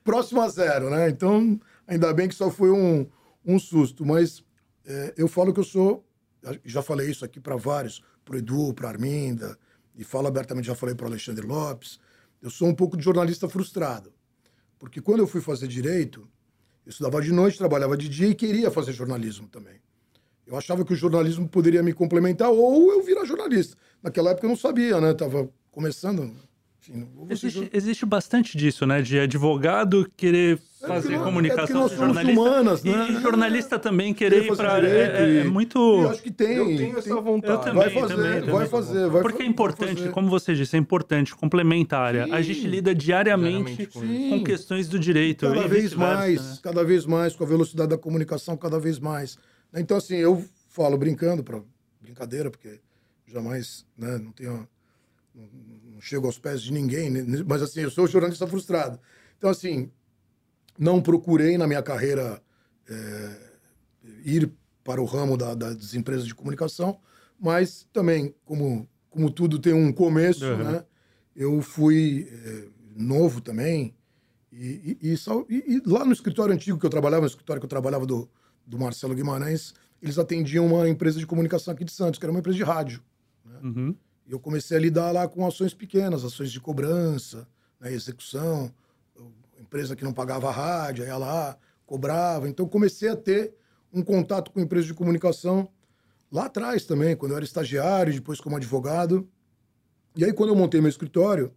próxima 0.03 0.45
a 0.45 0.49
zero, 0.49 0.89
né? 0.89 1.07
Então, 1.07 1.59
ainda 1.85 2.11
bem 2.15 2.27
que 2.27 2.33
só 2.33 2.49
foi 2.49 2.71
um, 2.71 3.05
um 3.45 3.59
susto. 3.59 4.03
Mas 4.03 4.43
é, 4.87 5.13
eu 5.17 5.27
falo 5.27 5.53
que 5.53 5.59
eu 5.59 5.63
sou, 5.63 6.03
já 6.65 6.81
falei 6.81 7.11
isso 7.11 7.23
aqui 7.23 7.39
para 7.39 7.55
vários, 7.55 8.01
para 8.23 8.33
o 8.33 8.39
Edu, 8.39 8.73
para 8.73 8.87
a 8.87 8.91
Arminda, 8.91 9.55
e 9.97 10.03
falo 10.03 10.27
abertamente, 10.27 10.67
já 10.67 10.75
falei 10.75 10.95
para 10.95 11.05
o 11.05 11.07
Alexandre 11.07 11.45
Lopes, 11.45 11.99
eu 12.41 12.49
sou 12.49 12.67
um 12.67 12.75
pouco 12.75 12.97
de 12.97 13.03
jornalista 13.03 13.47
frustrado. 13.47 14.13
Porque 14.77 15.01
quando 15.01 15.19
eu 15.19 15.27
fui 15.27 15.41
fazer 15.41 15.67
direito, 15.67 16.27
eu 16.85 16.89
estudava 16.89 17.21
de 17.21 17.31
noite, 17.31 17.57
trabalhava 17.57 17.97
de 17.97 18.07
dia 18.07 18.27
e 18.27 18.35
queria 18.35 18.69
fazer 18.69 18.93
jornalismo 18.93 19.47
também. 19.47 19.81
Eu 20.45 20.55
achava 20.55 20.85
que 20.85 20.93
o 20.93 20.95
jornalismo 20.95 21.47
poderia 21.49 21.81
me 21.81 21.91
complementar 21.93 22.51
ou 22.51 22.91
eu 22.91 23.03
virar 23.03 23.25
jornalista. 23.25 23.75
Naquela 24.03 24.31
época 24.31 24.45
eu 24.45 24.49
não 24.49 24.57
sabia, 24.57 25.01
né? 25.01 25.13
Tava 25.13 25.49
começando 25.71 26.35
existe, 27.29 27.69
existe, 27.73 28.05
bastante 28.05 28.57
disso, 28.57 28.85
né? 28.85 29.01
De 29.01 29.19
advogado 29.19 30.09
querer 30.15 30.59
é 30.81 30.87
fazer 30.87 31.19
comunicação 31.19 31.85
é 31.85 31.89
jornalista. 31.89 32.41
Humanas, 32.41 32.83
né? 32.83 33.07
E 33.09 33.21
jornalista 33.21 33.79
também 33.79 34.13
querer 34.13 34.45
ir 34.45 34.55
para. 34.55 34.87
É, 34.87 35.39
é, 35.39 35.43
muito. 35.43 35.77
Eu 35.77 36.09
acho 36.09 36.21
que 36.21 36.31
tem. 36.31 36.55
Eu 36.57 36.65
tenho 36.65 36.77
tem, 36.77 36.95
essa 36.95 37.21
vontade. 37.21 37.53
Eu 37.53 37.59
também, 37.59 37.75
vai 37.75 37.89
fazer, 37.89 38.15
também, 38.15 38.39
também. 38.39 38.55
vai 38.55 38.67
fazer. 38.67 39.09
Vai 39.09 39.21
Porque 39.21 39.43
é 39.43 39.45
importante, 39.45 40.09
como 40.09 40.29
você 40.29 40.53
disse, 40.53 40.75
é 40.75 40.79
importante, 40.79 41.35
complementar. 41.35 42.15
A 42.15 42.41
gente 42.41 42.67
lida 42.67 42.93
diariamente, 42.93 43.87
diariamente 43.87 44.29
com, 44.31 44.37
com 44.37 44.43
questões 44.43 44.87
do 44.87 44.99
direito. 44.99 45.47
Cada 45.47 45.67
vez 45.67 45.93
mais, 45.93 46.41
né? 46.41 46.57
cada 46.61 46.83
vez 46.83 47.05
mais, 47.05 47.35
com 47.35 47.43
a 47.43 47.47
velocidade 47.47 47.89
da 47.89 47.97
comunicação, 47.97 48.55
cada 48.55 48.79
vez 48.79 48.99
mais. 48.99 49.37
Então, 49.73 49.97
assim, 49.97 50.15
eu 50.15 50.43
falo 50.69 50.97
brincando, 50.97 51.43
para 51.43 51.59
brincadeira, 52.01 52.51
porque 52.51 52.79
jamais, 53.27 53.85
né, 53.97 54.17
não 54.17 54.31
tenho 54.31 54.67
não 55.35 55.84
chego 55.99 56.27
aos 56.27 56.37
pés 56.37 56.61
de 56.61 56.71
ninguém, 56.71 57.09
né? 57.09 57.43
mas 57.47 57.61
assim, 57.61 57.81
eu 57.81 57.91
sou 57.91 58.07
jornalista 58.07 58.47
frustrado. 58.47 58.99
Então, 59.37 59.49
assim, 59.49 59.91
não 60.77 61.01
procurei 61.01 61.57
na 61.57 61.67
minha 61.67 61.81
carreira 61.81 62.41
é, 62.89 63.37
ir 64.23 64.51
para 64.83 65.01
o 65.01 65.05
ramo 65.05 65.35
da, 65.35 65.53
das 65.53 65.93
empresas 65.93 66.25
de 66.25 66.35
comunicação, 66.35 66.99
mas 67.39 67.87
também, 67.91 68.33
como, 68.45 68.87
como 69.09 69.29
tudo 69.29 69.59
tem 69.59 69.73
um 69.73 69.91
começo, 69.91 70.45
uhum. 70.45 70.63
né? 70.63 70.85
Eu 71.35 71.61
fui 71.61 72.29
é, 72.31 72.67
novo 72.95 73.41
também, 73.41 73.93
e, 74.51 74.97
e, 75.01 75.13
e, 75.13 75.75
e, 75.75 75.81
lá 75.85 76.05
no 76.05 76.13
escritório 76.13 76.53
antigo 76.53 76.79
que 76.79 76.85
eu 76.85 76.89
trabalhava, 76.89 77.21
no 77.21 77.27
escritório 77.27 77.59
que 77.59 77.65
eu 77.65 77.69
trabalhava 77.69 78.05
do, 78.05 78.29
do 78.65 78.79
Marcelo 78.79 79.13
Guimarães, 79.13 79.73
eles 80.01 80.17
atendiam 80.17 80.65
uma 80.65 80.87
empresa 80.87 81.19
de 81.19 81.27
comunicação 81.27 81.73
aqui 81.73 81.83
de 81.83 81.91
Santos, 81.91 82.17
que 82.17 82.25
era 82.25 82.31
uma 82.31 82.39
empresa 82.39 82.57
de 82.57 82.63
rádio. 82.63 83.03
Né? 83.43 83.59
Uhum. 83.63 83.95
Eu 84.27 84.39
comecei 84.39 84.77
a 84.77 84.79
lidar 84.79 85.11
lá 85.11 85.27
com 85.27 85.45
ações 85.45 85.73
pequenas, 85.73 86.23
ações 86.23 86.51
de 86.51 86.59
cobrança, 86.59 87.47
né, 87.79 87.93
execução, 87.93 88.73
empresa 89.59 89.95
que 89.95 90.03
não 90.03 90.13
pagava 90.13 90.51
rádio, 90.51 91.05
ia 91.05 91.17
lá, 91.17 91.57
cobrava. 91.85 92.49
Então 92.49 92.67
comecei 92.67 93.09
a 93.09 93.15
ter 93.15 93.53
um 93.93 94.01
contato 94.01 94.51
com 94.51 94.59
empresas 94.59 94.87
de 94.87 94.93
comunicação 94.93 95.69
lá 96.31 96.45
atrás 96.45 96.85
também, 96.85 97.15
quando 97.15 97.31
eu 97.31 97.37
era 97.37 97.45
estagiário, 97.45 98.13
depois 98.13 98.41
como 98.41 98.55
advogado. 98.55 99.27
E 100.15 100.25
aí 100.25 100.33
quando 100.33 100.49
eu 100.49 100.55
montei 100.55 100.81
meu 100.81 100.89
escritório, 100.89 101.53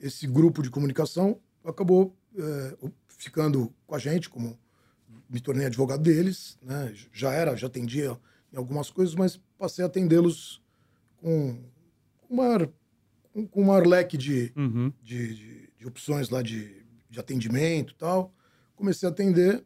esse 0.00 0.26
grupo 0.26 0.62
de 0.62 0.70
comunicação 0.70 1.38
acabou 1.64 2.16
é, 2.36 2.76
ficando 3.08 3.72
com 3.86 3.94
a 3.94 3.98
gente, 3.98 4.28
como 4.28 4.58
me 5.28 5.40
tornei 5.40 5.66
advogado 5.66 6.02
deles, 6.02 6.58
né? 6.62 6.92
Já 7.12 7.32
era, 7.32 7.54
já 7.54 7.66
atendia 7.66 8.18
em 8.52 8.56
algumas 8.56 8.90
coisas, 8.90 9.14
mas 9.14 9.40
passei 9.58 9.84
a 9.84 9.86
atendê-los 9.86 10.60
com, 11.20 11.58
com, 12.22 12.34
maior, 12.34 12.68
com, 13.32 13.46
com 13.46 13.64
maior 13.64 13.86
leque 13.86 14.16
de, 14.16 14.52
uhum. 14.56 14.92
de, 15.02 15.34
de, 15.34 15.72
de, 15.78 15.86
opções 15.86 16.30
lá 16.30 16.42
de, 16.42 16.84
de 17.08 17.20
atendimento 17.20 17.92
e 17.92 17.96
tal. 17.96 18.34
Comecei 18.74 19.08
a 19.08 19.12
atender. 19.12 19.64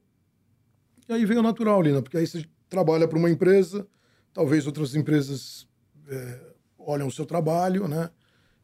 E 1.09 1.13
aí 1.13 1.25
veio 1.25 1.43
natural, 1.43 1.81
Lina, 1.81 2.03
porque 2.03 2.17
aí 2.17 2.27
você 2.27 2.45
trabalha 2.69 3.07
para 3.07 3.19
uma 3.19 3.31
empresa, 3.31 3.87
talvez 4.33 4.67
outras 4.67 4.95
empresas 4.95 5.69
é, 6.09 6.55
olham 6.79 7.07
o 7.07 7.13
seu 7.13 7.25
trabalho, 7.25 7.87
né? 7.87 8.11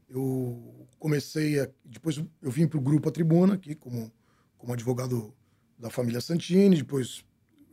Eu 0.09 0.87
comecei 0.99 1.59
a. 1.59 1.69
Depois 1.85 2.21
eu 2.41 2.51
vim 2.51 2.67
para 2.67 2.77
o 2.77 2.81
Grupo 2.81 3.07
A 3.07 3.11
Tribuna, 3.11 3.53
aqui 3.53 3.75
como, 3.75 4.11
como 4.57 4.73
advogado 4.73 5.33
da 5.77 5.89
família 5.89 6.19
Santini, 6.19 6.77
depois, 6.77 7.23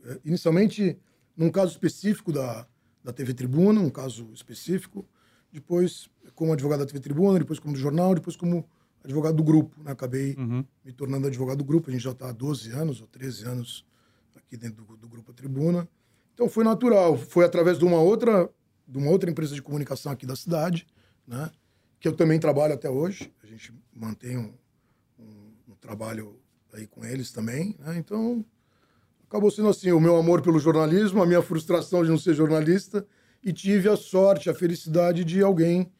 é, 0.05 0.19
inicialmente, 0.23 0.97
num 1.35 1.51
caso 1.51 1.73
específico 1.73 2.31
da, 2.31 2.65
da 3.09 3.13
TV 3.13 3.33
Tribuna, 3.33 3.81
um 3.81 3.89
caso 3.89 4.29
específico, 4.33 5.05
depois 5.51 6.09
como 6.35 6.53
advogado 6.53 6.79
da 6.79 6.85
TV 6.85 6.99
Tribuna, 6.99 7.39
depois 7.39 7.59
como 7.59 7.73
do 7.73 7.79
jornal, 7.79 8.13
depois 8.13 8.35
como 8.35 8.67
advogado 9.03 9.35
do 9.35 9.43
grupo. 9.43 9.75
Né? 9.83 9.91
Acabei 9.91 10.35
uhum. 10.37 10.63
me 10.85 10.93
tornando 10.93 11.27
advogado 11.27 11.57
do 11.57 11.63
grupo, 11.63 11.89
a 11.89 11.93
gente 11.93 12.03
já 12.03 12.11
está 12.11 12.29
há 12.29 12.31
12 12.31 12.71
anos 12.71 13.01
ou 13.01 13.07
13 13.07 13.45
anos 13.45 13.85
aqui 14.35 14.55
dentro 14.55 14.85
do, 14.85 14.95
do 14.95 15.09
grupo 15.09 15.33
Tribuna. 15.33 15.87
Então 16.33 16.47
foi 16.47 16.63
natural, 16.63 17.17
foi 17.17 17.45
através 17.45 17.77
de 17.77 17.85
uma 17.85 17.99
outra 17.99 18.49
de 18.87 18.97
uma 18.97 19.11
outra 19.11 19.29
empresa 19.29 19.53
de 19.53 19.61
comunicação 19.61 20.11
aqui 20.11 20.25
da 20.25 20.35
cidade, 20.35 20.87
né? 21.27 21.51
que 21.99 22.07
eu 22.07 22.13
também 22.13 22.39
trabalho 22.39 22.73
até 22.73 22.89
hoje. 22.89 23.31
A 23.43 23.45
gente 23.45 23.71
mantém 23.93 24.35
um, 24.35 24.51
um, 25.19 25.53
um 25.67 25.75
trabalho 25.75 26.39
aí 26.73 26.87
com 26.87 27.05
eles 27.05 27.31
também. 27.31 27.75
Né? 27.77 27.99
Então, 27.99 28.43
acabou 29.29 29.51
sendo 29.51 29.69
assim, 29.69 29.91
o 29.91 29.99
meu 29.99 30.15
amor 30.15 30.41
pelo 30.41 30.59
jornalismo, 30.59 31.21
a 31.21 31.25
minha 31.25 31.41
frustração 31.41 32.03
de 32.03 32.09
não 32.09 32.17
ser 32.17 32.33
jornalista, 32.33 33.05
e 33.43 33.53
tive 33.53 33.87
a 33.87 33.95
sorte, 33.95 34.49
a 34.49 34.55
felicidade 34.55 35.23
de 35.23 35.43
alguém 35.43 35.91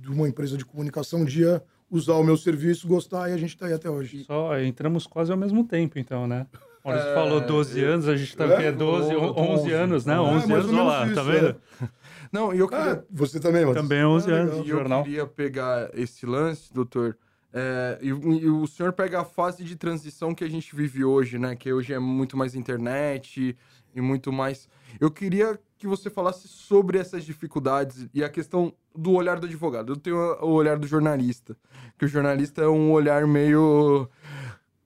de 0.00 0.10
uma 0.10 0.28
empresa 0.28 0.56
de 0.56 0.64
comunicação 0.64 1.20
um 1.20 1.24
dia 1.24 1.62
usar 1.88 2.14
o 2.14 2.24
meu 2.24 2.36
serviço, 2.36 2.86
gostar, 2.88 3.30
e 3.30 3.32
a 3.32 3.36
gente 3.36 3.50
está 3.50 3.66
aí 3.66 3.72
até 3.72 3.88
hoje. 3.88 4.24
Só 4.24 4.58
entramos 4.60 5.06
quase 5.06 5.30
ao 5.30 5.38
mesmo 5.38 5.64
tempo, 5.64 5.98
então, 5.98 6.26
né? 6.26 6.46
Quando 6.82 7.00
você 7.00 7.08
é, 7.08 7.14
falou 7.14 7.40
12 7.40 7.80
eu... 7.80 7.92
anos, 7.92 8.08
a 8.08 8.16
gente 8.16 8.36
tá 8.36 8.44
é, 8.44 8.66
é 8.66 8.72
12, 8.72 9.16
11, 9.16 9.40
11 9.40 9.72
anos, 9.72 10.04
né? 10.04 10.18
11 10.18 10.52
é, 10.52 10.54
anos, 10.54 10.68
olha 10.68 10.82
lá, 10.82 11.06
isso, 11.06 11.14
tá 11.14 11.22
vendo? 11.22 11.48
É. 11.48 11.88
Não, 12.32 12.52
e 12.52 12.58
eu 12.58 12.68
queria... 12.68 12.92
Ah, 12.92 13.02
você 13.10 13.40
também, 13.40 13.72
Também 13.72 14.04
11 14.04 14.30
anos, 14.30 14.66
E 14.66 14.70
eu 14.70 14.84
queria 15.04 15.26
pegar 15.26 15.90
esse 15.94 16.26
lance, 16.26 16.72
doutor, 16.74 17.16
É, 17.60 17.98
e, 18.00 18.08
e, 18.08 18.48
o 18.48 18.68
senhor 18.68 18.92
pega 18.92 19.20
a 19.20 19.24
fase 19.24 19.64
de 19.64 19.74
transição 19.74 20.32
que 20.32 20.44
a 20.44 20.48
gente 20.48 20.76
vive 20.76 21.04
hoje, 21.04 21.38
né? 21.40 21.56
Que 21.56 21.72
hoje 21.72 21.92
é 21.92 21.98
muito 21.98 22.36
mais 22.36 22.54
internet 22.54 23.56
e 23.92 24.00
muito 24.00 24.30
mais. 24.30 24.68
Eu 25.00 25.10
queria 25.10 25.58
que 25.76 25.88
você 25.88 26.08
falasse 26.08 26.46
sobre 26.46 26.98
essas 26.98 27.24
dificuldades 27.24 28.08
e 28.14 28.22
a 28.22 28.28
questão 28.28 28.72
do 28.94 29.12
olhar 29.12 29.40
do 29.40 29.46
advogado. 29.46 29.92
Eu 29.92 29.96
tenho 29.96 30.16
o 30.40 30.52
olhar 30.52 30.78
do 30.78 30.86
jornalista, 30.86 31.56
que 31.98 32.04
o 32.04 32.08
jornalista 32.08 32.62
é 32.62 32.68
um 32.68 32.92
olhar 32.92 33.26
meio 33.26 34.08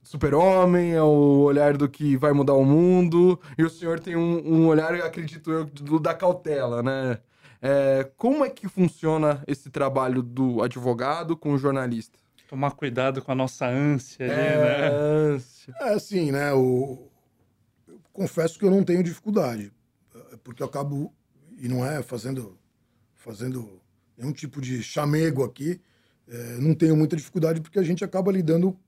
super-homem, 0.02 0.94
é 0.94 1.02
o 1.02 1.42
olhar 1.42 1.76
do 1.76 1.88
que 1.88 2.16
vai 2.16 2.32
mudar 2.32 2.54
o 2.54 2.64
mundo, 2.64 3.38
e 3.58 3.64
o 3.64 3.70
senhor 3.70 4.00
tem 4.00 4.16
um, 4.16 4.46
um 4.46 4.66
olhar, 4.66 4.94
acredito 4.94 5.50
eu, 5.50 5.64
do, 5.66 6.00
da 6.00 6.14
cautela, 6.14 6.82
né? 6.82 7.18
É, 7.60 8.10
como 8.16 8.44
é 8.44 8.50
que 8.50 8.66
funciona 8.66 9.42
esse 9.46 9.70
trabalho 9.70 10.22
do 10.22 10.62
advogado 10.62 11.36
com 11.36 11.52
o 11.52 11.58
jornalista? 11.58 12.21
Tomar 12.52 12.72
cuidado 12.72 13.22
com 13.22 13.32
a 13.32 13.34
nossa 13.34 13.66
ânsia 13.66 14.26
ali, 14.26 14.34
é, 14.34 14.58
né? 14.58 14.90
Ânsia. 14.90 15.74
É 15.80 15.94
assim, 15.94 16.30
né? 16.30 16.52
O... 16.52 17.08
Eu 17.88 17.98
confesso 18.12 18.58
que 18.58 18.64
eu 18.66 18.70
não 18.70 18.84
tenho 18.84 19.02
dificuldade, 19.02 19.72
porque 20.44 20.62
eu 20.62 20.66
acabo, 20.66 21.10
e 21.56 21.66
não 21.66 21.82
é 21.82 22.02
fazendo, 22.02 22.58
fazendo 23.14 23.80
nenhum 24.18 24.34
tipo 24.34 24.60
de 24.60 24.82
chamego 24.82 25.42
aqui, 25.42 25.80
é, 26.28 26.58
não 26.58 26.74
tenho 26.74 26.94
muita 26.94 27.16
dificuldade 27.16 27.58
porque 27.62 27.78
a 27.78 27.82
gente 27.82 28.04
acaba 28.04 28.30
lidando 28.30 28.78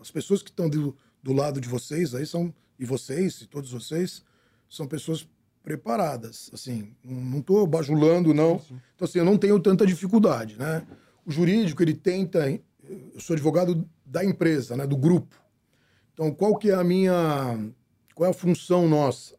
as 0.00 0.10
pessoas 0.10 0.42
que 0.42 0.50
estão 0.50 0.68
do, 0.68 0.96
do 1.22 1.32
lado 1.32 1.60
de 1.60 1.68
vocês 1.68 2.12
aí 2.12 2.26
são 2.26 2.52
e 2.76 2.84
vocês 2.84 3.40
e 3.42 3.46
todos 3.46 3.70
vocês 3.70 4.24
são 4.68 4.84
pessoas 4.88 5.28
preparadas 5.62 6.50
assim 6.52 6.92
não 7.04 7.38
estou 7.38 7.66
bajulando 7.66 8.34
não 8.34 8.60
então 8.94 9.06
assim 9.06 9.18
eu 9.18 9.24
não 9.24 9.38
tenho 9.38 9.58
tanta 9.58 9.86
dificuldade 9.86 10.56
né 10.56 10.86
o 11.28 11.32
jurídico 11.32 11.82
ele 11.82 11.94
tenta 11.94 12.50
eu 12.50 13.20
sou 13.20 13.34
advogado 13.34 13.88
da 14.04 14.24
empresa 14.24 14.76
né 14.76 14.86
do 14.86 14.96
grupo 14.96 15.36
então 16.14 16.32
qual 16.32 16.56
que 16.56 16.70
é 16.70 16.74
a 16.74 16.82
minha 16.82 17.72
qual 18.14 18.26
é 18.26 18.30
a 18.30 18.34
função 18.34 18.88
nossa 18.88 19.36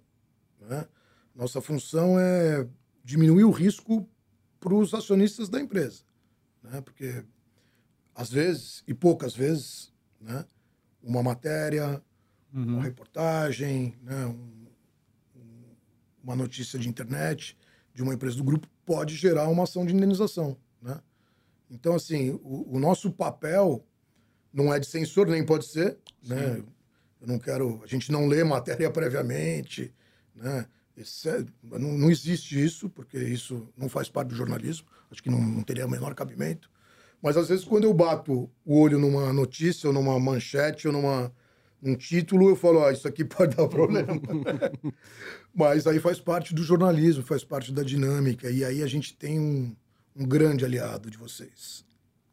né? 0.61 0.85
nossa 1.35 1.59
função 1.59 2.19
é 2.19 2.67
diminuir 3.03 3.43
o 3.43 3.51
risco 3.51 4.07
para 4.59 4.73
os 4.73 4.93
acionistas 4.93 5.49
da 5.49 5.59
empresa 5.59 6.03
né 6.61 6.79
porque 6.79 7.25
às 8.13 8.29
vezes 8.29 8.83
e 8.87 8.93
poucas 8.93 9.35
vezes 9.35 9.91
né? 10.19 10.45
Uma 11.01 11.23
matéria, 11.23 12.01
uhum. 12.53 12.75
uma 12.75 12.83
reportagem, 12.83 13.95
né? 14.01 14.25
Um, 14.25 14.67
uma 16.21 16.35
notícia 16.35 16.77
de 16.77 16.89
internet 16.89 17.57
de 17.93 18.03
uma 18.03 18.13
empresa 18.13 18.35
do 18.35 18.43
grupo 18.43 18.67
pode 18.85 19.15
gerar 19.15 19.47
uma 19.47 19.63
ação 19.63 19.85
de 19.85 19.95
indenização, 19.95 20.57
né? 20.81 20.99
Então, 21.69 21.95
assim, 21.95 22.31
o, 22.43 22.75
o 22.75 22.79
nosso 22.79 23.11
papel 23.11 23.85
não 24.51 24.73
é 24.73 24.79
de 24.79 24.87
censor, 24.87 25.27
nem 25.27 25.45
pode 25.45 25.65
ser, 25.65 25.97
né? 26.25 26.63
Eu 27.21 27.27
não 27.27 27.37
quero... 27.37 27.81
A 27.83 27.87
gente 27.87 28.11
não 28.11 28.27
lê 28.27 28.43
matéria 28.43 28.89
previamente, 28.89 29.93
né? 30.35 30.65
É, 31.25 31.45
não, 31.79 31.93
não, 31.93 32.11
existe 32.11 32.61
isso, 32.61 32.89
porque 32.89 33.17
isso 33.17 33.69
não 33.77 33.87
faz 33.87 34.09
parte 34.09 34.29
do 34.29 34.35
jornalismo. 34.35 34.87
Acho 35.09 35.23
que 35.23 35.29
não, 35.29 35.41
não 35.41 35.63
teria 35.63 35.85
o 35.85 35.89
menor 35.89 36.13
cabimento. 36.13 36.69
Mas 37.21 37.37
às 37.37 37.47
vezes, 37.47 37.63
quando 37.63 37.85
eu 37.85 37.93
bato 37.93 38.49
o 38.65 38.79
olho 38.79 38.99
numa 38.99 39.31
notícia, 39.31 39.87
ou 39.87 39.93
numa 39.93 40.19
manchete, 40.19 40.87
ou 40.87 40.93
numa, 40.93 41.31
num 41.81 41.95
título, 41.95 42.49
eu 42.49 42.55
falo, 42.55 42.83
ah, 42.83 42.91
isso 42.91 43.07
aqui 43.07 43.23
pode 43.25 43.55
dar 43.55 43.67
problema. 43.67 44.19
Mas 45.55 45.87
aí 45.87 45.99
faz 45.99 46.19
parte 46.19 46.53
do 46.53 46.63
jornalismo, 46.63 47.23
faz 47.23 47.43
parte 47.43 47.71
da 47.71 47.83
dinâmica. 47.83 48.49
E 48.49 48.63
aí 48.63 48.83
a 48.83 48.87
gente 48.87 49.15
tem 49.15 49.39
um, 49.39 49.75
um 50.19 50.25
grande 50.25 50.65
aliado 50.65 51.09
de 51.09 51.17
vocês. 51.17 51.85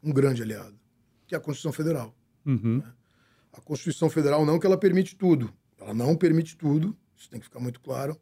Um 0.03 0.11
grande 0.11 0.43
aliado, 0.43 0.77
que 1.25 1.33
é 1.33 1.37
a 1.37 1.41
Constituição 1.41 1.71
Federal. 1.71 2.13
Uhum. 2.45 2.79
Né? 2.79 2.93
A 3.53 3.61
Constituição 3.61 4.09
Federal 4.09 4.45
não 4.45 4.59
que 4.59 4.67
ela 4.67 4.77
permite 4.77 5.15
tudo. 5.15 5.51
Ela 5.79 5.93
não 5.93 6.15
permite 6.15 6.57
tudo, 6.57 6.95
isso 7.15 7.29
tem 7.29 7.39
que 7.39 7.45
ficar 7.45 7.59
muito 7.59 7.79
claro. 7.79 8.19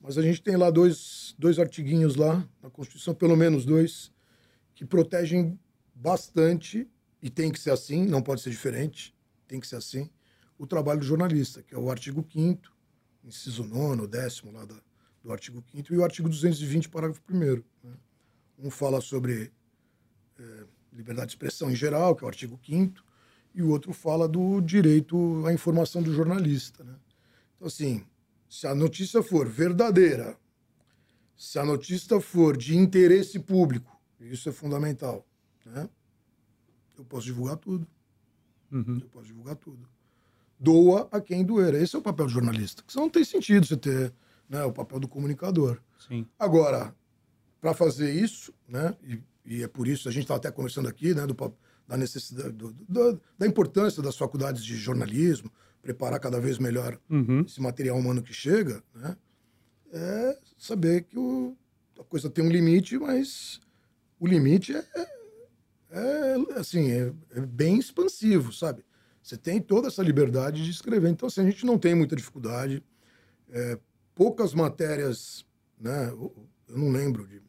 Mas 0.00 0.16
a 0.16 0.22
gente 0.22 0.42
tem 0.42 0.56
lá 0.56 0.70
dois, 0.70 1.34
dois 1.38 1.58
artiguinhos 1.58 2.16
lá, 2.16 2.48
na 2.62 2.70
Constituição, 2.70 3.14
pelo 3.14 3.36
menos 3.36 3.64
dois, 3.64 4.10
que 4.74 4.84
protegem 4.84 5.58
bastante, 5.94 6.88
e 7.22 7.30
tem 7.30 7.52
que 7.52 7.60
ser 7.60 7.70
assim, 7.70 8.04
não 8.06 8.20
pode 8.20 8.40
ser 8.40 8.50
diferente, 8.50 9.14
tem 9.46 9.60
que 9.60 9.66
ser 9.66 9.76
assim, 9.76 10.10
o 10.58 10.66
trabalho 10.66 11.00
do 11.00 11.06
jornalista, 11.06 11.62
que 11.62 11.74
é 11.74 11.78
o 11.78 11.90
artigo 11.90 12.26
5 12.30 12.74
inciso 13.24 13.64
9, 13.64 14.06
décimo 14.06 14.52
lá 14.52 14.64
da, 14.64 14.76
do 15.22 15.32
artigo 15.32 15.64
5 15.74 15.94
e 15.94 15.96
o 15.96 16.04
artigo 16.04 16.28
220, 16.28 16.88
parágrafo 16.88 17.22
1 17.30 17.38
né? 17.82 17.94
Um 18.58 18.70
fala 18.70 19.00
sobre 19.00 19.52
é, 20.38 20.64
liberdade 20.92 21.28
de 21.28 21.32
expressão 21.32 21.70
em 21.70 21.76
geral, 21.76 22.14
que 22.14 22.24
é 22.24 22.26
o 22.26 22.28
artigo 22.28 22.58
5 22.64 23.02
e 23.54 23.62
o 23.62 23.70
outro 23.70 23.92
fala 23.92 24.26
do 24.26 24.60
direito 24.60 25.46
à 25.46 25.52
informação 25.52 26.02
do 26.02 26.12
jornalista. 26.12 26.82
Né? 26.82 26.96
Então, 27.54 27.68
assim, 27.68 28.04
se 28.48 28.66
a 28.66 28.74
notícia 28.74 29.22
for 29.22 29.48
verdadeira, 29.48 30.36
se 31.36 31.58
a 31.58 31.64
notícia 31.64 32.20
for 32.20 32.56
de 32.56 32.76
interesse 32.76 33.38
público, 33.38 33.96
isso 34.20 34.48
é 34.48 34.52
fundamental, 34.52 35.26
né? 35.64 35.88
Eu 36.96 37.04
posso 37.04 37.26
divulgar 37.26 37.56
tudo. 37.56 37.86
Uhum. 38.70 38.98
Eu 39.00 39.08
posso 39.08 39.26
divulgar 39.26 39.56
tudo. 39.56 39.88
Doa 40.58 41.08
a 41.10 41.20
quem 41.20 41.44
doer. 41.44 41.74
Esse 41.74 41.96
é 41.96 41.98
o 41.98 42.02
papel 42.02 42.26
do 42.26 42.32
jornalista. 42.32 42.84
Senão 42.86 43.06
não 43.06 43.10
tem 43.10 43.24
sentido 43.24 43.66
você 43.66 43.76
ter 43.76 44.14
né, 44.48 44.62
o 44.64 44.72
papel 44.72 45.00
do 45.00 45.08
comunicador. 45.08 45.80
Sim. 46.06 46.24
Agora, 46.38 46.94
para 47.64 47.72
fazer 47.72 48.12
isso, 48.12 48.52
né, 48.68 48.94
e, 49.02 49.22
e, 49.46 49.62
é 49.62 49.66
por 49.66 49.88
isso 49.88 50.06
a 50.06 50.12
gente 50.12 50.24
está 50.24 50.34
até 50.34 50.50
conversando 50.50 50.86
aqui 50.86 51.14
né, 51.14 51.26
do, 51.26 51.34
da 51.88 51.96
necessidade, 51.96 52.52
do, 52.52 52.74
do, 52.74 53.18
da 53.38 53.46
importância 53.46 54.02
das 54.02 54.18
faculdades 54.18 54.62
de 54.62 54.76
jornalismo, 54.76 55.50
preparar 55.80 56.20
cada 56.20 56.38
vez 56.38 56.58
melhor 56.58 57.00
uhum. 57.08 57.40
esse 57.40 57.62
material 57.62 57.96
humano 57.96 58.22
que 58.22 58.34
chega, 58.34 58.82
né, 58.94 59.16
é 59.94 60.38
saber 60.58 61.04
que 61.04 61.18
o, 61.18 61.56
a 61.98 62.04
coisa 62.04 62.28
tem 62.28 62.44
um 62.44 62.50
limite, 62.50 62.98
mas 62.98 63.58
o 64.20 64.26
limite 64.26 64.76
é, 64.76 64.84
é, 65.88 66.34
assim, 66.56 66.90
é, 66.90 67.14
é, 67.34 67.40
bem 67.40 67.78
expansivo, 67.78 68.52
sabe? 68.52 68.84
Você 69.22 69.38
tem 69.38 69.58
toda 69.58 69.88
essa 69.88 70.02
liberdade 70.02 70.62
de 70.62 70.70
escrever. 70.70 71.08
Então, 71.08 71.28
assim, 71.28 71.40
a 71.40 71.44
gente 71.44 71.64
não 71.64 71.78
tem 71.78 71.94
muita 71.94 72.14
dificuldade. 72.14 72.84
É, 73.48 73.78
poucas 74.14 74.52
matérias, 74.52 75.46
né? 75.80 76.08
Eu, 76.08 76.46
eu 76.68 76.78
não 76.78 76.90
lembro 76.90 77.26
de, 77.26 77.40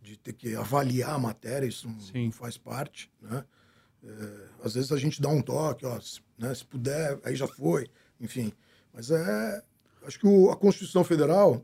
de, 0.00 0.16
ter 0.16 0.32
que 0.32 0.54
avaliar 0.54 1.14
a 1.14 1.18
matéria, 1.18 1.66
isso 1.66 1.88
não, 1.88 2.22
não 2.24 2.32
faz 2.32 2.56
parte, 2.56 3.10
né? 3.20 3.44
É, 4.02 4.46
às 4.64 4.74
vezes 4.74 4.92
a 4.92 4.96
gente 4.96 5.20
dá 5.20 5.28
um 5.28 5.42
toque, 5.42 5.84
ó, 5.84 6.00
se, 6.00 6.20
né, 6.38 6.54
se 6.54 6.64
puder, 6.64 7.18
aí 7.22 7.36
já 7.36 7.46
foi, 7.46 7.86
enfim. 8.18 8.52
Mas 8.94 9.10
é, 9.10 9.62
acho 10.06 10.18
que 10.18 10.26
o, 10.26 10.50
a 10.50 10.56
Constituição 10.56 11.04
Federal 11.04 11.62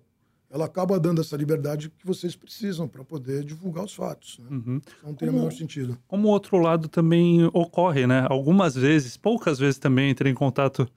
ela 0.51 0.67
acaba 0.67 0.99
dando 1.01 1.21
essa 1.21 1.37
liberdade 1.37 1.91
que 1.91 2.07
vocês 2.07 2.37
precisam 2.37 2.87
para 2.87 3.03
poder 3.05 3.43
divulgar 3.45 3.85
os 3.85 3.95
fatos. 3.95 4.39
Né? 4.39 4.47
Uhum. 4.51 4.81
Não 5.03 5.15
tem 5.15 5.29
como, 5.29 5.39
o 5.39 5.43
menor 5.43 5.53
sentido. 5.53 5.99
Como 6.07 6.29
o 6.29 6.31
outro 6.31 6.59
lado 6.59 6.89
também 6.89 7.45
ocorre, 7.53 8.07
né? 8.07 8.27
Algumas 8.29 8.75
vezes, 8.75 9.17
poucas 9.17 9.59
vezes 9.59 9.79
também 9.79 10.11
entrei 10.11 10.31
em 10.31 10.35
contato 10.35 10.89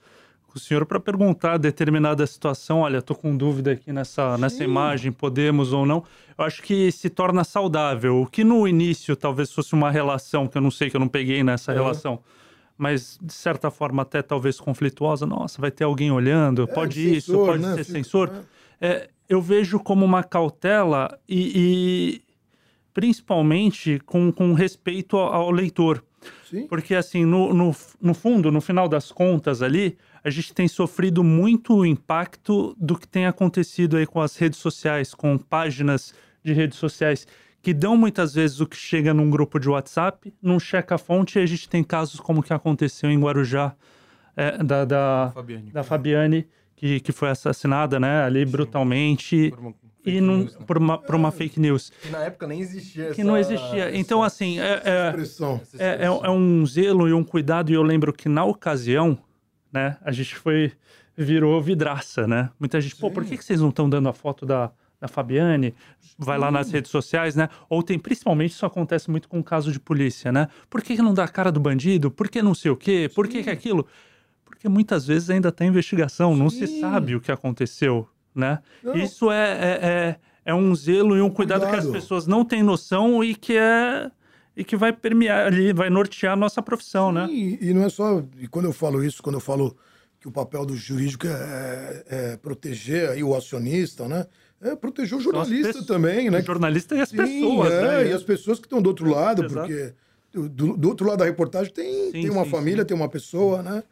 com 0.49 0.57
o 0.57 0.59
senhor 0.59 0.85
para 0.85 0.99
perguntar 0.99 1.57
determinada 1.57 2.25
situação. 2.25 2.79
Olha, 2.79 2.97
estou 2.97 3.15
com 3.15 3.37
dúvida 3.37 3.71
aqui 3.71 3.93
nessa, 3.93 4.37
nessa 4.37 4.63
imagem, 4.63 5.11
podemos 5.11 5.71
ou 5.71 5.85
não. 5.85 6.03
Eu 6.37 6.43
acho 6.43 6.61
que 6.61 6.91
se 6.91 7.09
torna 7.09 7.43
saudável. 7.43 8.21
O 8.21 8.25
que 8.25 8.43
no 8.43 8.67
início 8.67 9.15
talvez 9.15 9.51
fosse 9.51 9.73
uma 9.73 9.91
relação, 9.91 10.47
que 10.47 10.57
eu 10.57 10.61
não 10.61 10.71
sei, 10.71 10.89
que 10.89 10.95
eu 10.95 10.99
não 10.99 11.07
peguei 11.07 11.43
nessa 11.43 11.71
é. 11.71 11.75
relação 11.75 12.19
mas 12.79 13.19
de 13.21 13.33
certa 13.33 13.69
forma 13.69 14.03
até 14.03 14.21
talvez 14.21 14.57
conflituosa. 14.57 15.25
Nossa, 15.25 15.59
vai 15.59 15.69
ter 15.69 15.83
alguém 15.83 16.11
olhando, 16.11 16.63
é, 16.63 16.65
pode 16.65 16.95
sensor, 16.95 17.17
isso, 17.17 17.33
pode 17.33 17.61
né? 17.61 17.75
ser 17.75 17.83
Fico, 17.83 17.97
censor. 17.97 18.31
É. 18.79 18.87
É, 18.87 19.09
eu 19.27 19.41
vejo 19.41 19.79
como 19.81 20.05
uma 20.05 20.23
cautela 20.23 21.19
e, 21.27 21.51
e 21.53 22.21
principalmente 22.93 23.99
com, 24.05 24.31
com 24.31 24.53
respeito 24.53 25.17
ao, 25.17 25.33
ao 25.33 25.51
leitor. 25.51 26.01
Sim. 26.49 26.67
Porque, 26.67 26.95
assim, 26.95 27.25
no, 27.25 27.53
no, 27.53 27.75
no 28.01 28.13
fundo, 28.13 28.49
no 28.49 28.61
final 28.61 28.87
das 28.87 29.11
contas 29.11 29.61
ali, 29.61 29.97
a 30.23 30.29
gente 30.29 30.53
tem 30.53 30.67
sofrido 30.67 31.23
muito 31.23 31.75
o 31.75 31.85
impacto 31.85 32.75
do 32.79 32.97
que 32.97 33.07
tem 33.07 33.25
acontecido 33.25 33.97
aí 33.97 34.05
com 34.05 34.21
as 34.21 34.35
redes 34.35 34.59
sociais, 34.59 35.13
com 35.13 35.37
páginas 35.37 36.13
de 36.43 36.53
redes 36.53 36.77
sociais 36.77 37.27
que 37.61 37.73
dão 37.73 37.97
muitas 37.97 38.33
vezes 38.33 38.59
o 38.59 38.65
que 38.65 38.77
chega 38.77 39.13
num 39.13 39.29
grupo 39.29 39.59
de 39.59 39.69
WhatsApp, 39.69 40.33
não 40.41 40.59
checa 40.59 40.95
a 40.95 40.97
fonte, 40.97 41.37
e 41.37 41.41
a 41.41 41.45
gente 41.45 41.67
tem 41.67 41.83
casos 41.83 42.19
como 42.19 42.39
o 42.39 42.43
que 42.43 42.53
aconteceu 42.53 43.11
em 43.11 43.19
Guarujá, 43.19 43.75
é, 44.35 44.63
da, 44.63 44.85
da, 44.85 45.31
Fabiane. 45.33 45.71
da 45.71 45.83
Fabiane, 45.83 46.47
que, 46.75 46.99
que 47.01 47.11
foi 47.11 47.29
assassinada, 47.29 47.99
né, 47.99 48.23
ali 48.23 48.45
Sim. 48.45 48.51
brutalmente. 48.51 49.49
Por 49.51 49.59
uma 49.59 49.75
e 50.05 50.21
num, 50.21 50.37
news, 50.37 50.55
né? 50.55 50.65
por, 50.65 50.77
uma, 50.77 50.97
por 50.97 51.13
uma 51.13 51.29
fake 51.29 51.59
news. 51.59 51.91
Que 52.01 52.09
na 52.09 52.19
época 52.19 52.47
nem 52.47 52.61
existia 52.61 53.07
Que 53.07 53.21
essa, 53.21 53.23
não 53.23 53.37
existia. 53.37 53.95
Então, 53.95 54.23
assim, 54.23 54.57
é, 54.57 54.81
é, 54.85 55.15
é, 55.77 56.05
é, 56.05 56.29
um 56.29 56.65
zelo 56.65 57.07
e 57.09 57.13
um 57.13 57.23
cuidado. 57.23 57.69
E 57.69 57.73
eu 57.73 57.83
lembro 57.83 58.13
que 58.13 58.29
na 58.29 58.45
ocasião, 58.45 59.17
né, 59.71 59.97
a 60.01 60.11
gente 60.11 60.35
foi, 60.35 60.71
virou 61.15 61.61
vidraça, 61.61 62.27
né? 62.27 62.49
Muita 62.59 62.79
gente, 62.81 62.95
Sim. 62.95 63.01
pô, 63.01 63.11
por 63.11 63.25
que, 63.25 63.37
que 63.37 63.43
vocês 63.43 63.61
não 63.61 63.69
estão 63.69 63.89
dando 63.89 64.09
a 64.09 64.13
foto 64.13 64.45
da, 64.45 64.71
da 64.99 65.07
Fabiane, 65.07 65.73
vai 66.17 66.37
lá 66.37 66.51
nas 66.51 66.71
redes 66.71 66.91
sociais, 66.91 67.35
né? 67.35 67.49
Ou 67.69 67.81
tem, 67.81 67.97
principalmente, 67.97 68.51
isso 68.51 68.65
acontece 68.65 69.09
muito 69.09 69.29
com 69.29 69.39
o 69.39 69.43
caso 69.43 69.71
de 69.71 69.79
polícia, 69.79 70.31
né? 70.31 70.47
Por 70.69 70.81
que, 70.81 70.95
que 70.95 71.01
não 71.01 71.13
dá 71.13 71.23
a 71.23 71.27
cara 71.27 71.51
do 71.51 71.59
bandido? 71.59 72.11
Por 72.11 72.29
que 72.29 72.41
não 72.41 72.53
sei 72.53 72.71
o 72.71 72.75
quê? 72.75 73.09
Por 73.13 73.27
que, 73.27 73.43
que 73.43 73.49
aquilo? 73.49 73.87
Porque 74.43 74.67
muitas 74.67 75.07
vezes 75.07 75.29
ainda 75.29 75.51
tem 75.51 75.69
investigação, 75.69 76.33
Sim. 76.33 76.39
não 76.39 76.49
se 76.49 76.67
sabe 76.81 77.15
o 77.15 77.21
que 77.21 77.31
aconteceu, 77.31 78.07
né? 78.35 78.59
Não. 78.83 78.95
Isso 78.95 79.31
é, 79.31 79.51
é, 79.51 79.79
é, 79.81 80.19
é, 80.45 80.53
um 80.53 80.75
zelo 80.75 81.15
e 81.15 81.21
um 81.21 81.29
cuidado, 81.29 81.61
cuidado, 81.61 81.81
que 81.81 81.87
as 81.87 81.91
pessoas 81.91 82.27
não 82.27 82.43
têm 82.43 82.61
noção 82.61 83.23
e 83.23 83.35
que 83.35 83.55
é 83.55 84.11
e 84.55 84.63
que 84.63 84.75
vai 84.75 84.91
permear 84.91 85.47
ali, 85.47 85.71
vai 85.73 85.89
nortear 85.89 86.33
a 86.33 86.35
nossa 86.35 86.61
profissão, 86.61 87.11
né? 87.11 87.27
Sim, 87.27 87.51
né? 87.51 87.57
E 87.61 87.73
não 87.73 87.83
é 87.83 87.89
só. 87.89 88.23
E 88.37 88.47
quando 88.47 88.65
eu 88.65 88.73
falo 88.73 89.03
isso, 89.03 89.23
quando 89.23 89.35
eu 89.35 89.41
falo 89.41 89.75
que 90.19 90.27
o 90.27 90.31
papel 90.31 90.65
do 90.65 90.75
jurídico 90.75 91.27
é, 91.27 91.31
é, 91.31 92.05
é 92.09 92.37
proteger 92.37 93.09
aí 93.09 93.23
o 93.23 93.35
acionista, 93.35 94.07
né? 94.07 94.25
É 94.61 94.75
proteger 94.75 95.17
o 95.17 95.21
jornalista 95.21 95.85
também, 95.85 96.29
né? 96.29 96.39
O 96.39 96.45
jornalista 96.45 96.95
e 96.95 97.01
as 97.01 97.09
Sim, 97.09 97.17
pessoas, 97.17 97.71
é, 97.71 97.81
né? 97.81 98.07
E 98.09 98.11
as 98.11 98.23
pessoas 98.23 98.59
que 98.59 98.65
estão 98.65 98.81
do 98.81 98.87
outro 98.87 99.09
lado, 99.09 99.45
Exato. 99.45 99.53
porque 99.53 99.93
do, 100.31 100.77
do, 100.77 100.89
outro 100.89 101.07
lado 101.07 101.19
da 101.19 101.25
reportagem 101.25 101.73
tem, 101.73 102.05
sim, 102.05 102.11
tem 102.11 102.29
uma 102.29 102.43
sim, 102.43 102.51
família, 102.51 102.81
sim. 102.81 102.87
tem 102.87 102.97
uma 102.97 103.07
pessoa, 103.07 103.63
né? 103.63 103.83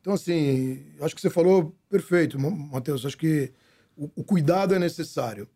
Então, 0.00 0.14
assim, 0.14 0.84
acho 1.00 1.14
que 1.14 1.20
você 1.20 1.30
falou 1.30 1.74
perfeito, 1.88 2.38
Matheus. 2.38 3.06
Acho 3.06 3.16
que 3.16 3.52
o, 3.96 4.10
o, 4.16 4.24
cuidado 4.24 4.74
é 4.74 4.78
necessário. 4.78 5.48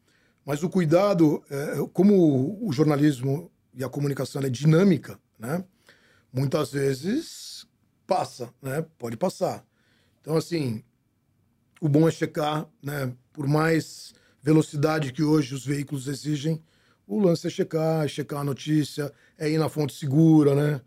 Mas 0.45 0.63
o 0.63 0.71
cuidado, 0.71 1.43
é, 1.51 1.77
como 1.93 2.59
o 2.67 2.73
jornalismo 2.73 3.51
e 3.75 3.85
a 3.85 3.89
comunicação 3.89 4.43
é 4.43 4.51
dinâmica, 4.51 5.19
né? 5.39 5.65
Muitas 6.33 6.73
vezes 6.73 7.67
passa, 8.07 8.53
né? 8.63 8.85
Pode 8.99 9.17
passar. 9.17 9.65
Então, 10.21 10.37
assim, 10.37 10.83
o 11.81 11.89
bom 11.89 12.09
é 12.09 12.11
checar, 12.11 12.69
né? 12.83 13.13
Por 13.33 13.47
mais 13.47 14.13
velocidade 14.43 15.13
que 15.13 15.23
hoje 15.23 15.55
os 15.55 15.65
veículos 15.65 16.09
exigem, 16.09 16.63
o 17.07 17.19
lance 17.19 17.47
é 17.47 17.51
checar, 17.51 18.05
é 18.05 18.09
checar 18.09 18.41
a 18.41 18.45
notícia, 18.45 19.13
é 19.37 19.51
ir 19.51 19.59
na 19.59 19.69
fonte 19.69 19.93
segura, 19.93 20.55
né? 20.55 20.81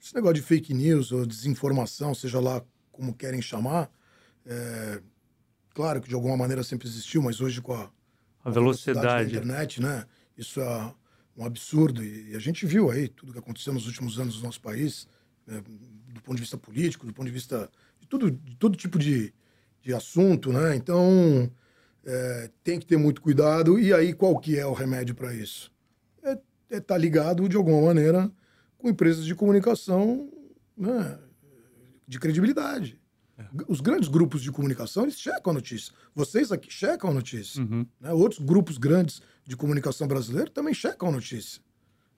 esse 0.00 0.14
negócio 0.14 0.34
de 0.34 0.42
fake 0.42 0.72
news 0.72 1.10
ou 1.10 1.26
desinformação, 1.26 2.14
seja 2.14 2.38
lá 2.40 2.62
como 2.92 3.12
querem 3.12 3.42
chamar, 3.42 3.90
é, 4.46 5.00
claro 5.74 6.00
que 6.00 6.08
de 6.08 6.14
alguma 6.14 6.36
maneira 6.36 6.62
sempre 6.62 6.88
existiu, 6.88 7.22
mas 7.22 7.40
hoje 7.40 7.60
com 7.60 7.74
a, 7.74 7.90
a 8.44 8.50
velocidade. 8.50 9.00
velocidade 9.00 9.04
da 9.04 9.22
internet, 9.24 9.82
né? 9.82 10.06
Isso 10.36 10.60
é 10.60 10.94
um 11.38 11.44
absurdo. 11.44 12.04
E, 12.04 12.34
a 12.34 12.38
gente 12.40 12.66
viu 12.66 12.90
aí 12.90 13.08
tudo 13.08 13.32
que 13.32 13.38
aconteceu 13.38 13.72
nos 13.72 13.86
últimos 13.86 14.18
anos 14.18 14.36
no 14.36 14.42
nosso 14.42 14.60
país, 14.60 15.06
né? 15.46 15.62
do 16.08 16.20
ponto 16.20 16.34
de 16.34 16.42
vista 16.42 16.58
político, 16.58 17.06
do 17.06 17.14
ponto 17.14 17.26
de 17.26 17.32
vista 17.32 17.70
de, 18.00 18.08
tudo, 18.08 18.30
de 18.30 18.56
todo 18.56 18.76
tipo 18.76 18.98
de, 18.98 19.32
de 19.80 19.94
assunto, 19.94 20.52
né? 20.52 20.74
Então, 20.74 21.50
é, 22.04 22.50
tem 22.64 22.80
que 22.80 22.86
ter 22.86 22.96
muito 22.96 23.22
cuidado. 23.22 23.78
E 23.78 23.92
aí, 23.94 24.12
qual 24.12 24.36
que 24.38 24.58
é 24.58 24.66
o 24.66 24.72
remédio 24.72 25.14
para 25.14 25.32
isso? 25.32 25.70
É 26.22 26.32
estar 26.32 26.44
é 26.70 26.80
tá 26.80 26.98
ligado, 26.98 27.48
de 27.48 27.56
alguma 27.56 27.80
maneira, 27.82 28.30
com 28.76 28.88
empresas 28.88 29.24
de 29.24 29.34
comunicação 29.34 30.28
né, 30.76 31.18
de 32.06 32.18
credibilidade. 32.18 32.98
É. 33.38 33.44
Os 33.68 33.80
grandes 33.80 34.08
grupos 34.08 34.42
de 34.42 34.50
comunicação, 34.50 35.04
eles 35.04 35.20
checam 35.20 35.52
a 35.52 35.54
notícia. 35.54 35.92
Vocês 36.14 36.50
aqui 36.50 36.72
checam 36.72 37.10
a 37.10 37.14
notícia. 37.14 37.62
Uhum. 37.62 37.86
Né? 38.00 38.12
Outros 38.12 38.40
grupos 38.40 38.78
grandes 38.78 39.22
de 39.48 39.56
comunicação 39.56 40.06
brasileiro 40.06 40.50
também 40.50 40.74
checam 40.74 41.08
a 41.08 41.12
notícia. 41.12 41.62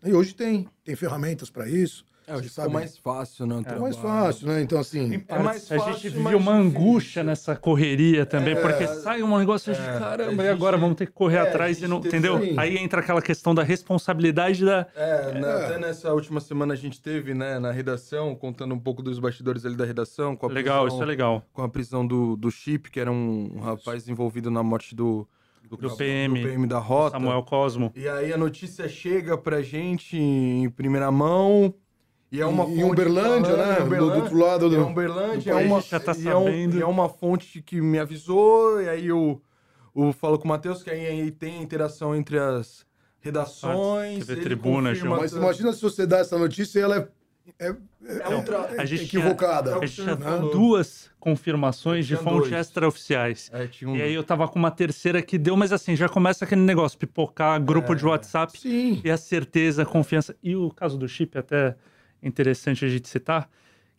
E 0.05 0.13
hoje 0.13 0.35
tem, 0.35 0.69
tem 0.85 0.97
ferramentas 0.97 1.49
para 1.49 1.69
isso. 1.69 2.05
É, 2.27 2.35
hoje 2.35 2.49
ficou 2.49 2.69
mais 2.69 2.99
fácil, 2.99 3.47
né? 3.47 3.63
É 3.67 3.79
mais 3.79 3.97
fácil, 3.97 4.49
né? 4.49 4.61
Então, 4.63 4.81
assim. 4.81 5.23
É 5.29 5.39
mais 5.39 5.69
fácil, 5.69 5.85
a 5.85 5.93
gente 5.93 6.09
viu 6.09 6.39
uma 6.39 6.53
angústia 6.53 7.23
nessa 7.23 7.55
correria 7.55 8.27
também, 8.27 8.55
é, 8.55 8.61
porque 8.61 8.85
sai 8.87 9.23
um 9.23 9.39
negócio 9.39 9.73
de 9.73 9.81
é, 9.81 9.99
caramba, 9.99 10.43
e 10.43 10.49
agora 10.49 10.77
vamos 10.77 10.97
ter 10.97 11.07
que 11.07 11.13
correr 11.13 11.37
é, 11.37 11.41
atrás 11.41 11.81
e 11.81 11.87
não. 11.87 11.99
Entendeu? 11.99 12.41
Sim. 12.41 12.55
Aí 12.59 12.77
entra 12.77 13.01
aquela 13.01 13.23
questão 13.23 13.55
da 13.55 13.63
responsabilidade 13.63 14.65
da. 14.65 14.89
É, 14.97 15.39
na, 15.39 15.67
até 15.67 15.79
nessa 15.79 16.13
última 16.13 16.41
semana 16.41 16.75
a 16.75 16.77
gente 16.77 17.01
teve, 17.01 17.33
né, 17.33 17.61
na 17.61 17.71
redação, 17.71 18.35
contando 18.35 18.75
um 18.75 18.81
pouco 18.81 19.03
dos 19.03 19.21
bastidores 19.21 19.65
ali 19.65 19.77
da 19.77 19.85
redação. 19.85 20.35
Com 20.35 20.47
a 20.47 20.49
legal, 20.49 20.83
prisão, 20.83 20.97
isso 20.97 21.03
é 21.05 21.07
legal. 21.07 21.45
Com 21.53 21.63
a 21.63 21.69
prisão 21.69 22.05
do, 22.05 22.37
do 22.37 22.51
Chip, 22.51 22.91
que 22.91 22.99
era 22.99 23.11
um, 23.11 23.53
um 23.55 23.61
rapaz 23.61 24.09
envolvido 24.09 24.51
na 24.51 24.65
morte 24.65 24.97
do. 24.97 25.29
Do, 25.69 25.77
do, 25.77 25.97
PM, 25.97 26.41
do 26.41 26.49
PM 26.49 26.67
da 26.67 26.79
Rota. 26.79 27.13
Samuel 27.13 27.43
Cosmo. 27.45 27.93
E 27.95 28.09
aí 28.09 28.33
a 28.33 28.37
notícia 28.37 28.89
chega 28.89 29.39
pra 29.39 29.63
gente 29.63 30.17
em 30.17 30.69
primeira 30.71 31.11
mão. 31.11 31.73
E 32.33 32.41
é 32.41 32.47
uma 32.47 32.65
em 32.65 32.85
Uberlândia, 32.85 33.57
né? 33.57 33.81
Uberlândia, 33.81 33.99
do, 33.99 34.23
outro 34.23 34.39
lado 34.39 34.71
do. 34.71 34.77
É 34.77 34.81
Uberlândia, 34.81 35.53
do 35.53 35.59
é 35.59 35.65
uma, 35.65 35.81
já 35.81 35.99
tá 35.99 36.13
e, 36.17 36.29
é 36.29 36.37
um, 36.37 36.71
e 36.71 36.81
é 36.81 36.87
uma 36.87 37.09
fonte 37.09 37.61
que 37.61 37.81
me 37.81 37.99
avisou, 37.99 38.81
e 38.81 38.89
aí 38.89 39.07
eu, 39.09 39.43
eu 39.97 40.13
falo 40.13 40.39
com 40.39 40.45
o 40.45 40.49
Matheus 40.49 40.83
que 40.83 40.91
aí, 40.91 41.07
aí 41.07 41.31
tem 41.33 41.61
interação 41.61 42.15
entre 42.15 42.39
as 42.39 42.87
redações. 43.21 44.27
TV 44.27 44.43
Tribuna, 44.43 44.95
João. 44.95 45.19
Mas 45.19 45.33
imagina 45.33 45.73
se 45.73 45.83
você 45.83 46.07
dá 46.07 46.19
essa 46.19 46.39
notícia 46.39 46.79
e 46.79 46.83
ela 46.83 46.97
é 46.99 47.09
é, 47.59 47.69
é, 47.69 47.75
é, 48.05 48.29
outra, 48.29 48.71
a 48.79 48.85
gente 48.85 49.05
equivocada. 49.05 49.71
Tinha, 49.71 49.83
a 49.83 49.87
gente 49.87 50.03
tinha 50.03 50.17
né? 50.17 50.49
duas 50.53 51.11
confirmações 51.19 52.07
de 52.07 52.17
fontes 52.17 52.53
extraoficiais. 52.53 53.51
É, 53.53 53.69
um... 53.87 53.97
E 53.97 54.03
aí 54.03 54.15
eu 54.15 54.23
tava 54.25 54.47
com 54.49 54.59
uma 54.59 54.71
terceira 54.71 55.21
que 55.23 55.37
deu, 55.39 55.57
mas 55.57 55.73
assim, 55.73 55.97
já 55.97 56.09
começa 56.09 56.45
aquele 56.45 56.61
negócio, 56.61 56.99
pipocar 56.99 57.61
grupo 57.63 57.93
é, 57.93 57.97
de 57.97 58.07
WhatsApp 58.07 58.59
sim. 58.59 59.01
e 59.05 59.11
a 59.11 59.17
certeza, 59.17 59.83
a 59.83 59.87
confiança. 59.87 60.37
E 60.43 60.55
o 60.55 60.71
caso 60.71 60.97
do 60.99 61.09
chip 61.09 61.37
até 61.39 61.77
interessante 62.23 62.85
a 62.85 62.89
gente 62.89 63.09
citar, 63.09 63.49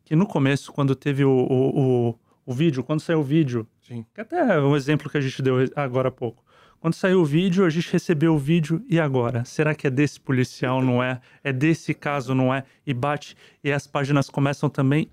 que 0.03 0.15
no 0.15 0.25
começo, 0.25 0.71
quando 0.71 0.95
teve 0.95 1.23
o, 1.23 1.31
o, 1.31 2.09
o, 2.09 2.19
o 2.45 2.53
vídeo, 2.53 2.83
quando 2.83 3.01
saiu 3.01 3.19
o 3.19 3.23
vídeo, 3.23 3.67
Sim. 3.81 4.05
que 4.13 4.21
até 4.21 4.37
é 4.37 4.59
um 4.59 4.75
exemplo 4.75 5.09
que 5.09 5.17
a 5.17 5.21
gente 5.21 5.41
deu 5.41 5.55
agora 5.75 6.09
há 6.09 6.11
pouco. 6.11 6.43
Quando 6.81 6.95
saiu 6.95 7.21
o 7.21 7.25
vídeo, 7.25 7.63
a 7.63 7.69
gente 7.69 7.91
recebeu 7.91 8.33
o 8.33 8.39
vídeo 8.39 8.83
e 8.89 8.99
agora? 8.99 9.45
Será 9.45 9.75
que 9.75 9.85
é 9.85 9.89
desse 9.91 10.19
policial, 10.19 10.81
não 10.81 11.01
é? 11.01 11.21
É 11.43 11.53
desse 11.53 11.93
caso, 11.93 12.33
não 12.33 12.51
é? 12.51 12.63
E 12.83 12.91
bate, 12.91 13.37
e 13.63 13.71
as 13.71 13.85
páginas 13.85 14.31
começam 14.31 14.67
também. 14.67 15.07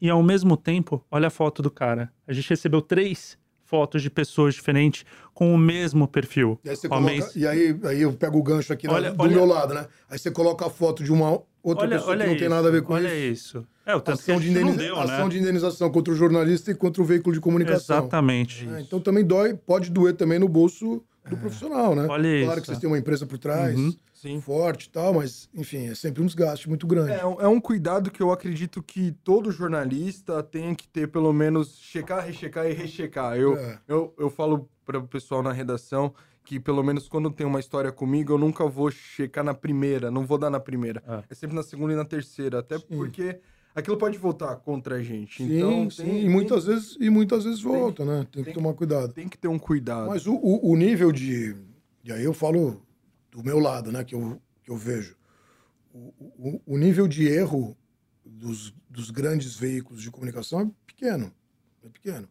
E 0.00 0.08
ao 0.08 0.22
mesmo 0.22 0.56
tempo, 0.56 1.04
olha 1.10 1.26
a 1.26 1.30
foto 1.30 1.62
do 1.62 1.70
cara. 1.70 2.12
A 2.28 2.32
gente 2.32 2.48
recebeu 2.48 2.80
três 2.80 3.36
fotos 3.64 4.02
de 4.02 4.08
pessoas 4.08 4.54
diferentes 4.54 5.04
com 5.34 5.52
o 5.52 5.58
mesmo 5.58 6.06
perfil. 6.06 6.60
E 6.64 6.70
aí, 6.70 6.76
coloca, 6.76 7.32
e 7.34 7.46
aí, 7.46 7.80
aí 7.84 8.02
eu 8.02 8.12
pego 8.12 8.38
o 8.38 8.42
gancho 8.44 8.72
aqui 8.72 8.86
olha, 8.86 9.10
do 9.10 9.20
olha, 9.20 9.34
meu 9.34 9.44
lado, 9.44 9.74
né? 9.74 9.88
Aí 10.08 10.16
você 10.16 10.30
coloca 10.30 10.64
a 10.64 10.70
foto 10.70 11.02
de 11.02 11.10
uma 11.12 11.42
outra 11.60 11.86
olha, 11.86 11.98
pessoa 11.98 12.16
que 12.16 12.22
não 12.22 12.30
isso, 12.30 12.38
tem 12.38 12.48
nada 12.48 12.68
a 12.68 12.70
ver 12.70 12.82
com 12.82 12.92
olha 12.92 13.08
isso. 13.08 13.58
Olha 13.58 13.64
isso. 13.64 13.66
É, 13.90 13.96
o 13.96 14.00
tanto 14.00 14.20
ação, 14.20 14.40
de, 14.40 14.50
indeniza 14.50 14.78
deu, 14.78 14.96
né? 14.96 15.02
ação 15.02 15.28
de 15.28 15.38
indenização 15.38 15.90
contra 15.90 16.12
o 16.12 16.16
jornalista 16.16 16.70
e 16.70 16.74
contra 16.74 17.02
o 17.02 17.04
veículo 17.04 17.34
de 17.34 17.40
comunicação. 17.40 17.98
Exatamente. 17.98 18.68
É, 18.68 18.80
então 18.80 19.00
também 19.00 19.24
dói, 19.24 19.54
pode 19.54 19.90
doer 19.90 20.14
também 20.14 20.38
no 20.38 20.48
bolso 20.48 21.02
do 21.28 21.36
é. 21.36 21.38
profissional, 21.38 21.94
né? 21.94 22.06
Olha 22.08 22.44
claro 22.44 22.52
isso. 22.52 22.60
que 22.60 22.66
vocês 22.66 22.78
têm 22.78 22.88
uma 22.88 22.98
empresa 22.98 23.26
por 23.26 23.38
trás, 23.38 23.78
uhum. 23.78 24.40
forte 24.40 24.84
e 24.84 24.90
tal, 24.90 25.14
mas, 25.14 25.48
enfim, 25.54 25.88
é 25.88 25.94
sempre 25.94 26.22
um 26.22 26.26
desgaste 26.26 26.68
muito 26.68 26.86
grande. 26.86 27.12
É, 27.12 27.20
é, 27.20 27.48
um 27.48 27.60
cuidado 27.60 28.10
que 28.10 28.22
eu 28.22 28.30
acredito 28.30 28.82
que 28.82 29.12
todo 29.24 29.50
jornalista 29.50 30.42
tem 30.42 30.74
que 30.74 30.88
ter, 30.88 31.08
pelo 31.08 31.32
menos, 31.32 31.78
checar, 31.78 32.24
rechecar 32.24 32.66
e 32.66 32.72
rechecar. 32.72 33.36
Eu, 33.36 33.56
é. 33.56 33.78
eu, 33.86 34.14
eu 34.18 34.30
falo 34.30 34.68
para 34.84 34.98
o 34.98 35.06
pessoal 35.06 35.42
na 35.42 35.52
redação 35.52 36.14
que 36.42 36.58
pelo 36.58 36.82
menos 36.82 37.08
quando 37.08 37.30
tem 37.30 37.46
uma 37.46 37.60
história 37.60 37.92
comigo, 37.92 38.32
eu 38.32 38.38
nunca 38.38 38.66
vou 38.66 38.90
checar 38.90 39.44
na 39.44 39.54
primeira, 39.54 40.10
não 40.10 40.26
vou 40.26 40.36
dar 40.36 40.50
na 40.50 40.58
primeira. 40.58 41.02
É, 41.06 41.22
é 41.30 41.34
sempre 41.34 41.54
na 41.54 41.62
segunda 41.62 41.92
e 41.92 41.96
na 41.96 42.04
terceira, 42.04 42.58
até 42.58 42.78
sim. 42.78 42.86
porque 42.88 43.38
aquilo 43.74 43.96
pode 43.96 44.18
voltar 44.18 44.56
contra 44.56 44.96
a 44.96 45.02
gente. 45.02 45.42
Sim, 45.42 45.56
então, 45.56 45.90
sim, 45.90 46.04
tem, 46.04 46.24
e 46.24 46.28
muitas 46.28 46.64
tem, 46.64 46.74
vezes 46.74 46.96
e 47.00 47.10
muitas 47.10 47.44
vezes 47.44 47.60
volta, 47.60 48.04
né? 48.04 48.26
Tem, 48.30 48.42
tem, 48.42 48.52
que 48.52 48.58
tomar 48.58 48.74
cuidado. 48.74 49.12
Tem 49.12 49.28
que 49.28 49.38
ter 49.38 49.48
um 49.48 49.58
cuidado. 49.58 50.08
Mas 50.08 50.26
o, 50.26 50.34
o, 50.34 50.72
o, 50.72 50.76
nível 50.76 51.12
de 51.12 51.56
e 52.04 52.12
aí 52.12 52.24
eu 52.24 52.32
falo 52.32 52.82
do 53.30 53.44
meu 53.44 53.58
lado, 53.58 53.92
né, 53.92 54.02
que 54.04 54.14
eu, 54.14 54.40
que 54.62 54.70
eu 54.70 54.76
vejo. 54.76 55.16
O, 55.92 56.12
o, 56.18 56.62
o 56.66 56.78
nível 56.78 57.06
de 57.06 57.26
erro 57.26 57.76
dos, 58.24 58.74
dos 58.88 59.10
grandes 59.10 59.54
veículos 59.56 60.02
de 60.02 60.10
comunicação 60.10 60.60
é 60.60 60.70
pequeno. 60.86 61.32
É 61.84 61.88
pequeno. 61.88 62.28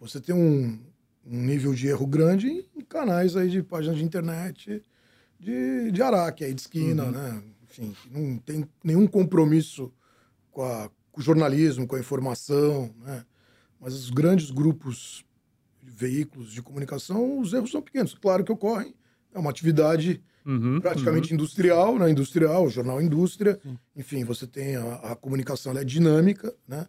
Você 0.00 0.20
tem 0.20 0.34
um, 0.34 0.78
um 1.26 1.42
nível 1.42 1.74
de 1.74 1.88
erro 1.88 2.06
grande 2.06 2.66
em 2.76 2.80
canais 2.80 3.36
aí 3.36 3.48
de 3.48 3.62
páginas 3.62 3.98
de 3.98 4.04
internet 4.04 4.82
de, 5.38 5.90
de 5.90 6.02
Araque, 6.02 6.44
aí 6.44 6.54
de 6.54 6.60
esquina, 6.60 7.04
uhum. 7.04 7.10
né? 7.10 7.42
Enfim, 7.64 7.94
não 8.10 8.38
tem 8.38 8.66
nenhum 8.82 9.06
compromisso 9.06 9.92
com, 10.50 10.62
a, 10.62 10.90
com, 11.10 11.20
o 11.20 11.24
jornalismo, 11.24 11.86
com 11.86 11.96
a 11.96 12.00
informação, 12.00 12.94
né? 13.00 13.24
Mas 13.80 13.94
os 13.94 14.10
grandes 14.10 14.50
grupos, 14.50 15.24
de 15.82 15.90
veículos 15.90 16.52
de 16.52 16.60
comunicação, 16.60 17.40
os 17.40 17.52
erros 17.52 17.70
são 17.70 17.80
pequenos. 17.80 18.14
Claro 18.14 18.44
que 18.44 18.50
ocorrem. 18.52 18.94
É 19.32 19.38
uma 19.38 19.50
atividade 19.50 20.22
uhum, 20.44 20.80
praticamente 20.80 21.32
uhum. 21.32 21.34
industrial, 21.34 21.98
né? 21.98 22.10
Industrial, 22.10 22.68
jornal 22.68 23.00
indústria. 23.00 23.58
Sim. 23.62 23.78
Enfim, 23.94 24.24
você 24.24 24.46
tem 24.46 24.76
a, 24.76 24.94
a 24.94 25.16
comunicação, 25.16 25.76
é 25.76 25.84
dinâmica, 25.84 26.54
né? 26.66 26.86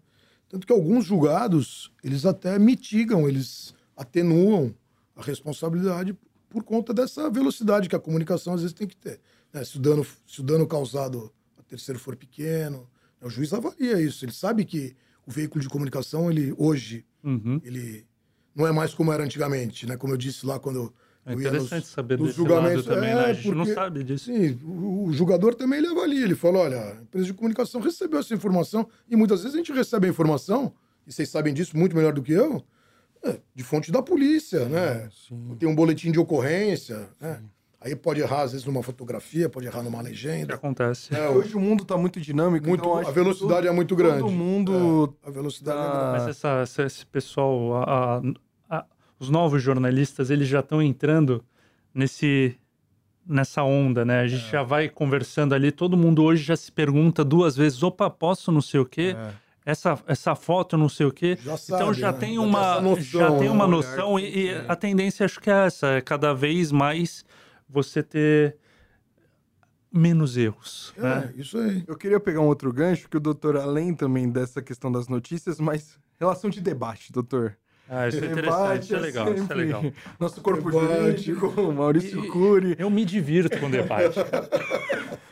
Tanto 0.49 0.65
que 0.65 0.73
alguns 0.73 1.05
julgados, 1.05 1.91
eles 2.03 2.25
até 2.25 2.57
mitigam, 2.57 3.29
eles 3.29 3.75
atenuam 3.95 4.73
a 5.15 5.21
responsabilidade 5.21 6.17
por 6.49 6.63
conta 6.63 6.91
dessa 6.91 7.29
velocidade 7.29 7.87
que 7.87 7.95
a 7.95 7.99
comunicação 7.99 8.55
às 8.55 8.61
vezes 8.61 8.73
tem 8.73 8.87
que 8.87 8.97
ter. 8.97 9.21
Né? 9.53 9.63
Se, 9.63 9.77
o 9.77 9.79
dano, 9.79 10.05
se 10.25 10.39
o 10.39 10.43
dano 10.43 10.65
causado 10.65 11.31
a 11.57 11.61
terceiro 11.61 11.99
for 11.99 12.15
pequeno? 12.15 12.89
O 13.25 13.29
juiz 13.29 13.53
avalia 13.53 14.01
isso. 14.01 14.25
Ele 14.25 14.31
sabe 14.31 14.65
que 14.65 14.95
o 15.25 15.31
veículo 15.31 15.61
de 15.61 15.69
comunicação, 15.69 16.29
ele 16.29 16.53
hoje, 16.57 17.05
uhum. 17.23 17.61
ele 17.63 18.05
não 18.55 18.67
é 18.67 18.71
mais 18.71 18.93
como 18.93 19.11
era 19.11 19.23
antigamente. 19.23 19.85
Né? 19.85 19.97
Como 19.97 20.13
eu 20.13 20.17
disse 20.17 20.45
lá 20.45 20.59
quando 20.59 20.93
É 21.25 21.33
interessante 21.33 21.83
nos, 21.83 21.91
saber 21.91 22.17
nos 22.17 22.35
julgamentos. 22.35 22.85
também, 22.85 23.13
né? 23.13 23.25
A 23.25 23.33
gente 23.33 23.43
porque, 23.43 23.57
não 23.57 23.65
sabe 23.65 24.03
disso. 24.03 24.25
Sim, 24.25 24.59
o, 24.63 25.05
o, 25.05 25.13
julgador 25.13 25.53
também 25.53 25.79
ele 25.79 25.87
avalia. 25.87 26.23
Ele 26.23 26.35
fala: 26.35 26.59
olha, 26.59 26.79
a 26.79 27.01
empresa 27.01 27.27
de 27.27 27.33
comunicação 27.33 27.81
recebeu 27.81 28.19
essa 28.19 28.33
informação, 28.33 28.87
e 29.07 29.15
muitas 29.15 29.41
vezes 29.41 29.55
a 29.55 29.57
gente 29.57 29.71
recebe 29.71 30.07
a 30.07 30.09
informação, 30.09 30.73
e 31.05 31.11
vocês 31.11 31.29
sabem 31.29 31.53
disso 31.53 31.77
muito 31.77 31.95
melhor 31.95 32.13
do 32.13 32.23
que 32.23 32.31
eu, 32.31 32.63
é, 33.23 33.39
de 33.53 33.63
fonte 33.63 33.91
da 33.91 34.01
polícia, 34.01 34.67
né? 34.67 35.09
Sim. 35.27 35.55
Tem 35.59 35.67
um 35.67 35.75
boletim 35.75 36.11
de 36.11 36.19
ocorrência, 36.19 37.09
né? 37.19 37.41
Aí 37.81 37.95
pode 37.95 38.19
errar, 38.19 38.41
às 38.41 38.51
vezes, 38.51 38.65
numa 38.65 38.83
fotografia, 38.83 39.47
pode 39.47 39.65
errar 39.65 39.81
numa 39.81 40.01
legenda. 40.01 40.47
Que 40.47 40.53
acontece. 40.53 41.15
É, 41.15 41.29
hoje 41.29 41.55
o 41.55 41.59
mundo 41.61 41.83
está 41.83 41.97
muito 41.97 42.19
dinâmico. 42.19 42.67
Muito, 42.67 42.81
então 42.81 42.97
a 42.97 43.11
velocidade 43.11 43.61
todo, 43.61 43.67
é 43.67 43.71
muito 43.71 43.95
grande. 43.95 44.19
Todo 44.19 44.31
mundo. 44.31 45.15
É, 45.23 45.29
a 45.29 45.31
velocidade 45.31 45.77
tá... 45.77 45.85
é 45.85 45.89
grande. 45.89 46.11
Mas 46.11 46.27
essa, 46.27 46.49
essa, 46.61 46.83
esse 46.83 47.05
pessoal, 47.05 47.83
a, 47.83 48.21
a, 48.69 48.85
os 49.17 49.29
novos 49.29 49.63
jornalistas, 49.63 50.29
eles 50.29 50.49
já 50.49 50.59
estão 50.59 50.81
entrando 50.81 51.41
nesse 51.93 52.57
nessa 53.25 53.63
onda, 53.63 54.03
né? 54.03 54.21
A 54.21 54.27
gente 54.27 54.47
é. 54.47 54.49
já 54.49 54.63
vai 54.63 54.89
conversando 54.89 55.53
ali, 55.53 55.71
todo 55.71 55.95
mundo 55.95 56.23
hoje 56.23 56.43
já 56.43 56.55
se 56.55 56.71
pergunta 56.71 57.23
duas 57.23 57.55
vezes, 57.55 57.83
opa, 57.83 58.09
posso 58.09 58.51
não 58.51 58.61
sei 58.61 58.79
o 58.79 58.85
quê? 58.85 59.15
É. 59.15 59.49
Essa, 59.71 59.99
essa 60.07 60.33
foto 60.33 60.75
não 60.75 60.89
sei 60.89 61.05
o 61.05 61.11
quê. 61.11 61.37
Já 61.39 61.53
então 61.53 61.57
sabe, 61.57 61.81
então 61.83 61.93
já 61.93 62.11
né? 62.11 62.17
tem 62.17 62.39
uma 62.39 62.81
noção, 62.81 63.03
já 63.03 63.37
tem 63.37 63.49
uma 63.49 63.67
né? 63.67 63.71
noção 63.71 64.19
e, 64.19 64.47
e 64.47 64.55
a 64.67 64.75
tendência 64.75 65.25
acho 65.25 65.39
que 65.39 65.49
é 65.49 65.65
essa, 65.67 65.87
é 65.89 66.01
cada 66.01 66.33
vez 66.33 66.71
mais 66.71 67.23
você 67.69 68.01
ter 68.01 68.57
menos 69.91 70.37
erros. 70.37 70.93
É, 70.97 71.01
né? 71.01 71.33
isso 71.35 71.57
aí. 71.57 71.83
Eu 71.87 71.95
queria 71.95 72.19
pegar 72.19 72.41
um 72.41 72.47
outro 72.47 72.71
gancho, 72.71 73.09
que 73.09 73.17
o 73.17 73.19
doutor, 73.19 73.57
além 73.57 73.93
também 73.93 74.29
dessa 74.29 74.61
questão 74.61 74.91
das 74.91 75.07
notícias, 75.07 75.59
mas 75.59 75.99
relação 76.19 76.49
de 76.49 76.61
debate, 76.61 77.11
doutor. 77.11 77.57
Ah, 77.87 78.07
isso 78.07 78.23
é 78.23 78.27
interessante, 78.27 78.83
isso 78.83 78.95
é 78.95 78.99
legal, 78.99 79.33
isso 79.33 79.51
é 79.51 79.55
legal. 79.55 79.83
Nosso 80.19 80.41
corpo 80.41 80.69
debate. 80.69 81.23
jurídico, 81.23 81.73
Maurício 81.73 82.23
e, 82.23 82.27
Cury. 82.27 82.75
Eu 82.77 82.89
me 82.89 83.03
divirto 83.03 83.59
com 83.59 83.69
debate. 83.69 84.19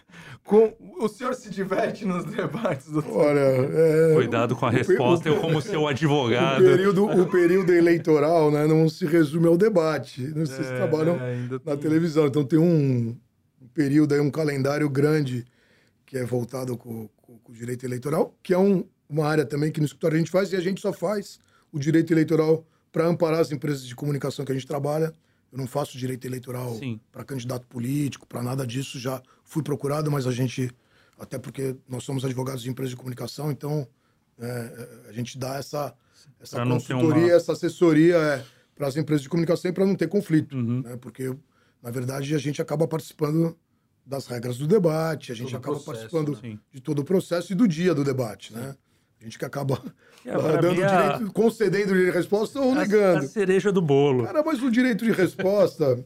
com, 0.47 0.73
o 0.97 1.09
senhor 1.09 1.35
se 1.35 1.49
diverte 1.49 2.05
nos 2.05 2.23
debates, 2.23 2.89
doutor? 2.89 3.17
Olha, 3.17 3.39
é, 3.39 4.13
Cuidado 4.15 4.55
com 4.55 4.65
a 4.65 4.69
resposta, 4.69 5.29
o, 5.29 5.33
eu 5.33 5.41
como 5.41 5.61
seu 5.61 5.85
advogado. 5.85 6.61
O 6.61 6.65
período, 6.65 7.05
o 7.05 7.27
período 7.27 7.73
eleitoral 7.73 8.49
né, 8.49 8.65
não 8.65 8.87
se 8.87 9.05
resume 9.05 9.45
ao 9.45 9.57
debate. 9.57 10.21
Não 10.33 10.45
sei 10.45 10.63
se 10.63 10.71
é, 10.71 10.77
trabalham 10.77 11.17
na 11.17 11.59
tem... 11.59 11.77
televisão. 11.77 12.27
Então 12.27 12.45
tem 12.45 12.57
um, 12.57 13.13
um, 13.61 13.67
período 13.73 14.13
aí, 14.13 14.21
um 14.21 14.31
calendário 14.31 14.89
grande 14.89 15.45
que 16.05 16.17
é 16.17 16.23
voltado 16.23 16.77
com, 16.77 17.09
com, 17.17 17.37
com 17.39 17.51
o 17.51 17.53
direito 17.55 17.85
eleitoral, 17.85 18.33
que 18.41 18.53
é 18.53 18.57
um, 18.57 18.85
uma 19.09 19.27
área 19.27 19.45
também 19.45 19.69
que 19.69 19.81
no 19.81 19.85
escritório 19.85 20.15
a 20.15 20.19
gente 20.19 20.31
faz 20.31 20.53
e 20.53 20.55
a 20.55 20.61
gente 20.61 20.79
só 20.79 20.93
faz 20.93 21.39
o 21.73 21.77
direito 21.77 22.13
eleitoral 22.13 22.65
para 22.89 23.05
amparar 23.05 23.41
as 23.41 23.51
empresas 23.51 23.85
de 23.85 23.93
comunicação 23.93 24.45
que 24.45 24.53
a 24.53 24.55
gente 24.55 24.65
trabalha. 24.65 25.13
Eu 25.57 25.61
não 25.61 25.67
faço 25.67 25.97
direito 25.97 26.25
eleitoral 26.25 26.79
para 27.11 27.23
candidato 27.23 27.65
político, 27.65 28.27
para 28.27 28.43
nada 28.43 28.65
disso. 28.65 28.99
Já 28.99 29.19
fui 29.43 29.63
procurado, 29.63 30.11
mas 30.11 30.27
a 30.27 30.31
gente, 30.31 30.69
até 31.19 31.39
porque 31.39 31.75
nós 31.89 32.03
somos 32.03 32.23
advogados 32.23 32.61
de 32.61 32.69
empresas 32.69 32.91
de 32.91 32.95
comunicação, 32.95 33.51
então 33.51 33.87
é, 34.39 34.89
a 35.09 35.11
gente 35.11 35.35
dá 35.35 35.55
essa, 35.55 35.95
essa 36.39 36.63
consultoria, 36.63 37.23
uma... 37.23 37.31
essa 37.31 37.53
assessoria 37.53 38.17
é, 38.17 38.45
para 38.75 38.87
as 38.87 38.95
empresas 38.95 39.23
de 39.23 39.29
comunicação 39.29 39.73
para 39.73 39.83
não 39.83 39.95
ter 39.95 40.07
conflito. 40.07 40.55
Uhum. 40.55 40.81
Né? 40.83 40.95
Porque, 40.97 41.35
na 41.81 41.89
verdade, 41.89 42.35
a 42.35 42.37
gente 42.37 42.61
acaba 42.61 42.87
participando 42.87 43.57
das 44.05 44.27
regras 44.27 44.59
do 44.59 44.67
debate, 44.67 45.31
a 45.31 45.35
gente 45.35 45.49
todo 45.49 45.57
acaba 45.57 45.79
processo, 45.79 45.85
participando 45.85 46.39
sim. 46.39 46.59
de 46.71 46.79
todo 46.79 46.99
o 46.99 47.03
processo 47.03 47.51
e 47.51 47.55
do 47.55 47.67
dia 47.67 47.95
do 47.95 48.03
debate, 48.03 48.53
né? 48.53 48.75
A 49.19 49.23
gente 49.23 49.39
que 49.39 49.45
acaba 49.45 49.81
é, 50.23 50.31
dando 50.31 50.75
direito, 50.75 51.33
concedendo 51.33 51.91
o 51.91 51.95
direito 51.95 52.11
de 52.11 52.17
resposta 52.17 52.59
ou 52.59 52.71
a, 52.71 52.75
negando. 52.75 53.25
A 53.25 53.27
cereja 53.27 53.71
do 53.71 53.81
bolo. 53.81 54.25
Cara, 54.25 54.43
mas 54.43 54.61
o 54.61 54.69
direito 54.69 55.03
de 55.03 55.11
resposta, 55.11 56.05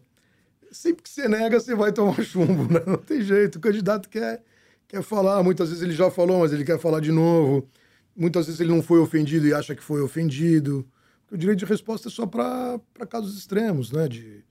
sempre 0.71 1.03
que 1.03 1.09
você 1.09 1.27
nega, 1.27 1.59
você 1.59 1.75
vai 1.75 1.91
tomar 1.91 2.19
chumbo, 2.23 2.71
né? 2.71 2.81
Não 2.85 2.97
tem 2.97 3.21
jeito. 3.21 3.57
O 3.57 3.61
candidato 3.61 4.09
quer, 4.09 4.41
quer 4.87 5.01
falar, 5.01 5.43
muitas 5.43 5.69
vezes 5.69 5.83
ele 5.83 5.93
já 5.93 6.09
falou, 6.09 6.39
mas 6.39 6.53
ele 6.53 6.63
quer 6.63 6.79
falar 6.79 7.01
de 7.01 7.11
novo. 7.11 7.67
Muitas 8.15 8.45
vezes 8.45 8.61
ele 8.61 8.71
não 8.71 8.81
foi 8.81 8.99
ofendido 8.99 9.47
e 9.47 9.53
acha 9.53 9.75
que 9.75 9.83
foi 9.83 10.01
ofendido. 10.01 10.87
O 11.29 11.37
direito 11.37 11.59
de 11.59 11.65
resposta 11.65 12.07
é 12.07 12.11
só 12.11 12.25
para 12.25 12.79
casos 13.09 13.37
extremos, 13.37 13.91
né? 13.91 14.07
De, 14.07 14.43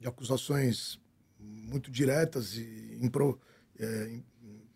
de 0.00 0.08
acusações 0.08 0.98
muito 1.70 1.90
diretas 1.90 2.56
e 2.56 2.98
impro, 3.00 3.38
é, 3.78 4.18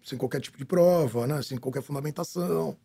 sem 0.03 0.16
qualquer 0.18 0.41
tipo 0.41 0.57
de 0.57 0.64
prova, 0.64 1.26
né? 1.26 1.43
sem 1.43 1.59
qualquer 1.59 1.82
fundamentação. 1.82 2.76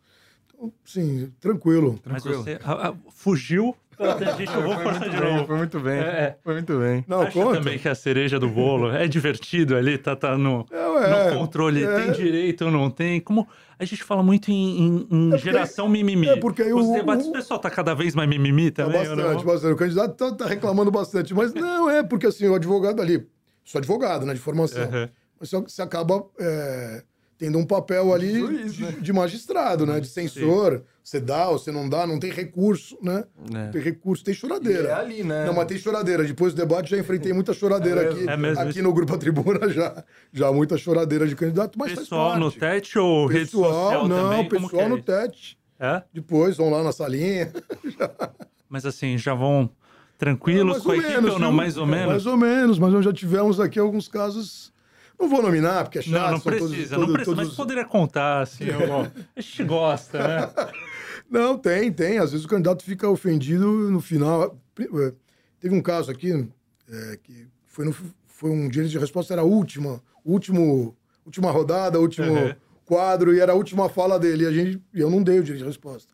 Sim, 0.84 1.32
tranquilo. 1.39 1.99
Mas 2.05 2.24
você 2.24 2.60
a, 2.64 2.89
a, 2.89 2.93
fugiu 3.10 3.76
pela 3.99 4.16
tangente, 4.16 4.53
eu 4.53 4.62
vou 4.62 4.78
forçar 4.78 5.10
de 5.10 5.20
novo. 5.20 5.45
Foi 5.45 5.57
muito 5.57 5.80
bem, 5.80 5.99
é. 5.99 6.38
foi 6.41 6.53
muito 6.53 6.80
bem. 6.80 7.05
Não, 7.07 7.22
Acha 7.22 7.32
conta. 7.32 7.57
também 7.57 7.78
que 7.78 7.88
a 7.88 7.95
cereja 7.95 8.39
do 8.39 8.49
bolo 8.49 8.91
é 8.91 9.07
divertido 9.07 9.76
ali, 9.76 9.97
tá, 9.97 10.16
tá 10.16 10.38
no, 10.38 10.66
é, 10.72 11.32
no 11.32 11.38
controle, 11.38 11.84
é. 11.84 11.95
tem 11.95 12.12
direito 12.14 12.66
ou 12.66 12.72
não 12.72 12.89
tem. 12.89 13.20
Como 13.20 13.45
a 13.78 13.84
gente 13.84 14.03
fala 14.03 14.24
muito 14.24 14.49
em, 14.49 14.80
em, 14.80 15.07
em 15.12 15.34
é 15.34 15.38
geração 15.38 15.89
mimimi. 15.89 16.30
É 16.30 16.38
porque 16.38 16.64
Os 16.64 16.88
o, 16.88 16.93
debates, 16.93 17.28
o 17.28 17.32
pessoal 17.32 17.60
tá 17.60 17.70
cada 17.70 17.93
vez 17.93 18.16
mais 18.16 18.30
mimimi 18.30 18.72
tá 18.72 18.86
também. 18.86 18.99
bastante, 18.99 19.45
bastante. 19.45 19.74
O 19.74 19.78
candidato 19.78 20.16
tá, 20.16 20.32
tá, 20.34 20.45
reclamando 20.47 20.91
bastante, 20.91 21.34
mas 21.34 21.53
não, 21.53 21.89
é 21.89 22.01
porque 22.01 22.28
assim, 22.28 22.47
o 22.47 22.55
advogado 22.55 23.01
ali, 23.01 23.28
sou 23.66 23.80
advogado, 23.80 24.26
né, 24.26 24.34
de 24.34 24.39
formação, 24.39 24.84
uhum. 24.84 25.10
mas 25.39 25.51
você 25.51 25.82
acaba... 25.82 26.26
É 27.39 27.45
tendo 27.45 27.57
um 27.57 27.65
papel 27.65 28.13
ali 28.13 28.33
de, 28.33 28.39
juiz, 28.39 28.73
de, 28.73 28.83
né? 28.83 28.95
de 28.99 29.13
magistrado, 29.13 29.85
né? 29.85 29.99
De 29.99 30.07
censor. 30.07 30.77
Sim. 30.77 30.83
Você 31.01 31.19
dá 31.19 31.47
ou 31.47 31.57
você 31.57 31.71
não 31.71 31.87
dá, 31.89 32.05
não 32.05 32.19
tem 32.19 32.29
recurso, 32.29 32.97
né? 33.01 33.23
É. 33.55 33.71
Tem 33.71 33.81
recurso, 33.81 34.23
tem 34.23 34.33
choradeira. 34.33 34.83
E 34.83 34.87
é 34.87 34.93
ali, 34.93 35.23
né? 35.23 35.45
Não, 35.45 35.53
mas 35.53 35.65
tem 35.65 35.77
choradeira. 35.77 36.23
Depois 36.23 36.53
do 36.53 36.57
debate 36.57 36.91
já 36.91 36.97
enfrentei 36.97 37.33
muita 37.33 37.53
choradeira 37.53 38.03
é 38.03 38.09
aqui. 38.09 38.29
É 38.29 38.37
mesmo, 38.37 38.61
aqui 38.61 38.81
no 38.81 38.93
Grupo 38.93 39.15
A 39.15 39.17
Tribuna 39.17 39.69
já, 39.69 40.03
já 40.31 40.51
muita 40.51 40.77
choradeira 40.77 41.25
de 41.25 41.35
candidato, 41.35 41.79
mas 41.79 41.93
Pessoal 41.93 42.37
no 42.37 42.51
TET 42.51 42.99
ou 42.99 43.25
rede 43.25 43.51
social 43.51 44.07
não, 44.07 44.29
também? 44.29 44.49
pessoal 44.49 44.83
é 44.83 44.87
no 44.89 45.01
TET. 45.01 45.57
É? 45.79 46.03
Depois 46.13 46.57
vão 46.57 46.69
lá 46.69 46.83
na 46.83 46.91
salinha. 46.91 47.51
mas 48.67 48.85
assim, 48.85 49.17
já 49.17 49.33
vão 49.33 49.69
tranquilos 50.17 50.79
com 50.79 50.91
a 50.91 50.97
equipe 50.97 51.13
menos, 51.13 51.33
ou 51.33 51.39
não? 51.39 51.51
Mais 51.53 51.77
ou 51.77 51.85
menos? 51.85 52.07
Mais 52.07 52.25
ou 52.25 52.37
menos, 52.37 52.77
mas 52.77 52.91
nós 52.91 53.05
já 53.05 53.13
tivemos 53.13 53.59
aqui 53.59 53.79
alguns 53.79 54.09
casos 54.09 54.73
não 55.20 55.28
vou 55.28 55.41
nominar, 55.41 55.84
porque 55.84 55.99
é 55.99 56.01
chato. 56.01 56.13
Não, 56.13 56.32
não 56.32 56.39
precisa, 56.39 56.95
todos, 56.95 57.07
não 57.07 57.13
precisa, 57.13 57.36
todos... 57.36 57.47
mas 57.49 57.55
poderia 57.55 57.86
contar, 57.86 58.41
assim, 58.41 58.65
a 59.36 59.41
gente 59.41 59.63
gosta, 59.65 60.28
né? 60.28 60.49
Não, 61.30 61.55
tem, 61.59 61.93
tem. 61.93 62.17
Às 62.17 62.32
vezes 62.32 62.43
o 62.43 62.49
candidato 62.49 62.84
fica 62.84 63.07
ofendido 63.07 63.91
no 63.91 64.01
final. 64.01 64.59
Teve 65.59 65.76
um 65.76 65.82
caso 65.82 66.09
aqui, 66.09 66.49
é, 66.89 67.20
que 67.22 67.47
foi, 67.67 67.86
no, 67.86 67.93
foi 68.26 68.49
um 68.49 68.67
direito 68.67 68.89
de 68.89 68.97
resposta, 68.97 69.34
era 69.34 69.43
a 69.43 69.45
última, 69.45 70.01
último, 70.26 70.97
última 71.24 71.51
rodada, 71.51 71.99
último 71.99 72.32
uhum. 72.32 72.55
quadro, 72.84 73.32
e 73.32 73.39
era 73.39 73.51
a 73.51 73.55
última 73.55 73.88
fala 73.89 74.17
dele. 74.17 74.43
E 74.43 74.47
a 74.47 74.51
gente, 74.51 74.82
eu 74.91 75.07
não 75.07 75.22
dei 75.22 75.39
o 75.39 75.43
direito 75.43 75.61
de 75.61 75.67
resposta. 75.67 76.11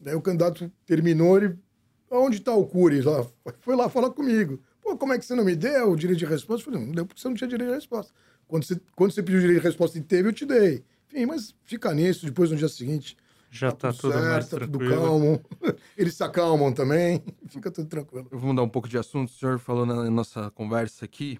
Daí 0.00 0.14
o 0.14 0.22
candidato 0.22 0.72
terminou, 0.86 1.36
ele. 1.36 1.58
Onde 2.10 2.36
está 2.36 2.54
o 2.54 2.64
Cury? 2.64 3.02
Lá, 3.02 3.26
foi 3.60 3.76
lá 3.76 3.90
falar 3.90 4.10
comigo. 4.10 4.58
Pô, 4.80 4.96
como 4.96 5.12
é 5.12 5.18
que 5.18 5.26
você 5.26 5.34
não 5.34 5.44
me 5.44 5.56
deu 5.56 5.90
o 5.90 5.96
direito 5.96 6.20
de 6.20 6.24
resposta? 6.24 6.62
Eu 6.66 6.72
falei, 6.72 6.86
não 6.86 6.94
deu 6.94 7.04
porque 7.04 7.20
você 7.20 7.28
não 7.28 7.34
tinha 7.34 7.48
direito 7.48 7.68
de 7.68 7.74
resposta. 7.74 8.12
Quando 8.48 8.64
você, 8.64 8.80
quando 8.94 9.12
você 9.12 9.22
pediu 9.22 9.40
direito 9.40 9.60
de 9.60 9.66
resposta 9.66 9.98
e 9.98 10.02
teve, 10.02 10.28
eu 10.28 10.32
te 10.32 10.46
dei. 10.46 10.84
Enfim, 11.08 11.26
mas 11.26 11.54
fica 11.64 11.92
nisso, 11.92 12.26
depois 12.26 12.50
no 12.50 12.56
dia 12.56 12.68
seguinte. 12.68 13.16
Já 13.50 13.70
tá, 13.70 13.92
tá 13.92 13.98
tudo, 13.98 14.12
certo, 14.12 14.26
mais 14.26 14.48
tá 14.48 14.58
tudo 14.60 14.78
calmo. 14.78 15.40
Eles 15.96 16.14
se 16.14 16.22
acalmam 16.22 16.72
também, 16.72 17.22
fica 17.48 17.70
tudo 17.70 17.88
tranquilo. 17.88 18.28
Eu 18.30 18.38
vou 18.38 18.50
mudar 18.50 18.62
um 18.62 18.68
pouco 18.68 18.88
de 18.88 18.98
assunto. 18.98 19.30
O 19.30 19.32
senhor 19.32 19.58
falou 19.58 19.86
na 19.86 20.10
nossa 20.10 20.50
conversa 20.50 21.04
aqui 21.04 21.38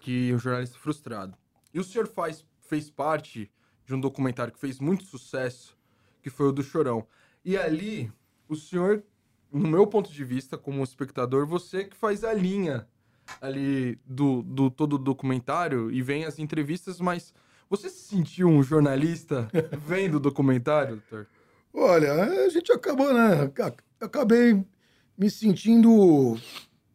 que 0.00 0.32
um 0.34 0.38
jornalista 0.38 0.78
frustrado. 0.78 1.36
E 1.72 1.78
o 1.78 1.84
senhor 1.84 2.06
faz, 2.08 2.44
fez 2.60 2.90
parte 2.90 3.50
de 3.86 3.94
um 3.94 4.00
documentário 4.00 4.52
que 4.52 4.58
fez 4.58 4.78
muito 4.78 5.04
sucesso, 5.04 5.76
que 6.22 6.30
foi 6.30 6.48
o 6.48 6.52
do 6.52 6.62
Chorão. 6.62 7.06
E 7.44 7.56
ali, 7.56 8.10
o 8.48 8.56
senhor, 8.56 9.02
no 9.52 9.68
meu 9.68 9.86
ponto 9.86 10.10
de 10.12 10.24
vista, 10.24 10.56
como 10.56 10.82
espectador, 10.82 11.46
você 11.46 11.84
que 11.84 11.96
faz 11.96 12.24
a 12.24 12.32
linha 12.32 12.86
ali 13.40 13.98
do, 14.06 14.42
do 14.42 14.70
todo 14.70 14.94
o 14.94 14.98
documentário 14.98 15.90
e 15.90 16.02
vem 16.02 16.24
as 16.24 16.38
entrevistas, 16.38 17.00
mas 17.00 17.34
você 17.68 17.88
se 17.88 18.08
sentiu 18.08 18.48
um 18.48 18.62
jornalista 18.62 19.48
vendo 19.86 20.16
o 20.16 20.20
documentário, 20.20 20.96
doutor? 20.96 21.26
Olha, 21.72 22.12
a 22.12 22.48
gente 22.48 22.70
acabou, 22.70 23.14
né? 23.14 23.50
Acabei 24.00 24.62
me 25.16 25.30
sentindo, 25.30 26.36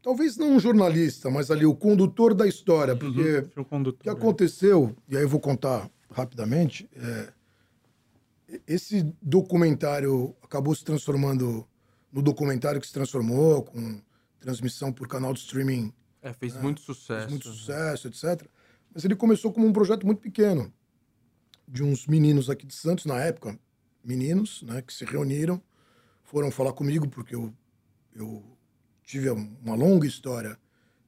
talvez 0.04 0.38
não 0.38 0.56
um 0.56 0.60
jornalista, 0.60 1.30
mas 1.32 1.50
ali 1.50 1.66
o 1.66 1.76
condutor 1.76 2.34
da 2.34 2.48
história, 2.48 2.94
uhum, 2.94 3.00
porque 3.00 3.22
uhum, 3.22 3.64
o 3.64 3.66
condutor, 3.66 4.04
que 4.04 4.10
é. 4.10 4.12
aconteceu, 4.12 4.96
e 5.10 5.18
aí 5.18 5.24
eu 5.24 5.30
vou 5.30 5.40
contar 5.40 5.90
rapidamente, 6.12 6.90
é, 6.96 7.34
esse 8.68 9.04
documentário 9.22 10.36
acabou 10.44 10.74
se 10.76 10.84
transformando 10.84 11.66
no 12.12 12.22
documentário 12.22 12.80
que 12.80 12.88
se 12.88 12.94
transformou, 12.94 13.64
com 13.64 14.00
transmissão 14.40 14.92
por 14.94 15.08
canal 15.08 15.34
de 15.34 15.40
streaming 15.40 15.94
é, 16.28 16.34
fez 16.34 16.56
né? 16.56 16.62
muito 16.62 16.82
sucesso. 16.82 17.22
Fez 17.22 17.32
muito 17.32 17.50
sucesso, 17.50 18.08
etc. 18.08 18.48
Mas 18.94 19.06
ele 19.06 19.16
começou 19.16 19.52
como 19.52 19.68
um 19.68 19.74
projeto 19.74 20.06
muito 20.06 20.20
pequeno, 20.20 20.72
de 21.68 21.84
uns 21.84 22.08
meninos 22.08 22.50
aqui 22.50 22.66
de 22.66 22.74
Santos, 22.74 23.06
na 23.06 23.20
época, 23.20 23.58
meninos, 24.04 24.64
né, 24.64 24.82
que 24.82 24.94
se 24.94 25.06
reuniram, 25.06 25.62
foram 26.24 26.50
falar 26.50 26.74
comigo, 26.74 27.08
porque 27.08 27.36
eu, 27.36 27.54
eu 28.16 28.44
tive 29.04 29.30
uma 29.30 29.76
longa 29.76 30.08
história 30.08 30.58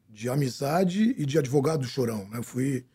de 0.10 0.30
amizade 0.30 1.16
e 1.18 1.26
de 1.26 1.38
advogado 1.38 1.82
do 1.82 1.88
Chorão. 1.88 2.28
Né? 2.30 2.40
Eu 2.40 2.44
fui, 2.44 2.86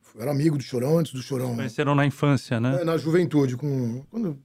fui, 0.00 0.22
era 0.22 0.30
amigo 0.30 0.56
do 0.56 0.62
Chorão 0.62 0.98
antes 0.98 1.12
do 1.12 1.22
Chorão. 1.22 1.54
conheceram 1.54 1.94
na 1.94 2.06
infância, 2.06 2.60
né? 2.60 2.80
É, 2.80 2.84
na 2.84 2.96
juventude, 2.96 3.56
com 3.56 4.04
quando, 4.10 4.38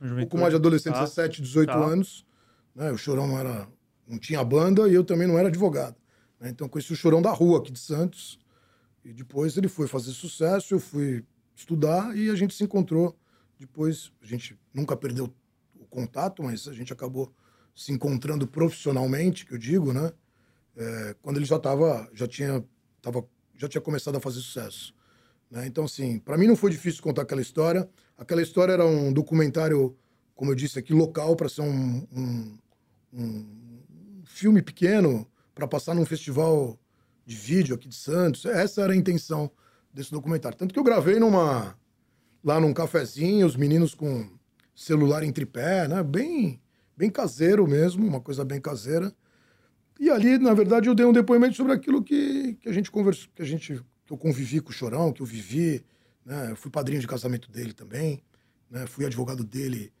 juventude. 0.00 0.12
um 0.12 0.28
pouco 0.28 0.38
mais 0.38 0.50
de 0.50 0.56
adolescente, 0.56 0.94
tá. 0.94 1.04
17, 1.04 1.42
18 1.42 1.68
tá. 1.68 1.78
anos. 1.78 2.26
Né? 2.74 2.90
O 2.92 2.96
Chorão 2.96 3.26
não 3.26 3.38
era, 3.38 3.68
não 4.06 4.18
tinha 4.18 4.42
banda 4.44 4.88
e 4.88 4.94
eu 4.94 5.04
também 5.04 5.26
não 5.26 5.38
era 5.38 5.48
advogado. 5.48 5.96
Né? 6.40 6.48
Então 6.50 6.68
conheci 6.68 6.92
o 6.92 6.96
Chorão 6.96 7.20
da 7.20 7.30
rua 7.30 7.58
aqui 7.58 7.70
de 7.70 7.78
Santos. 7.78 8.38
E 9.04 9.12
depois 9.12 9.56
ele 9.56 9.68
foi 9.68 9.86
fazer 9.86 10.12
sucesso, 10.12 10.74
eu 10.74 10.80
fui 10.80 11.24
estudar 11.54 12.16
e 12.16 12.30
a 12.30 12.34
gente 12.34 12.54
se 12.54 12.64
encontrou. 12.64 13.16
Depois 13.58 14.10
a 14.22 14.26
gente 14.26 14.58
nunca 14.72 14.96
perdeu 14.96 15.32
o 15.78 15.84
contato, 15.86 16.42
mas 16.42 16.66
a 16.66 16.72
gente 16.72 16.92
acabou 16.92 17.32
se 17.74 17.92
encontrando 17.92 18.46
profissionalmente, 18.46 19.46
que 19.46 19.54
eu 19.54 19.58
digo, 19.58 19.92
né? 19.92 20.12
É, 20.76 21.14
quando 21.22 21.36
ele 21.36 21.44
já 21.44 21.56
estava, 21.56 22.08
já 22.12 22.26
tinha, 22.26 22.64
tava, 23.02 23.26
já 23.56 23.68
tinha 23.68 23.80
começado 23.80 24.16
a 24.16 24.20
fazer 24.20 24.40
sucesso. 24.40 24.94
Né? 25.50 25.66
Então, 25.66 25.84
assim, 25.84 26.18
para 26.18 26.38
mim 26.38 26.46
não 26.46 26.56
foi 26.56 26.70
difícil 26.70 27.02
contar 27.02 27.22
aquela 27.22 27.40
história. 27.40 27.88
Aquela 28.16 28.42
história 28.42 28.72
era 28.72 28.86
um 28.86 29.12
documentário, 29.12 29.96
como 30.34 30.50
eu 30.50 30.54
disse 30.54 30.78
aqui, 30.78 30.92
local, 30.92 31.34
para 31.36 31.48
ser 31.48 31.62
um, 31.62 32.06
um, 32.12 32.58
um 33.12 34.22
filme 34.24 34.62
pequeno, 34.62 35.26
para 35.60 35.68
passar 35.68 35.94
num 35.94 36.06
festival 36.06 36.80
de 37.26 37.36
vídeo 37.36 37.74
aqui 37.74 37.86
de 37.86 37.94
Santos. 37.94 38.46
Essa 38.46 38.80
era 38.80 38.94
a 38.94 38.96
intenção 38.96 39.50
desse 39.92 40.10
documentário. 40.10 40.56
Tanto 40.56 40.72
que 40.72 40.80
eu 40.80 40.84
gravei 40.84 41.18
numa 41.18 41.76
lá 42.42 42.58
num 42.58 42.72
cafezinho, 42.72 43.46
os 43.46 43.56
meninos 43.56 43.94
com 43.94 44.26
celular 44.74 45.22
em 45.22 45.30
tripé, 45.30 45.86
né? 45.86 46.02
Bem, 46.02 46.58
bem 46.96 47.10
caseiro 47.10 47.66
mesmo, 47.68 48.06
uma 48.06 48.22
coisa 48.22 48.42
bem 48.42 48.58
caseira. 48.58 49.14
E 49.98 50.08
ali, 50.08 50.38
na 50.38 50.54
verdade, 50.54 50.88
eu 50.88 50.94
dei 50.94 51.04
um 51.04 51.12
depoimento 51.12 51.54
sobre 51.54 51.74
aquilo 51.74 52.02
que, 52.02 52.54
que 52.54 52.68
a 52.70 52.72
gente 52.72 52.90
conversou, 52.90 53.28
que 53.34 53.42
a 53.42 53.44
gente 53.44 53.84
que 54.06 54.12
eu 54.12 54.16
convivi 54.16 54.60
com 54.60 54.70
o 54.70 54.72
Chorão, 54.72 55.12
que 55.12 55.20
eu 55.20 55.26
vivi, 55.26 55.84
né? 56.24 56.52
Eu 56.52 56.56
fui 56.56 56.70
padrinho 56.70 57.02
de 57.02 57.06
casamento 57.06 57.50
dele 57.50 57.74
também, 57.74 58.22
né? 58.70 58.86
Fui 58.86 59.04
advogado 59.04 59.44
dele 59.44 59.92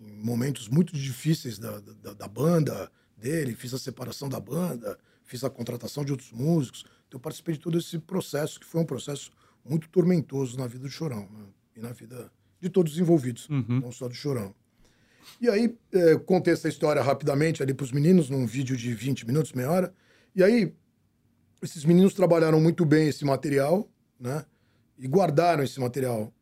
em 0.00 0.12
momentos 0.12 0.68
muito 0.68 0.92
difíceis 0.96 1.58
da, 1.58 1.80
da, 1.80 2.14
da 2.14 2.28
banda 2.28 2.88
dele, 3.16 3.56
fiz 3.56 3.74
a 3.74 3.78
separação 3.78 4.28
da 4.28 4.38
banda, 4.38 4.96
fiz 5.28 5.44
a 5.44 5.50
contratação 5.50 6.04
de 6.04 6.10
outros 6.10 6.32
músicos. 6.32 6.84
Então, 7.06 7.18
eu 7.18 7.20
participei 7.20 7.54
de 7.54 7.60
todo 7.60 7.78
esse 7.78 7.98
processo, 7.98 8.58
que 8.58 8.66
foi 8.66 8.80
um 8.80 8.84
processo 8.84 9.30
muito 9.64 9.88
tormentoso 9.90 10.56
na 10.58 10.66
vida 10.66 10.84
do 10.84 10.90
Chorão 10.90 11.28
né? 11.30 11.44
e 11.76 11.80
na 11.80 11.92
vida 11.92 12.32
de 12.60 12.68
todos 12.70 12.94
os 12.94 12.98
envolvidos, 12.98 13.48
uhum. 13.48 13.80
não 13.82 13.92
só 13.92 14.08
do 14.08 14.14
Chorão. 14.14 14.54
E 15.38 15.48
aí, 15.48 15.76
é, 15.92 16.16
contei 16.16 16.54
essa 16.54 16.68
história 16.68 17.02
rapidamente 17.02 17.62
ali 17.62 17.74
para 17.74 17.84
os 17.84 17.92
meninos, 17.92 18.30
num 18.30 18.46
vídeo 18.46 18.76
de 18.76 18.94
20 18.94 19.26
minutos, 19.26 19.52
meia 19.52 19.70
hora. 19.70 19.94
E 20.34 20.42
aí, 20.42 20.74
esses 21.62 21.84
meninos 21.84 22.14
trabalharam 22.14 22.58
muito 22.58 22.86
bem 22.86 23.08
esse 23.08 23.24
material, 23.24 23.86
né? 24.18 24.44
E 24.96 25.06
guardaram 25.06 25.62
esse 25.62 25.78
material. 25.78 26.32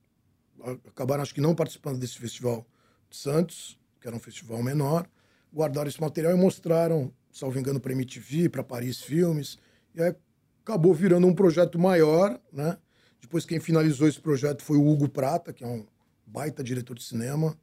Acabaram, 0.87 1.23
acho 1.23 1.35
que, 1.35 1.41
não 1.41 1.55
participando 1.55 1.99
desse 1.99 2.19
festival 2.19 2.65
de 3.11 3.17
Santos, 3.17 3.79
que 4.01 4.07
era 4.07 4.17
um 4.17 4.21
festival 4.21 4.63
menor. 4.63 5.09
Guardaram 5.53 5.89
esse 5.89 6.01
material 6.01 6.33
e 6.33 6.37
mostraram 6.37 7.13
salvo 7.37 7.59
engano, 7.59 7.79
para 7.79 7.93
MTV, 7.93 8.49
para 8.49 8.65
Paris 8.65 9.03
Filmes. 9.03 9.59
E 9.95 10.01
aí 10.01 10.15
acabou 10.63 10.95
virando 10.95 11.27
um 11.27 11.35
projeto 11.35 11.79
maior, 11.79 12.41
né? 12.51 12.79
Depois 13.21 13.45
quem 13.45 13.61
finalizou 13.61 14.09
esse 14.09 14.21
projeto 14.21 14.63
foi 14.63 14.79
o 14.79 14.87
Hugo 14.87 15.09
Prata, 15.09 15.53
que 15.53 15.63
é 15.63 15.67
um 15.67 15.87
baita 16.25 16.65
diretor 16.65 16.95
de 16.95 17.05
cinema, 17.05 17.57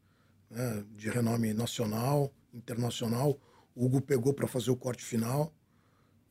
né? 0.50 0.84
de 0.96 1.10
renome 1.10 1.54
nacional, 1.54 2.32
internacional. 2.54 3.40
O 3.76 3.86
Hugo 3.86 4.00
pegou 4.02 4.34
para 4.34 4.48
fazer 4.48 4.70
o 4.70 4.76
corte 4.76 5.04
final 5.04 5.52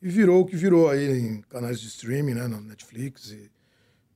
e 0.01 0.07
virou 0.07 0.41
o 0.41 0.45
que 0.45 0.55
virou 0.55 0.89
aí 0.89 1.19
em 1.19 1.41
canais 1.41 1.81
de 1.81 1.87
streaming, 1.87 2.35
né, 2.35 2.47
na 2.47 2.61
Netflix. 2.61 3.31
E 3.31 3.51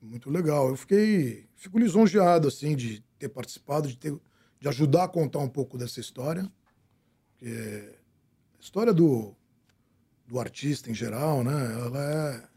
muito 0.02 0.30
legal. 0.30 0.70
Eu 0.70 0.78
fiquei, 0.78 1.50
fico 1.56 1.78
lisonjeado 1.78 2.48
assim 2.48 2.76
de 2.76 3.04
ter 3.20 3.30
participado, 3.30 3.88
de 3.88 3.98
ter, 3.98 4.18
de 4.60 4.68
ajudar 4.70 5.06
a 5.06 5.08
contar 5.10 5.40
um 5.40 5.50
pouco 5.50 5.78
dessa 5.78 6.00
história, 6.00 6.50
porque 7.32 7.98
a 8.58 8.62
história 8.62 8.93
do, 8.93 9.36
do 10.28 10.39
artista 10.39 10.89
em 10.89 10.93
geral, 10.93 11.43
né? 11.43 11.74
Ela 11.74 12.49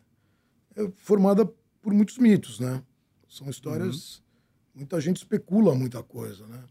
é, 0.77 0.83
é 0.83 0.91
formada 0.97 1.47
por 1.81 1.93
muitos 1.93 2.19
mitos, 2.19 2.59
né? 2.61 2.83
São 3.29 3.49
histórias. 3.49 4.17
Uhum. 4.17 4.23
Muita 4.77 5.01
gente 5.01 5.19
especula 5.19 5.75
muita 5.75 6.03
coisa, 6.03 6.47
né? 6.47 6.63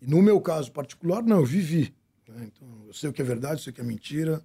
E 0.00 0.06
no 0.06 0.22
meu 0.22 0.40
caso 0.40 0.72
particular, 0.72 1.22
não, 1.22 1.40
eu 1.40 1.46
vivi. 1.46 1.94
Né? 2.28 2.50
Então, 2.52 2.68
eu 2.86 2.92
sei 2.92 3.10
o 3.10 3.12
que 3.12 3.22
é 3.22 3.24
verdade, 3.24 3.54
eu 3.54 3.58
sei 3.58 3.70
o 3.70 3.74
que 3.74 3.80
é 3.80 3.84
mentira, 3.84 4.44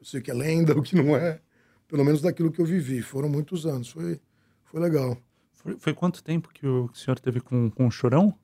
eu 0.00 0.06
sei 0.06 0.20
o 0.20 0.22
que 0.22 0.30
é 0.30 0.34
lenda, 0.34 0.72
o 0.78 0.82
que 0.82 0.96
não 0.96 1.16
é. 1.16 1.40
Pelo 1.86 2.04
menos 2.04 2.20
daquilo 2.20 2.50
que 2.50 2.60
eu 2.60 2.64
vivi. 2.64 3.02
Foram 3.02 3.28
muitos 3.28 3.66
anos. 3.66 3.90
Foi, 3.90 4.20
foi 4.64 4.80
legal. 4.80 5.16
Foi, 5.52 5.76
foi 5.78 5.94
quanto 5.94 6.22
tempo 6.22 6.48
que 6.52 6.66
o 6.66 6.90
senhor 6.94 7.18
teve 7.18 7.40
com, 7.40 7.70
com 7.70 7.86
o 7.86 7.90
Chorão? 7.90 8.34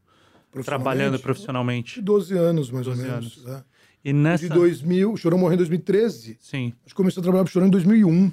Trabalhando 0.64 1.18
profissionalmente? 1.18 2.00
12 2.00 2.36
anos, 2.36 2.70
mais 2.70 2.86
ou 2.86 2.96
menos. 2.96 3.38
Anos. 3.38 3.46
É. 3.46 3.64
E 4.04 4.12
nessa... 4.12 4.44
De 4.44 4.48
2000, 4.48 5.12
o 5.12 5.16
Chorão 5.16 5.38
morreu 5.38 5.54
em 5.54 5.58
2013. 5.58 6.38
Sim. 6.40 6.72
Acho 6.84 6.94
que 6.94 6.94
começou 6.94 7.20
a 7.20 7.24
trabalhar 7.24 7.44
pro 7.44 7.52
Chorão 7.52 7.68
em 7.68 7.70
2001. 7.70 8.32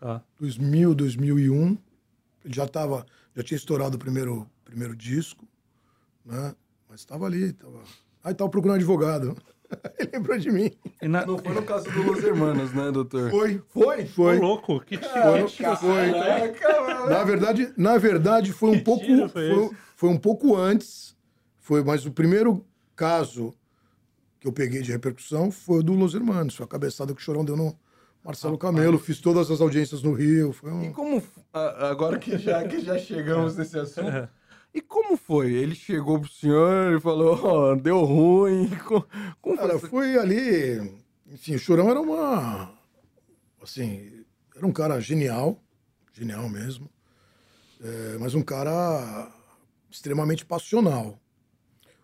Tá. 0.00 0.22
2000, 0.38 0.94
2001. 0.94 1.78
Ele 2.44 2.54
já 2.54 2.66
tava, 2.66 3.04
já 3.36 3.42
tinha 3.42 3.56
estourado 3.56 3.96
o 3.96 3.98
primeiro, 3.98 4.48
primeiro 4.64 4.94
disco, 4.96 5.46
né? 6.24 6.54
Mas 6.88 7.00
estava 7.00 7.26
ali, 7.26 7.52
tava... 7.52 7.82
Aí 8.22 8.34
tava 8.34 8.50
procurando 8.50 8.76
advogado. 8.76 9.36
Ele 9.98 10.10
lembrou 10.12 10.38
de 10.38 10.50
mim. 10.50 10.70
Na... 11.02 11.26
Não 11.26 11.38
foi 11.38 11.54
no 11.54 11.62
caso 11.62 11.90
do 11.90 12.02
Los 12.02 12.22
Hermanos, 12.22 12.72
né, 12.72 12.90
doutor? 12.90 13.30
Foi, 13.30 13.62
foi, 13.68 14.06
foi. 14.06 14.38
Ô, 14.38 14.40
louco, 14.40 14.80
que 14.80 14.96
tiro. 14.96 15.48
Foi, 15.48 15.76
foi. 15.76 17.10
Na 17.10 17.24
verdade, 17.24 17.72
na 17.76 17.98
verdade 17.98 18.52
foi 18.52 18.70
um 18.70 18.80
pouco 18.80 19.04
foi, 19.04 19.28
foi, 19.28 19.70
foi, 19.96 20.08
um 20.08 20.16
pouco 20.16 20.56
antes. 20.56 21.16
Foi, 21.58 21.82
mas 21.84 22.06
o 22.06 22.10
primeiro 22.10 22.64
caso 22.96 23.54
que 24.40 24.46
eu 24.46 24.52
peguei 24.52 24.82
de 24.82 24.92
repercussão 24.92 25.50
foi 25.50 25.80
o 25.80 25.82
do 25.82 25.94
Los 25.94 26.14
Hermanos, 26.14 26.54
foi 26.54 26.64
a 26.64 26.68
cabeçada 26.68 27.14
que 27.14 27.20
o 27.20 27.24
Chorão 27.24 27.44
deu 27.44 27.56
no 27.56 27.78
Marcelo 28.24 28.56
ah, 28.56 28.58
Camelo, 28.58 28.98
fiz 28.98 29.20
todas 29.20 29.50
as 29.50 29.60
audiências 29.60 30.02
no 30.02 30.12
Rio. 30.12 30.54
Um... 30.62 30.84
E 30.84 30.90
como, 30.90 31.22
agora 31.52 32.18
que 32.18 32.36
já, 32.38 32.66
que 32.66 32.80
já 32.80 32.98
chegamos 32.98 33.56
nesse 33.56 33.78
assunto, 33.78 34.28
e 34.74 34.80
como 34.80 35.16
foi? 35.16 35.52
Ele 35.52 35.74
chegou 35.74 36.20
pro 36.20 36.30
senhor 36.30 36.96
e 36.96 37.00
falou, 37.00 37.40
ó, 37.42 37.72
oh, 37.72 37.76
deu 37.76 38.04
ruim, 38.04 38.70
como 39.40 39.56
Cara, 39.56 39.78
foi? 39.78 39.88
foi 39.88 40.18
ali, 40.18 41.00
enfim, 41.26 41.54
o 41.54 41.58
Chorão 41.58 41.90
era 41.90 42.00
uma, 42.00 42.72
assim, 43.62 44.24
era 44.54 44.66
um 44.66 44.72
cara 44.72 45.00
genial, 45.00 45.60
genial 46.12 46.48
mesmo, 46.48 46.90
é, 47.80 48.18
mas 48.18 48.34
um 48.34 48.42
cara 48.42 49.32
extremamente 49.90 50.44
passional. 50.44 51.18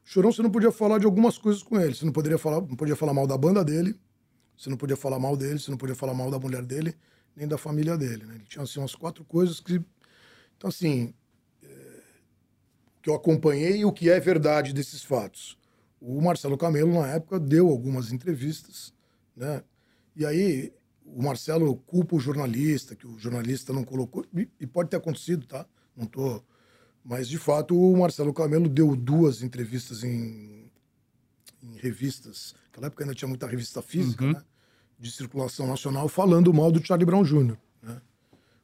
Chorão, 0.05 0.31
você 0.31 0.43
não 0.43 0.51
podia 0.51 0.71
falar 0.71 0.99
de 0.99 1.07
algumas 1.07 1.39
coisas 1.39 1.63
com 1.63 1.81
ele. 1.81 1.95
Você 1.95 2.05
não 2.05 2.13
poderia 2.13 2.37
falar, 2.37 2.61
não 2.61 2.77
podia 2.77 2.95
falar 2.95 3.15
mal 3.15 3.27
da 3.27 3.39
banda 3.39 3.65
dele, 3.65 3.99
você 4.57 4.69
não 4.69 4.77
podia 4.77 4.97
falar 4.97 5.19
mal 5.19 5.37
dele, 5.37 5.59
você 5.59 5.71
não 5.71 5.79
podia 5.79 5.95
falar 5.95 6.13
mal 6.13 6.31
da 6.31 6.39
mulher 6.39 6.63
dele, 6.63 6.95
nem 7.35 7.49
da 7.49 7.57
família 7.57 7.97
dele. 7.97 8.25
Né? 8.27 8.35
Ele 8.35 8.45
tinha 8.45 8.63
assim, 8.63 8.79
umas 8.79 8.95
quatro 8.95 9.25
coisas 9.25 9.61
que. 9.61 9.83
Então, 10.57 10.69
assim, 10.69 11.15
é... 11.63 11.67
que 13.03 13.09
eu 13.09 13.15
acompanhei 13.15 13.79
e 13.79 13.85
o 13.85 13.93
que 13.93 14.11
é 14.11 14.21
verdade 14.21 14.75
desses 14.75 15.03
fatos. 15.03 15.59
O 15.99 16.21
Marcelo 16.21 16.59
Camelo, 16.59 16.93
na 16.93 17.09
época, 17.09 17.41
deu 17.41 17.69
algumas 17.69 18.13
entrevistas, 18.13 18.93
né? 19.35 19.65
E 20.15 20.27
aí 20.27 20.73
o 21.05 21.23
Marcelo 21.23 21.77
culpa 21.77 22.15
o 22.15 22.21
jornalista, 22.21 22.95
que 22.95 23.07
o 23.07 23.19
jornalista 23.19 23.73
não 23.73 23.85
colocou, 23.85 24.25
e 24.61 24.67
pode 24.67 24.91
ter 24.91 24.97
acontecido, 24.97 25.47
tá? 25.47 25.67
Não 25.97 26.07
tô 26.07 26.43
mas, 27.05 27.29
de 27.29 27.37
fato, 27.37 27.79
o 27.79 27.97
Marcelo 27.99 28.33
Camelo 28.33 28.69
deu 28.69 28.97
duas 28.97 29.43
entrevistas 29.43 30.03
em, 30.03 30.71
em 31.63 31.77
revistas. 31.77 32.55
Naquela 32.67 32.87
época 32.87 33.05
ainda 33.05 33.15
tinha 33.15 33.29
muita 33.29 33.47
revista 33.47 33.83
física, 33.83 34.25
uhum. 34.25 34.33
né? 34.33 34.43
De 34.99 35.11
circulação 35.11 35.67
nacional, 35.67 36.09
falando 36.09 36.55
mal 36.55 36.73
do 36.73 36.85
Charlie 36.85 37.05
Brown 37.05 37.23
Jr. 37.23 37.59
Né? 37.83 38.01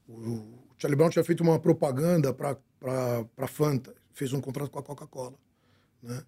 O, 0.09 0.13
o 0.13 0.59
Charlie 0.79 0.97
Brown 0.97 1.11
tinha 1.11 1.25
feito 1.25 1.43
uma 1.43 1.59
propaganda 1.59 2.33
para 2.33 3.47
Fanta, 3.47 3.95
fez 4.15 4.33
um 4.33 4.41
contrato 4.41 4.71
com 4.71 4.79
a 4.79 4.83
Coca-Cola. 4.83 5.35
Né? 6.03 6.23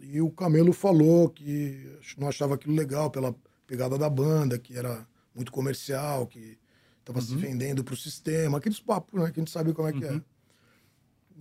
E 0.00 0.20
o 0.20 0.30
Camelo 0.30 0.72
falou 0.72 1.30
que 1.30 1.98
não 2.18 2.28
achava 2.28 2.56
aquilo 2.56 2.74
legal 2.74 3.10
pela 3.10 3.34
pegada 3.66 3.96
da 3.96 4.10
banda, 4.10 4.58
que 4.58 4.76
era 4.76 5.06
muito 5.34 5.50
comercial, 5.50 6.26
que 6.26 6.58
estava 7.00 7.20
uhum. 7.20 7.24
se 7.24 7.36
vendendo 7.36 7.82
para 7.82 7.94
o 7.94 7.96
sistema, 7.96 8.58
aqueles 8.58 8.80
papos, 8.80 9.18
né? 9.18 9.30
Que 9.30 9.40
a 9.40 9.42
gente 9.42 9.50
sabe 9.50 9.72
como 9.72 9.88
é 9.88 9.92
que 9.92 10.04
é. 10.04 10.20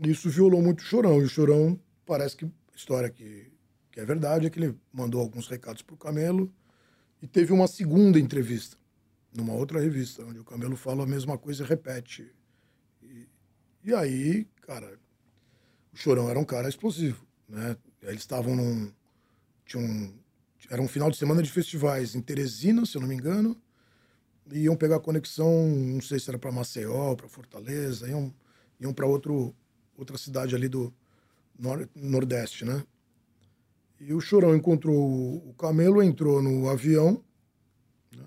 Isso 0.06 0.30
violou 0.30 0.62
muito 0.62 0.80
o 0.80 0.84
Chorão. 0.84 1.22
E 1.22 1.24
o 1.24 1.30
Chorão, 1.30 1.80
parece 2.06 2.36
que, 2.36 2.50
história 2.76 3.10
que, 3.10 3.52
que 3.92 4.00
é 4.00 4.06
verdade, 4.06 4.48
é 4.48 4.50
que 4.50 4.60
ele 4.60 4.76
mandou 4.92 5.22
alguns 5.22 5.48
recados 5.48 5.82
para 5.82 5.96
o 5.96 5.98
Camelo 5.98 6.52
e 7.22 7.28
teve 7.28 7.54
uma 7.54 7.68
segunda 7.68 8.20
entrevista 8.20 8.78
numa 9.34 9.54
outra 9.54 9.80
revista, 9.80 10.24
onde 10.24 10.40
o 10.40 10.44
Camelo 10.44 10.76
fala 10.76 11.04
a 11.04 11.08
mesma 11.08 11.38
coisa 11.38 11.64
e 11.64 11.68
repete. 11.68 12.34
E, 13.02 13.28
e 13.84 13.94
aí, 13.94 14.46
cara, 14.62 15.00
o 15.94 15.98
Chorão 15.98 16.30
era 16.30 16.40
um 16.40 16.46
cara 16.46 16.68
explosivo, 16.68 17.26
né? 17.48 17.78
Eles 18.02 18.22
estavam 18.22 18.56
num... 18.56 18.92
Tinha 19.66 19.82
um, 19.82 20.14
era 20.70 20.82
um 20.82 20.88
final 20.88 21.10
de 21.10 21.18
semana 21.18 21.42
de 21.42 21.52
festivais 21.52 22.16
em 22.16 22.22
Teresina, 22.22 22.86
se 22.86 22.96
eu 22.98 23.02
não 23.02 23.08
me 23.08 23.16
engano, 23.16 23.60
e 24.52 24.62
iam 24.62 24.76
pegar 24.76 25.00
conexão, 25.00 25.68
não 25.68 26.02
sei 26.02 26.20
se 26.20 26.30
era 26.30 26.38
para 26.38 26.52
Maceió, 26.52 27.16
para 27.16 27.28
Fortaleza, 27.28 28.08
iam, 28.08 28.34
iam 28.80 28.94
para 28.94 29.08
outra 30.02 30.18
cidade 30.18 30.56
ali 30.56 30.68
do 30.68 30.94
nor 31.58 31.88
Nordeste, 31.96 32.66
né? 32.66 32.84
E 34.00 34.14
o 34.14 34.20
Chorão 34.20 34.56
encontrou 34.56 34.98
o 35.48 35.54
Camelo, 35.54 36.02
entrou 36.02 36.42
no 36.42 36.68
avião 36.68 37.24
né? 38.12 38.26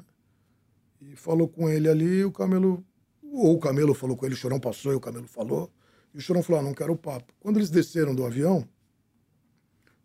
e 1.01 1.16
falou 1.16 1.49
com 1.49 1.68
ele 1.68 1.89
ali. 1.89 2.25
O 2.25 2.31
Camelo, 2.31 2.85
ou 3.20 3.55
o 3.55 3.59
Camelo 3.59 3.93
falou 3.93 4.16
com 4.16 4.25
ele, 4.25 4.35
o 4.35 4.39
Chorão 4.39 4.61
passou 4.61 4.93
e 4.93 4.95
o 4.95 5.01
Camelo 5.01 5.27
falou. 5.27 5.70
E 6.14 6.18
o 6.18 6.20
Chorão 6.20 6.45
falou: 6.45 6.61
ah, 6.61 6.64
não 6.64 6.72
quero 6.72 6.93
o 6.93 6.97
papo. 6.97 7.33
Quando 7.41 7.57
eles 7.57 7.70
desceram 7.70 8.14
do 8.14 8.25
avião, 8.25 8.68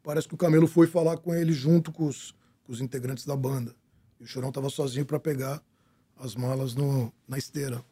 parece 0.02 0.28
que 0.28 0.34
o 0.34 0.38
Camelo 0.38 0.68
foi 0.68 0.88
falar 0.88 1.18
com 1.18 1.36
ele 1.36 1.54
junto 1.54 1.92
com 1.92 2.08
os, 2.08 2.34
com 2.64 2.74
os 2.74 2.82
integrantes 2.82 3.26
da 3.26 3.36
banda. 3.36 3.76
E 4.20 4.24
o 4.24 4.28
Chorão 4.28 4.50
estava 4.50 4.72
sozinho 4.72 5.06
para 5.06 5.20
pegar 5.20 5.62
as 6.18 6.36
malas 6.36 6.74
no, 6.74 7.14
na 7.28 7.38
esteira. 7.38 7.86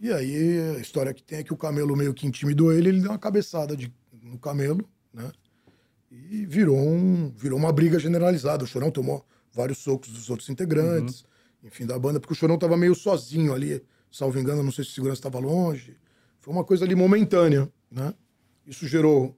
E 0.00 0.12
aí 0.12 0.76
a 0.76 0.80
história 0.80 1.12
que 1.12 1.22
tem 1.22 1.40
é 1.40 1.42
que 1.42 1.52
o 1.52 1.56
Camelo 1.56 1.96
meio 1.96 2.14
que 2.14 2.26
intimidou 2.26 2.72
ele, 2.72 2.88
ele 2.88 3.00
deu 3.00 3.10
uma 3.10 3.18
cabeçada 3.18 3.76
de, 3.76 3.92
no 4.22 4.38
Camelo, 4.38 4.88
né? 5.12 5.30
E 6.10 6.46
virou, 6.46 6.78
um, 6.78 7.30
virou 7.36 7.58
uma 7.58 7.72
briga 7.72 7.98
generalizada. 7.98 8.64
O 8.64 8.66
Chorão 8.66 8.90
tomou 8.90 9.26
vários 9.52 9.78
socos 9.78 10.10
dos 10.10 10.30
outros 10.30 10.48
integrantes, 10.48 11.22
uhum. 11.22 11.68
enfim, 11.68 11.84
da 11.84 11.98
banda, 11.98 12.20
porque 12.20 12.32
o 12.32 12.36
Chorão 12.36 12.54
estava 12.54 12.76
meio 12.76 12.94
sozinho 12.94 13.52
ali, 13.52 13.82
salvo 14.10 14.38
engano, 14.38 14.62
não 14.62 14.70
sei 14.70 14.84
se 14.84 14.92
a 14.92 14.94
segurança 14.94 15.18
estava 15.18 15.38
longe. 15.38 15.96
Foi 16.40 16.54
uma 16.54 16.64
coisa 16.64 16.84
ali 16.84 16.94
momentânea, 16.94 17.70
né? 17.90 18.14
Isso 18.66 18.86
gerou 18.86 19.36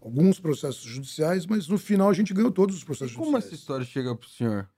alguns 0.00 0.40
processos 0.40 0.82
judiciais, 0.82 1.46
mas 1.46 1.68
no 1.68 1.78
final 1.78 2.08
a 2.08 2.14
gente 2.14 2.32
ganhou 2.32 2.50
todos 2.50 2.74
os 2.74 2.82
processos 2.82 3.12
e 3.12 3.16
como 3.16 3.32
judiciais. 3.32 3.44
Como 3.44 3.54
essa 3.54 3.62
história 3.62 3.84
chega 3.84 4.16
pro 4.16 4.28
senhor? 4.28 4.68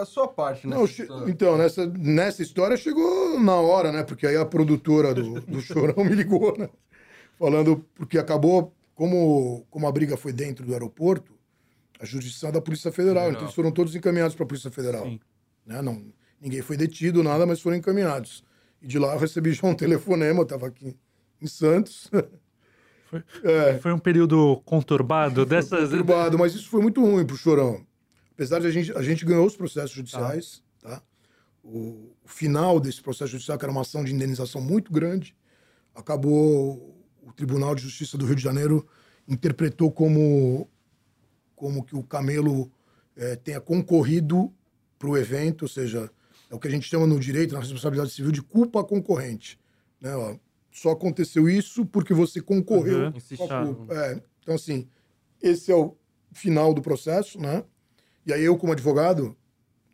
A 0.00 0.04
sua 0.04 0.28
parte, 0.28 0.66
né? 0.66 0.76
Então, 1.26 1.58
nessa, 1.58 1.86
nessa 1.86 2.42
história 2.42 2.76
chegou 2.76 3.40
na 3.40 3.56
hora, 3.56 3.90
né? 3.90 4.04
Porque 4.04 4.26
aí 4.26 4.36
a 4.36 4.44
produtora 4.44 5.12
do, 5.12 5.40
do 5.40 5.60
Chorão 5.60 6.04
me 6.04 6.14
ligou, 6.14 6.56
né? 6.56 6.68
Falando, 7.38 7.84
porque 7.94 8.16
acabou 8.16 8.72
como, 8.94 9.66
como 9.68 9.86
a 9.86 9.92
briga 9.92 10.16
foi 10.16 10.32
dentro 10.32 10.64
do 10.64 10.72
aeroporto, 10.72 11.34
a 12.00 12.04
jurisdição 12.04 12.48
é 12.48 12.52
da 12.52 12.60
Polícia 12.60 12.92
Federal. 12.92 13.30
Então 13.30 13.42
eles 13.42 13.54
foram 13.54 13.70
todos 13.70 13.94
encaminhados 13.94 14.34
para 14.34 14.44
a 14.44 14.46
Polícia 14.46 14.70
Federal. 14.70 15.06
Né? 15.66 15.82
Não, 15.82 16.02
ninguém 16.40 16.62
foi 16.62 16.76
detido, 16.76 17.22
nada, 17.22 17.44
mas 17.44 17.60
foram 17.60 17.76
encaminhados. 17.76 18.44
E 18.80 18.86
de 18.86 18.98
lá 18.98 19.14
eu 19.14 19.18
recebi 19.18 19.52
já 19.52 19.66
um 19.66 19.74
telefonema, 19.74 20.40
eu 20.40 20.44
estava 20.44 20.66
aqui 20.66 20.96
em 21.40 21.46
Santos. 21.46 22.10
Foi, 23.08 23.22
é. 23.44 23.78
foi 23.78 23.92
um 23.92 23.98
período 23.98 24.60
conturbado 24.64 25.46
dessas. 25.46 25.90
Conturbado, 25.90 26.36
mas 26.36 26.54
isso 26.54 26.68
foi 26.68 26.82
muito 26.82 27.00
ruim 27.00 27.24
para 27.24 27.34
o 27.34 27.38
Chorão. 27.38 27.85
Apesar 28.36 28.60
de 28.60 28.66
a 28.66 28.70
gente, 28.70 28.92
a 28.92 29.00
gente 29.00 29.24
ganhou 29.24 29.46
os 29.46 29.56
processos 29.56 29.92
judiciais, 29.92 30.62
ah. 30.84 30.90
tá? 30.90 31.02
O, 31.64 32.12
o, 32.22 32.28
final 32.28 32.78
desse 32.78 33.00
processo 33.00 33.32
judicial, 33.32 33.56
que 33.58 33.64
era 33.64 33.72
uma 33.72 33.80
ação 33.80 34.04
de 34.04 34.14
indenização 34.14 34.60
muito 34.60 34.92
grande, 34.92 35.34
acabou 35.94 37.02
o 37.22 37.32
Tribunal 37.32 37.74
de 37.74 37.82
Justiça 37.82 38.18
do 38.18 38.26
Rio 38.26 38.36
de 38.36 38.42
Janeiro 38.42 38.86
interpretou 39.26 39.90
como, 39.90 40.68
como 41.56 41.82
que 41.82 41.96
o 41.96 42.02
Camelo 42.02 42.70
é, 43.16 43.36
tenha 43.36 43.60
concorrido 43.60 44.52
para 44.98 45.08
o 45.08 45.16
evento, 45.16 45.62
ou 45.62 45.68
seja, 45.68 46.10
é 46.50 46.54
o 46.54 46.58
que 46.58 46.68
a 46.68 46.70
gente 46.70 46.86
chama 46.86 47.06
no 47.06 47.18
direito, 47.18 47.54
na 47.54 47.60
responsabilidade 47.60 48.12
civil, 48.12 48.30
de 48.30 48.42
culpa 48.42 48.84
concorrente. 48.84 49.58
Né? 49.98 50.14
Ó, 50.14 50.36
só 50.70 50.90
aconteceu 50.90 51.48
isso 51.48 51.86
porque 51.86 52.12
você 52.12 52.40
concorreu 52.40 53.06
uhum. 53.06 53.12
com 53.38 53.44
a 53.52 53.64
culpa. 53.64 53.94
É, 53.94 54.22
então, 54.42 54.54
assim, 54.54 54.86
esse 55.42 55.72
é 55.72 55.74
o 55.74 55.96
final 56.32 56.74
do 56.74 56.82
processo, 56.82 57.40
né? 57.40 57.64
E 58.26 58.32
aí 58.32 58.42
eu, 58.42 58.58
como 58.58 58.72
advogado, 58.72 59.36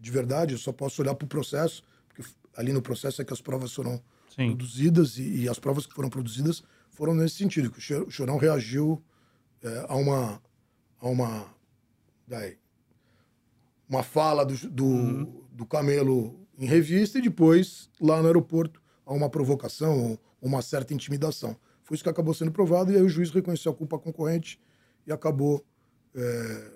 de 0.00 0.10
verdade, 0.10 0.54
eu 0.54 0.58
só 0.58 0.72
posso 0.72 1.02
olhar 1.02 1.14
para 1.14 1.26
o 1.26 1.28
processo, 1.28 1.84
porque 2.08 2.28
ali 2.56 2.72
no 2.72 2.80
processo 2.80 3.20
é 3.20 3.24
que 3.24 3.32
as 3.32 3.42
provas 3.42 3.72
foram 3.72 4.02
Sim. 4.34 4.48
produzidas 4.48 5.18
e, 5.18 5.42
e, 5.42 5.48
as 5.48 5.58
provas 5.58 5.86
que 5.86 5.94
foram 5.94 6.08
produzidas 6.08 6.64
foram 6.90 7.14
nesse 7.14 7.36
sentido, 7.36 7.70
que 7.70 7.94
o 7.94 8.10
Chorão 8.10 8.38
reagiu 8.38 9.02
é, 9.62 9.86
a 9.88 9.94
uma 9.94 10.42
a 10.98 11.08
uma 11.08 11.46
daí, 12.26 12.56
uma 13.88 14.02
fala 14.02 14.44
do, 14.44 14.54
do, 14.70 14.84
uhum. 14.84 15.44
do, 15.50 15.66
Camelo 15.66 16.40
em 16.56 16.64
revista 16.64 17.18
e 17.18 17.22
depois 17.22 17.90
lá 18.00 18.20
no 18.20 18.26
aeroporto 18.26 18.80
a 19.04 19.12
uma 19.12 19.28
provocação 19.28 20.12
ou 20.12 20.20
uma 20.40 20.62
certa 20.62 20.94
intimidação. 20.94 21.56
Foi 21.82 21.96
isso 21.96 22.04
que 22.04 22.10
acabou 22.10 22.32
sendo 22.32 22.52
provado 22.52 22.92
e 22.92 22.96
aí 22.96 23.02
o 23.02 23.08
juiz 23.08 23.30
reconheceu 23.30 23.72
a 23.72 23.74
culpa 23.74 23.98
concorrente 23.98 24.60
e 25.06 25.12
acabou 25.12 25.64
é, 26.14 26.70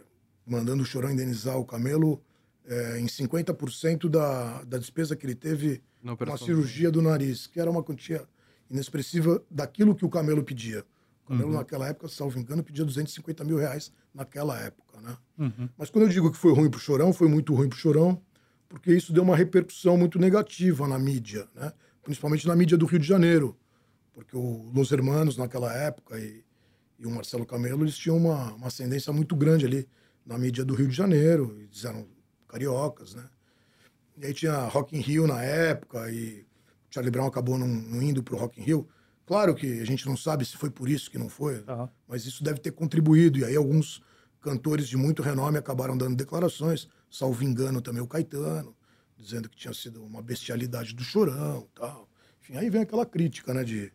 mandando 0.47 0.83
o 0.83 0.87
Chorão 0.87 1.11
indenizar 1.11 1.59
o 1.59 1.65
Camelo 1.65 2.23
é, 2.67 2.99
em 2.99 3.07
50% 3.07 4.09
da, 4.09 4.63
da 4.65 4.79
despesa 4.79 5.17
que 5.17 5.27
ele 5.27 5.35
teve 5.35 5.83
com 6.03 6.33
a 6.33 6.39
cirurgia 6.39 6.91
do 6.91 7.03
nariz, 7.03 7.47
que 7.47 7.61
era 7.61 7.71
uma 7.71 7.83
quantia 7.83 8.23
inexpressiva 8.71 9.43
daquilo 9.51 9.95
que 9.95 10.05
o 10.05 10.09
Camelo 10.09 10.43
pedia. 10.43 10.85
O 11.25 11.29
Camelo, 11.29 11.51
uhum. 11.51 11.57
naquela 11.57 11.89
época, 11.89 12.09
salvo 12.09 12.39
engano, 12.39 12.63
pedia 12.63 12.85
250 12.85 13.43
mil 13.45 13.57
reais 13.57 13.93
naquela 14.15 14.59
época, 14.61 15.01
né? 15.01 15.17
Uhum. 15.39 15.69
Mas 15.77 15.91
quando 15.91 16.05
eu 16.05 16.09
digo 16.09 16.31
que 16.31 16.39
foi 16.39 16.53
ruim 16.53 16.71
pro 16.71 16.79
Chorão, 16.79 17.13
foi 17.13 17.29
muito 17.29 17.53
ruim 17.53 17.69
pro 17.69 17.79
Chorão, 17.79 18.21
porque 18.69 18.93
isso 18.93 19.13
deu 19.13 19.23
uma 19.23 19.37
repercussão 19.37 19.97
muito 19.97 20.19
negativa 20.19 20.87
na 20.87 20.99
mídia, 20.99 21.49
né? 21.55 21.73
Principalmente 22.03 22.47
na 22.47 22.55
mídia 22.55 22.79
do 22.79 22.87
Rio 22.87 23.01
de 23.01 23.07
Janeiro, 23.07 23.57
porque 24.13 24.37
o 24.37 24.71
Los 24.73 24.93
Hermanos, 24.93 25.37
naquela 25.37 25.73
época, 25.73 26.19
e, 26.19 26.45
e 26.99 27.07
o 27.07 27.11
Marcelo 27.11 27.45
Camelo, 27.45 27.83
eles 27.83 27.97
tinham 27.97 28.17
uma, 28.17 28.53
uma 28.55 28.69
ascendência 28.69 29.13
muito 29.13 29.35
grande 29.35 29.67
ali 29.67 29.89
na 30.27 30.37
mídia 30.37 30.65
do 30.65 30.75
Rio 30.75 30.89
de 30.89 30.97
Janeiro, 30.97 31.57
eles 31.61 31.85
eram 31.85 32.07
cariocas, 32.49 33.15
né? 33.15 33.25
E 34.19 34.27
aí 34.27 34.35
tinha 34.35 34.59
Rock 34.67 34.97
in 34.97 35.01
Rio 35.01 35.27
na 35.27 35.43
época, 35.43 36.11
e 36.11 36.45
Charlie 36.91 37.11
Brown 37.11 37.27
acabou 37.27 37.57
não, 37.57 37.69
não 37.69 38.03
indo 38.03 38.23
para 38.23 38.35
o 38.35 38.39
Rock 38.39 38.61
in 38.61 38.65
Rio. 38.65 38.89
Claro 39.27 39.55
que 39.55 39.81
a 39.81 39.85
gente 39.85 40.07
não 40.07 40.17
sabe 40.17 40.45
se 40.45 40.57
foi 40.57 40.71
por 40.71 40.89
isso 40.89 41.11
que 41.11 41.19
não 41.19 41.29
foi, 41.29 41.57
uhum. 41.69 41.89
mas 42.09 42.25
isso 42.25 42.43
deve 42.43 42.61
ter 42.61 42.73
contribuído. 42.73 43.39
E 43.39 43.45
aí 43.45 43.57
alguns 43.57 44.03
cantores 44.41 44.89
de 44.89 44.97
muito 44.97 45.23
renome 45.23 45.59
acabaram 45.59 45.97
dando 45.97 46.17
declarações, 46.17 46.89
salvo 47.11 47.43
engano 47.45 47.81
também 47.81 48.01
o 48.01 48.07
Caetano, 48.07 48.75
dizendo 49.17 49.49
que 49.49 49.57
tinha 49.57 49.75
sido 49.75 50.05
uma 50.05 50.23
bestialidade 50.23 50.95
do 50.95 51.03
Chorão 51.03 51.67
tal. 51.75 52.09
Enfim, 52.41 52.57
aí 52.57 52.71
vem 52.71 52.83
aquela 52.83 53.05
crítica, 53.05 53.53
né, 53.53 53.65
de, 53.65 53.93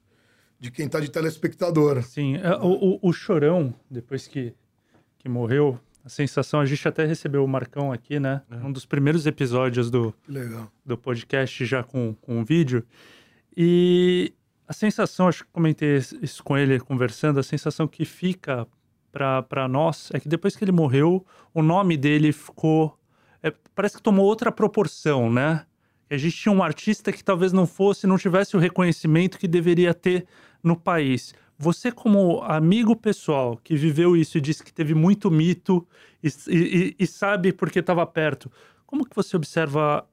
de 0.59 0.69
quem 0.69 0.85
está 0.85 0.99
de 0.99 1.09
telespectador. 1.09 2.03
Sim, 2.03 2.35
é, 2.35 2.55
o, 2.57 2.95
o, 2.95 2.99
o 3.01 3.13
Chorão, 3.13 3.73
depois 3.89 4.27
que, 4.27 4.53
que 5.17 5.29
morreu, 5.29 5.79
a 6.03 6.09
sensação, 6.09 6.59
a 6.59 6.65
gente 6.65 6.87
até 6.87 7.05
recebeu 7.05 7.43
o 7.43 7.47
Marcão 7.47 7.91
aqui, 7.91 8.19
né? 8.19 8.41
É. 8.49 8.55
Um 8.55 8.71
dos 8.71 8.85
primeiros 8.85 9.25
episódios 9.25 9.91
do, 9.91 10.13
do 10.85 10.97
podcast 10.97 11.65
já 11.65 11.83
com, 11.83 12.15
com 12.21 12.41
o 12.41 12.45
vídeo. 12.45 12.83
E 13.55 14.33
a 14.67 14.73
sensação, 14.73 15.27
acho 15.27 15.43
que 15.43 15.51
comentei 15.51 15.97
isso 16.21 16.43
com 16.43 16.57
ele 16.57 16.79
conversando, 16.79 17.39
a 17.39 17.43
sensação 17.43 17.87
que 17.87 18.05
fica 18.05 18.67
para 19.11 19.67
nós 19.67 20.09
é 20.13 20.19
que 20.19 20.29
depois 20.29 20.55
que 20.55 20.63
ele 20.63 20.71
morreu, 20.71 21.25
o 21.53 21.61
nome 21.61 21.97
dele 21.97 22.31
ficou. 22.31 22.97
É, 23.43 23.53
parece 23.75 23.97
que 23.97 24.01
tomou 24.01 24.25
outra 24.25 24.51
proporção, 24.51 25.31
né? 25.31 25.65
A 26.09 26.17
gente 26.17 26.35
tinha 26.35 26.53
um 26.53 26.63
artista 26.63 27.11
que 27.11 27.23
talvez 27.23 27.53
não 27.53 27.65
fosse, 27.65 28.07
não 28.07 28.17
tivesse 28.17 28.55
o 28.55 28.59
reconhecimento 28.59 29.37
que 29.37 29.47
deveria 29.47 29.93
ter 29.93 30.25
no 30.63 30.75
país. 30.75 31.33
Você, 31.61 31.91
como 31.91 32.41
amigo 32.41 32.95
pessoal 32.95 33.55
que 33.55 33.75
viveu 33.75 34.17
isso 34.17 34.35
e 34.35 34.41
disse 34.41 34.63
que 34.63 34.73
teve 34.73 34.95
muito 34.95 35.29
mito 35.29 35.87
e, 36.23 36.27
e, 36.47 36.95
e 36.97 37.05
sabe 37.05 37.53
porque 37.53 37.77
estava 37.77 38.03
perto, 38.07 38.51
como 38.83 39.05
que 39.05 39.15
você 39.15 39.37
observa 39.37 40.03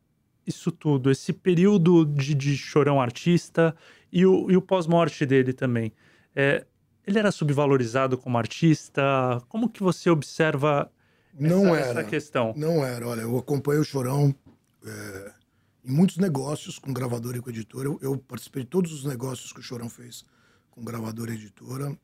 isso 0.47 0.71
tudo, 0.71 1.11
esse 1.11 1.33
período 1.33 2.05
de, 2.05 2.35
de 2.35 2.55
chorão 2.55 3.01
artista 3.01 3.75
e 4.13 4.27
o, 4.27 4.47
o 4.55 4.61
pós-morte 4.61 5.25
dele 5.25 5.55
também? 5.55 5.91
É, 6.37 6.67
ele 7.07 7.19
era 7.19 7.33
subvalorizado 7.33 8.19
como 8.19 8.37
artista? 8.37 9.43
Como 9.49 9.71
que 9.71 9.83
você 9.83 10.11
observa 10.11 10.93
não 11.33 11.75
essa, 11.75 11.89
era, 11.89 12.01
essa 12.01 12.11
questão? 12.11 12.53
Não 12.59 12.85
era. 12.85 13.09
Olha, 13.09 13.23
eu 13.23 13.39
acompanhei 13.39 13.81
o 13.81 13.85
Chorão 13.85 14.35
é, 14.85 15.33
em 15.83 15.93
muitos 15.93 16.19
negócios 16.19 16.79
com 16.79 16.93
gravador 16.93 17.37
e 17.37 17.41
com 17.41 17.49
editor. 17.49 17.87
Eu, 17.87 17.99
eu 18.03 18.19
participei 18.19 18.65
de 18.65 18.69
todos 18.69 18.93
os 18.93 19.07
negócios 19.07 19.51
que 19.51 19.61
o 19.61 19.63
Chorão 19.63 19.89
fez 19.89 20.27
com 20.79 20.85
gravadora 20.85 21.33
e 21.33 21.35
editora. 21.35 21.97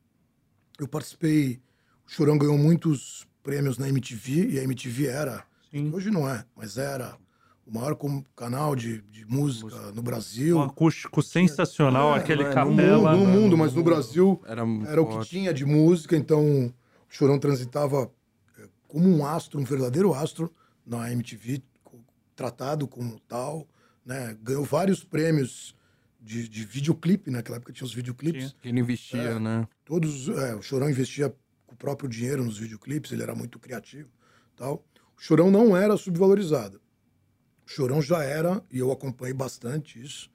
Eu 0.77 0.87
participei, 0.87 1.61
o 2.05 2.11
Chorão 2.11 2.37
ganhou 2.37 2.57
muitos 2.57 3.25
prêmios 3.41 3.77
na 3.77 3.87
MTV, 3.87 4.49
e 4.49 4.59
a 4.59 4.63
MTV 4.63 5.07
era, 5.07 5.43
Sim. 5.71 5.91
hoje 5.93 6.11
não 6.11 6.29
é, 6.29 6.45
mas 6.55 6.77
era 6.77 7.17
o 7.65 7.73
maior 7.73 7.97
canal 8.35 8.75
de, 8.75 9.01
de 9.03 9.25
música, 9.25 9.69
música, 9.69 9.91
no 9.93 10.01
Brasil. 10.01 10.57
Um 10.57 10.61
acústico 10.61 11.21
sensacional, 11.21 12.15
é, 12.15 12.19
aquele 12.19 12.43
é, 12.43 12.53
capela. 12.53 13.15
No, 13.15 13.17
no, 13.17 13.25
no 13.25 13.41
mundo, 13.41 13.57
mas 13.57 13.73
no 13.73 13.83
Brasil 13.83 14.41
era, 14.45 14.63
era 14.87 15.01
o 15.01 15.19
que 15.19 15.27
tinha 15.27 15.53
de 15.53 15.65
música, 15.65 16.15
então 16.15 16.67
o 16.67 16.73
Chorão 17.09 17.39
transitava 17.39 18.11
é, 18.59 18.67
como 18.87 19.07
um 19.07 19.25
astro, 19.25 19.59
um 19.59 19.63
verdadeiro 19.63 20.13
astro 20.13 20.51
na 20.85 21.11
MTV, 21.11 21.63
tratado 22.35 22.87
como 22.87 23.19
tal, 23.21 23.65
né? 24.05 24.37
Ganhou 24.43 24.63
vários 24.63 25.03
prêmios 25.03 25.74
de, 26.25 26.49
de 26.49 26.65
videoclipe, 26.65 27.29
né? 27.29 27.37
naquela 27.37 27.57
época 27.57 27.71
tinha 27.71 27.85
os 27.85 27.93
videoclipes. 27.93 28.55
Que 28.59 28.69
ele 28.69 28.79
investia, 28.79 29.21
é, 29.21 29.39
né? 29.39 29.67
Todos, 29.85 30.27
é, 30.29 30.55
o 30.55 30.61
Chorão 30.61 30.89
investia 30.89 31.29
com 31.67 31.75
o 31.75 31.77
próprio 31.77 32.09
dinheiro 32.09 32.43
nos 32.43 32.57
videoclipes, 32.57 33.11
ele 33.11 33.21
era 33.21 33.35
muito 33.35 33.59
criativo 33.59 34.09
tal. 34.55 34.83
O 35.15 35.21
Chorão 35.21 35.51
não 35.51 35.77
era 35.77 35.95
subvalorizado. 35.97 36.81
O 37.65 37.69
Chorão 37.69 38.01
já 38.01 38.23
era, 38.23 38.63
e 38.71 38.79
eu 38.79 38.91
acompanhei 38.91 39.33
bastante 39.33 40.01
isso, 40.01 40.31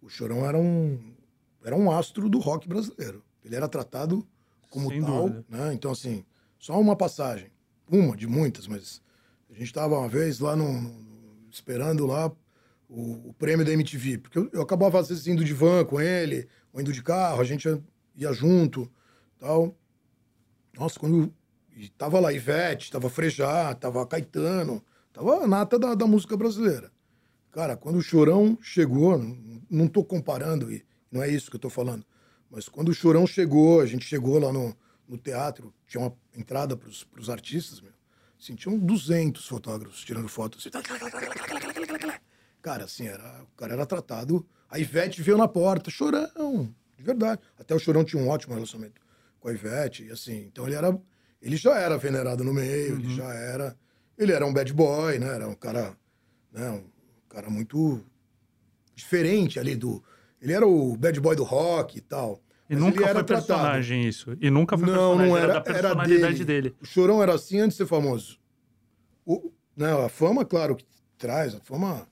o 0.00 0.08
Chorão 0.08 0.46
era 0.46 0.56
um, 0.56 1.14
era 1.62 1.76
um 1.76 1.90
astro 1.90 2.28
do 2.28 2.38
rock 2.38 2.66
brasileiro. 2.68 3.22
Ele 3.44 3.56
era 3.56 3.68
tratado 3.68 4.26
como 4.70 4.88
Sem 4.88 5.02
tal, 5.02 5.28
né? 5.48 5.72
Então, 5.74 5.90
assim, 5.90 6.24
só 6.58 6.80
uma 6.80 6.96
passagem. 6.96 7.50
Uma 7.88 8.16
de 8.16 8.26
muitas, 8.26 8.66
mas 8.66 9.02
a 9.48 9.52
gente 9.52 9.66
estava 9.66 9.98
uma 9.98 10.08
vez 10.08 10.40
lá 10.40 10.56
no, 10.56 10.80
no, 10.80 11.48
esperando 11.50 12.06
lá 12.06 12.32
o, 12.88 13.30
o, 13.30 13.34
prêmio 13.34 13.64
da 13.64 13.72
MTV, 13.72 14.18
porque 14.18 14.38
eu, 14.38 14.48
eu, 14.52 14.62
acabava 14.62 15.00
às 15.00 15.08
vezes 15.08 15.26
indo 15.26 15.44
de 15.44 15.52
van 15.52 15.84
com 15.84 16.00
ele, 16.00 16.48
ou 16.72 16.80
indo 16.80 16.92
de 16.92 17.02
carro, 17.02 17.40
a 17.40 17.44
gente 17.44 17.66
ia, 17.66 17.82
ia 18.16 18.32
junto, 18.32 18.90
tal. 19.38 19.76
Nossa, 20.76 20.98
quando 20.98 21.32
e 21.76 21.90
tava 21.90 22.18
lá 22.18 22.32
Ivete, 22.32 22.90
tava 22.90 23.10
Frejá, 23.10 23.74
tava 23.74 24.06
Caetano, 24.06 24.82
tava 25.12 25.44
a 25.44 25.46
nata 25.46 25.78
da, 25.78 25.94
da 25.94 26.06
música 26.06 26.34
brasileira. 26.36 26.90
Cara, 27.52 27.76
quando 27.76 27.96
o 27.96 28.02
Chorão 28.02 28.58
chegou, 28.62 29.18
não, 29.18 29.62
não 29.68 29.88
tô 29.88 30.02
comparando, 30.02 30.72
e 30.72 30.84
não 31.12 31.22
é 31.22 31.28
isso 31.28 31.50
que 31.50 31.56
eu 31.56 31.60
tô 31.60 31.68
falando, 31.68 32.04
mas 32.50 32.68
quando 32.68 32.88
o 32.88 32.94
Chorão 32.94 33.26
chegou, 33.26 33.80
a 33.80 33.86
gente 33.86 34.06
chegou 34.06 34.38
lá 34.38 34.50
no, 34.50 34.74
no 35.06 35.18
teatro, 35.18 35.72
tinha 35.86 36.02
uma 36.02 36.16
entrada 36.34 36.76
pros, 36.76 37.04
pros 37.04 37.28
artistas, 37.28 37.80
meu. 37.80 37.92
Assim, 38.40 38.54
tinham 38.54 38.78
200 38.78 39.46
fotógrafos 39.46 40.04
tirando 40.04 40.28
fotos. 40.28 40.66
Assim, 40.66 40.70
cara, 42.66 42.84
assim, 42.84 43.06
era, 43.06 43.42
o 43.44 43.56
cara 43.56 43.74
era 43.74 43.86
tratado. 43.86 44.44
A 44.68 44.78
Ivete 44.78 45.22
veio 45.22 45.38
na 45.38 45.46
porta, 45.46 45.88
Chorão, 45.88 46.74
de 46.96 47.04
verdade. 47.04 47.40
Até 47.56 47.74
o 47.74 47.78
Chorão 47.78 48.02
tinha 48.04 48.20
um 48.20 48.28
ótimo 48.28 48.54
relacionamento 48.54 49.00
com 49.38 49.48
a 49.48 49.52
Ivete, 49.52 50.04
e 50.04 50.10
assim, 50.10 50.46
então 50.46 50.66
ele 50.66 50.74
era 50.74 50.98
ele 51.40 51.56
já 51.56 51.78
era 51.78 51.96
venerado 51.96 52.42
no 52.42 52.52
meio, 52.52 52.94
uhum. 52.94 53.00
ele 53.00 53.14
já 53.14 53.32
era. 53.32 53.76
Ele 54.18 54.32
era 54.32 54.44
um 54.44 54.52
bad 54.52 54.72
boy, 54.72 55.18
né? 55.18 55.34
Era 55.34 55.46
um 55.46 55.54
cara. 55.54 55.96
Né? 56.52 56.68
Um 56.70 56.84
cara 57.28 57.48
muito 57.48 58.02
diferente 58.96 59.60
ali 59.60 59.76
do. 59.76 60.02
Ele 60.42 60.52
era 60.52 60.66
o 60.66 60.96
bad 60.96 61.20
boy 61.20 61.36
do 61.36 61.44
rock 61.44 61.98
e 61.98 62.00
tal. 62.00 62.42
E 62.68 62.74
nunca 62.74 62.96
foi 62.96 63.22
tratado. 63.22 63.26
personagem 63.26 64.08
isso. 64.08 64.36
E 64.40 64.50
nunca 64.50 64.76
foi 64.76 64.88
não, 64.88 65.18
personagem. 65.18 65.28
Não, 65.28 65.36
era, 65.36 65.44
era 65.44 65.54
da 65.54 65.60
personalidade 65.60 66.24
era 66.24 66.32
dele. 66.44 66.44
dele. 66.44 66.76
O 66.82 66.86
Chorão 66.86 67.22
era 67.22 67.34
assim 67.34 67.60
antes 67.60 67.76
de 67.76 67.84
ser 67.84 67.88
famoso. 67.88 68.40
O, 69.24 69.52
né, 69.76 69.92
a 70.04 70.08
fama, 70.08 70.44
claro, 70.44 70.74
que 70.74 70.84
traz. 71.16 71.54
A 71.54 71.60
fama. 71.60 72.08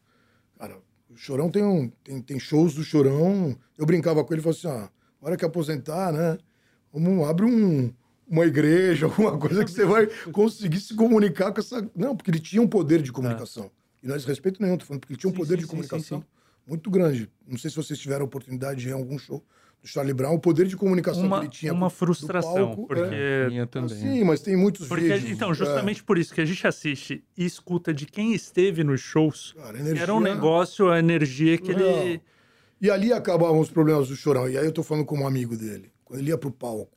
O 1.14 1.16
Chorão 1.16 1.48
tem, 1.48 1.62
um, 1.62 1.88
tem, 2.02 2.20
tem 2.20 2.38
shows 2.40 2.74
do 2.74 2.82
Chorão. 2.82 3.56
Eu 3.78 3.86
brincava 3.86 4.24
com 4.24 4.34
ele 4.34 4.40
e 4.40 4.42
falava 4.42 4.58
assim: 4.58 4.68
ah, 4.68 4.90
hora 5.20 5.36
que 5.36 5.44
aposentar, 5.44 6.12
né? 6.12 6.36
Vamos, 6.92 7.28
abre 7.28 7.46
um, 7.46 7.92
uma 8.28 8.44
igreja, 8.44 9.06
alguma 9.06 9.38
coisa 9.38 9.64
que 9.64 9.70
você 9.70 9.84
vai 9.84 10.08
conseguir 10.32 10.80
se 10.80 10.94
comunicar 10.94 11.52
com 11.52 11.60
essa. 11.60 11.88
Não, 11.94 12.16
porque 12.16 12.32
ele 12.32 12.40
tinha 12.40 12.60
um 12.60 12.66
poder 12.66 13.00
de 13.00 13.12
comunicação. 13.12 13.70
E 14.02 14.08
não 14.08 14.14
é 14.14 14.18
desrespeito 14.18 14.60
nenhum, 14.60 14.76
tô 14.76 14.84
falando 14.84 15.00
porque 15.00 15.14
ele 15.14 15.20
tinha 15.20 15.30
um 15.30 15.32
sim, 15.32 15.38
poder 15.38 15.54
sim, 15.54 15.60
de 15.60 15.66
comunicação 15.66 16.20
sim, 16.20 16.26
muito 16.66 16.90
grande. 16.90 17.30
Não 17.46 17.56
sei 17.56 17.70
se 17.70 17.76
vocês 17.76 17.98
tiveram 17.98 18.22
a 18.22 18.26
oportunidade 18.26 18.80
de 18.80 18.88
ir 18.88 18.90
em 18.90 18.94
algum 18.94 19.18
show 19.18 19.42
do 19.84 19.88
Charlie 19.88 20.14
Brown, 20.14 20.34
o 20.34 20.38
poder 20.40 20.66
de 20.66 20.76
comunicação 20.76 21.26
uma, 21.26 21.40
que 21.40 21.44
ele 21.44 21.52
tinha. 21.52 21.72
Uma 21.72 21.90
frustração, 21.90 22.68
palco, 22.68 22.86
porque. 22.86 23.14
É... 23.14 23.48
Minha 23.48 23.66
também. 23.66 23.90
sim, 23.90 24.24
mas 24.24 24.40
tem 24.40 24.56
muitos 24.56 24.88
porque, 24.88 25.04
vídeos. 25.04 25.30
Então, 25.30 25.50
é. 25.50 25.54
justamente 25.54 26.00
é... 26.00 26.04
por 26.04 26.16
isso 26.16 26.32
que 26.32 26.40
a 26.40 26.44
gente 26.44 26.66
assiste 26.66 27.22
e 27.36 27.44
escuta 27.44 27.92
de 27.92 28.06
quem 28.06 28.32
esteve 28.32 28.82
nos 28.82 29.02
shows. 29.02 29.54
Cara, 29.56 29.78
energia... 29.78 30.02
Era 30.02 30.14
um 30.14 30.20
negócio, 30.20 30.90
a 30.90 30.98
energia 30.98 31.58
que 31.58 31.74
não. 31.74 31.80
ele. 31.80 32.22
E 32.80 32.90
ali 32.90 33.12
acabavam 33.12 33.60
os 33.60 33.70
problemas 33.70 34.08
do 34.08 34.16
Chorão. 34.16 34.48
E 34.48 34.56
aí 34.56 34.64
eu 34.64 34.72
tô 34.72 34.82
falando 34.82 35.04
como 35.04 35.26
amigo 35.26 35.56
dele. 35.56 35.92
Quando 36.02 36.20
ele 36.20 36.30
ia 36.30 36.38
pro 36.38 36.50
palco 36.50 36.94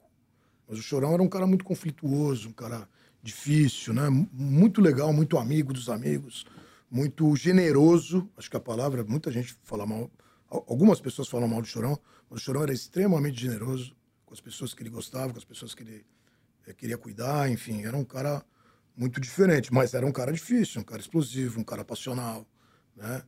mas 0.67 0.79
o 0.79 0.81
Chorão 0.81 1.13
era 1.13 1.23
um 1.23 1.29
cara 1.29 1.47
muito 1.47 1.63
conflituoso, 1.63 2.49
um 2.49 2.51
cara 2.51 2.89
difícil, 3.23 3.93
né? 3.93 4.09
Muito 4.33 4.81
legal, 4.81 5.13
muito 5.13 5.37
amigo 5.37 5.71
dos 5.71 5.87
amigos, 5.87 6.45
muito 6.91 7.33
generoso. 7.37 8.29
Acho 8.35 8.49
que 8.49 8.57
a 8.57 8.59
palavra, 8.59 9.03
muita 9.05 9.31
gente 9.31 9.55
fala 9.63 9.85
mal, 9.85 10.11
algumas 10.49 10.99
pessoas 10.99 11.29
falam 11.29 11.47
mal 11.47 11.61
do 11.61 11.67
Chorão, 11.67 11.97
mas 12.29 12.41
o 12.41 12.43
Chorão 12.43 12.63
era 12.63 12.73
extremamente 12.73 13.39
generoso 13.39 13.95
com 14.25 14.33
as 14.33 14.41
pessoas 14.41 14.73
que 14.73 14.83
ele 14.83 14.89
gostava, 14.89 15.31
com 15.31 15.39
as 15.39 15.45
pessoas 15.45 15.73
que 15.73 15.83
ele 15.83 16.05
é, 16.65 16.73
queria 16.73 16.97
cuidar, 16.97 17.49
enfim, 17.49 17.85
era 17.85 17.95
um 17.95 18.03
cara 18.03 18.43
muito 18.95 19.21
diferente, 19.21 19.73
mas 19.73 19.93
era 19.93 20.05
um 20.05 20.11
cara 20.11 20.31
difícil, 20.31 20.81
um 20.81 20.83
cara 20.83 20.99
explosivo, 20.99 21.59
um 21.59 21.63
cara 21.63 21.85
passional, 21.85 22.45
né? 22.95 23.23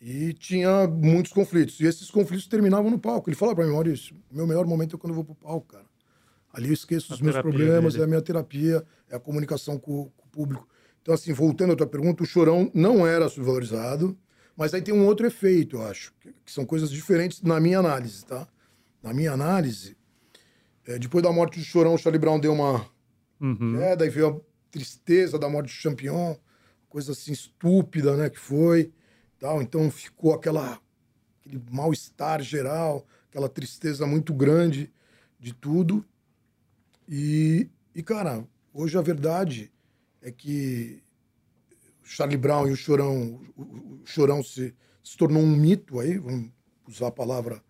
E 0.00 0.32
tinha 0.32 0.86
muitos 0.86 1.32
conflitos. 1.32 1.78
E 1.80 1.84
esses 1.84 2.10
conflitos 2.10 2.46
terminavam 2.46 2.90
no 2.90 2.98
palco. 2.98 3.28
Ele 3.28 3.36
falava 3.36 3.56
para 3.56 3.66
mim, 3.66 3.72
Maurício, 3.72 4.16
meu 4.30 4.46
melhor 4.46 4.66
momento 4.66 4.96
é 4.96 4.98
quando 4.98 5.10
eu 5.10 5.16
vou 5.16 5.24
pro 5.24 5.34
palco, 5.34 5.66
cara. 5.66 5.84
Ali 6.52 6.68
eu 6.68 6.72
esqueço 6.72 7.12
os 7.12 7.20
meus 7.20 7.36
problemas, 7.36 7.92
dele. 7.92 8.02
é 8.02 8.06
a 8.06 8.08
minha 8.08 8.22
terapia, 8.22 8.84
é 9.08 9.16
a 9.16 9.20
comunicação 9.20 9.78
com, 9.78 10.10
com, 10.16 10.26
o 10.26 10.30
público. 10.30 10.66
Então, 11.02 11.14
assim, 11.14 11.32
voltando 11.32 11.72
à 11.72 11.76
tua 11.76 11.86
pergunta, 11.86 12.22
o 12.22 12.26
chorão 12.26 12.70
não 12.74 13.06
era 13.06 13.28
subvalorizado, 13.28 14.18
mas 14.60 14.74
aí 14.74 14.82
tem 14.82 14.92
um 14.92 15.06
outro 15.06 15.26
efeito, 15.26 15.76
eu 15.76 15.86
acho, 15.86 16.12
que, 16.20 16.34
que 16.44 16.52
são 16.52 16.66
coisas 16.66 16.90
diferentes 16.90 17.40
na 17.40 17.58
minha 17.58 17.78
análise, 17.78 18.26
tá? 18.26 18.46
Na 19.02 19.10
minha 19.14 19.32
análise, 19.32 19.96
é, 20.86 20.98
depois 20.98 21.24
da 21.24 21.32
morte 21.32 21.58
do 21.58 21.64
chorão, 21.64 21.94
o 21.94 21.98
Charlie 21.98 22.20
Brown 22.20 22.38
deu 22.38 22.52
uma 22.52 22.86
uhum. 23.40 23.78
queda, 23.78 24.04
aí 24.04 24.10
veio 24.10 24.28
a 24.28 24.40
tristeza 24.70 25.38
da 25.38 25.48
morte 25.48 25.68
do 25.68 25.72
Champion, 25.72 26.36
coisa 26.90 27.12
assim 27.12 27.32
estúpida, 27.32 28.14
né, 28.18 28.28
que 28.28 28.38
foi, 28.38 28.92
tal. 29.38 29.62
Então 29.62 29.90
ficou 29.90 30.34
aquela 30.34 30.78
aquele 31.40 31.62
mal-estar 31.70 32.42
geral, 32.42 33.06
aquela 33.30 33.48
tristeza 33.48 34.06
muito 34.06 34.34
grande 34.34 34.92
de 35.38 35.54
tudo. 35.54 36.04
E, 37.08 37.66
e, 37.94 38.02
cara, 38.02 38.44
hoje 38.74 38.98
a 38.98 39.00
verdade 39.00 39.72
é 40.20 40.30
que 40.30 41.02
Charlie 42.10 42.36
Brown 42.36 42.66
e 42.66 42.72
o 42.72 42.76
Chorão, 42.76 43.40
o, 43.56 44.00
Chorão 44.04 44.42
se, 44.42 44.74
se 45.02 45.16
tornou 45.16 45.40
um 45.40 45.56
mito 45.56 46.00
aí, 46.00 46.18
vamos 46.18 46.50
usar 46.88 47.06
a 47.06 47.12
palavra 47.12 47.62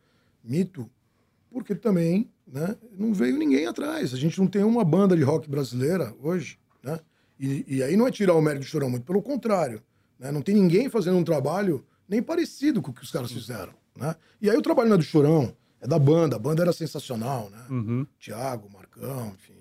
mito, 0.43 0.91
porque 1.51 1.75
também 1.75 2.31
né, 2.47 2.75
não 2.97 3.13
veio 3.13 3.37
ninguém 3.37 3.67
atrás. 3.67 4.15
A 4.15 4.17
gente 4.17 4.41
não 4.41 4.47
tem 4.47 4.65
uma 4.65 4.83
banda 4.83 5.15
de 5.15 5.23
rock 5.23 5.49
brasileira 5.49 6.15
hoje, 6.23 6.59
né? 6.83 6.99
E, 7.39 7.65
e 7.69 7.83
aí 7.83 7.97
não 7.99 8.07
é 8.07 8.11
tirar 8.11 8.35
o 8.35 8.41
mérito 8.41 8.65
do 8.65 8.69
Chorão, 8.69 8.89
muito 8.89 9.05
pelo 9.05 9.21
contrário. 9.21 9.83
Né? 10.19 10.33
Não 10.33 10.41
tem 10.41 10.55
ninguém 10.55 10.89
fazendo 10.89 11.19
um 11.19 11.25
trabalho 11.25 11.85
nem 12.09 12.23
parecido 12.23 12.81
com 12.81 12.91
o 12.91 12.95
que 12.95 13.03
os 13.03 13.11
caras 13.11 13.31
fizeram, 13.31 13.75
né? 13.95 14.17
E 14.41 14.49
aí 14.49 14.57
o 14.57 14.63
trabalho 14.63 14.89
não 14.89 14.95
é 14.95 14.99
do 14.99 15.05
Chorão, 15.05 15.55
é 15.83 15.87
da 15.87 15.99
banda. 15.99 16.37
A 16.37 16.39
banda 16.39 16.63
era 16.63 16.73
sensacional, 16.73 17.51
né? 17.51 17.67
Uhum. 17.69 18.07
Tiago, 18.19 18.71
Marcão, 18.73 19.35
enfim, 19.35 19.60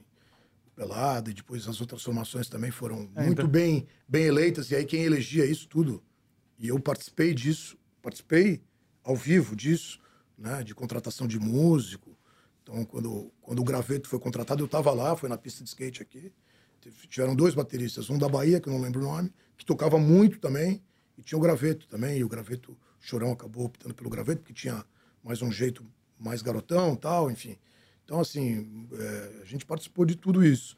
Pelado, 0.79 1.29
e 1.29 1.33
depois 1.33 1.67
as 1.67 1.81
outras 1.81 2.01
formações 2.01 2.47
também 2.47 2.71
foram 2.71 3.09
é, 3.13 3.25
muito 3.25 3.41
então... 3.41 3.47
bem, 3.49 3.85
bem 4.07 4.23
eleitas. 4.23 4.71
E 4.71 4.75
aí 4.75 4.85
quem 4.85 5.03
elegia 5.03 5.45
isso 5.45 5.67
tudo, 5.67 6.01
e 6.57 6.69
eu 6.69 6.79
participei 6.79 7.33
disso, 7.33 7.77
participei 8.01 8.61
ao 9.03 9.13
vivo 9.13 9.57
disso, 9.57 9.99
né? 10.37 10.63
De 10.63 10.73
contratação 10.73 11.27
de 11.27 11.37
músico. 11.37 12.17
Então, 12.63 12.85
quando, 12.85 13.29
quando 13.41 13.59
o 13.59 13.63
Graveto 13.63 14.07
foi 14.07 14.19
contratado, 14.19 14.61
eu 14.61 14.67
estava 14.67 14.91
lá, 14.93 15.17
foi 15.17 15.27
na 15.27 15.37
pista 15.37 15.61
de 15.61 15.69
skate 15.69 16.01
aqui. 16.01 16.31
Tiveram 17.09 17.35
dois 17.35 17.53
bateristas, 17.53 18.09
um 18.09 18.17
da 18.17 18.29
Bahia, 18.29 18.61
que 18.61 18.69
eu 18.69 18.73
não 18.73 18.79
lembro 18.79 19.01
o 19.01 19.03
nome, 19.03 19.33
que 19.57 19.65
tocava 19.65 19.97
muito 19.97 20.39
também, 20.39 20.81
e 21.17 21.21
tinha 21.21 21.37
o 21.37 21.41
Graveto 21.41 21.89
também, 21.89 22.19
e 22.19 22.23
o 22.23 22.29
Graveto, 22.29 22.71
o 22.71 22.77
Chorão 23.01 23.33
acabou 23.33 23.65
optando 23.65 23.93
pelo 23.93 24.09
Graveto, 24.09 24.43
porque 24.43 24.53
tinha 24.53 24.85
mais 25.21 25.41
um 25.41 25.51
jeito 25.51 25.85
mais 26.17 26.41
garotão 26.41 26.95
tal, 26.95 27.29
enfim. 27.29 27.57
Então, 28.09 28.19
assim, 28.19 28.87
é, 28.91 29.29
a 29.43 29.45
gente 29.45 29.67
participou 29.67 30.03
de 30.03 30.15
tudo 30.15 30.43
isso. 30.43 30.75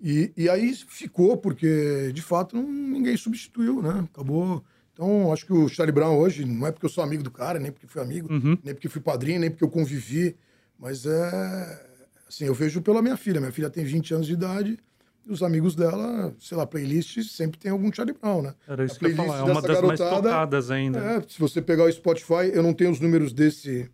E, 0.00 0.32
e 0.34 0.48
aí 0.48 0.74
ficou, 0.74 1.36
porque, 1.36 2.10
de 2.14 2.22
fato, 2.22 2.56
não, 2.56 2.62
ninguém 2.62 3.18
substituiu, 3.18 3.82
né? 3.82 4.08
Acabou. 4.10 4.64
Então, 4.94 5.30
acho 5.30 5.44
que 5.44 5.52
o 5.52 5.68
Charlie 5.68 5.92
Brown 5.92 6.16
hoje, 6.16 6.46
não 6.46 6.66
é 6.66 6.72
porque 6.72 6.86
eu 6.86 6.90
sou 6.90 7.04
amigo 7.04 7.22
do 7.22 7.30
cara, 7.30 7.58
nem 7.58 7.70
porque 7.70 7.86
fui 7.86 8.00
amigo, 8.00 8.32
uhum. 8.32 8.56
nem 8.64 8.72
porque 8.72 8.88
fui 8.88 9.02
padrinho, 9.02 9.40
nem 9.40 9.50
porque 9.50 9.62
eu 9.62 9.68
convivi, 9.68 10.34
mas 10.78 11.04
é. 11.04 11.90
Assim, 12.26 12.46
eu 12.46 12.54
vejo 12.54 12.80
pela 12.80 13.02
minha 13.02 13.16
filha. 13.16 13.40
Minha 13.40 13.52
filha 13.52 13.68
tem 13.68 13.84
20 13.84 14.14
anos 14.14 14.26
de 14.26 14.32
idade 14.32 14.78
e 15.26 15.30
os 15.30 15.42
amigos 15.42 15.74
dela, 15.74 16.34
sei 16.38 16.56
lá, 16.56 16.66
playlist 16.66 17.22
sempre 17.24 17.58
tem 17.58 17.70
algum 17.70 17.92
Charlie 17.92 18.16
Brown, 18.18 18.40
né? 18.40 18.54
Era 18.66 18.86
isso 18.86 18.98
que 18.98 19.04
eu 19.04 19.10
ia 19.10 19.16
falar, 19.16 19.40
é 19.40 19.42
uma 19.42 19.60
das 19.60 19.64
garotada, 19.64 19.86
mais 19.86 19.98
tocadas 19.98 20.70
ainda. 20.70 20.98
É, 20.98 21.20
se 21.28 21.38
você 21.38 21.60
pegar 21.60 21.84
o 21.84 21.92
Spotify, 21.92 22.50
eu 22.54 22.62
não 22.62 22.72
tenho 22.72 22.90
os 22.90 23.00
números 23.00 23.34
desse 23.34 23.90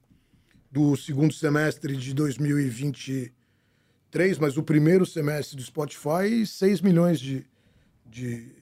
do 0.77 0.95
segundo 0.95 1.33
semestre 1.33 1.97
de 1.97 2.12
2023, 2.12 4.39
mas 4.39 4.59
o 4.59 4.62
primeiro 4.62 5.07
semestre 5.07 5.57
do 5.57 5.62
Spotify, 5.62 6.47
6 6.47 6.83
milhões 6.83 7.18
de, 7.18 7.47
de, 8.05 8.53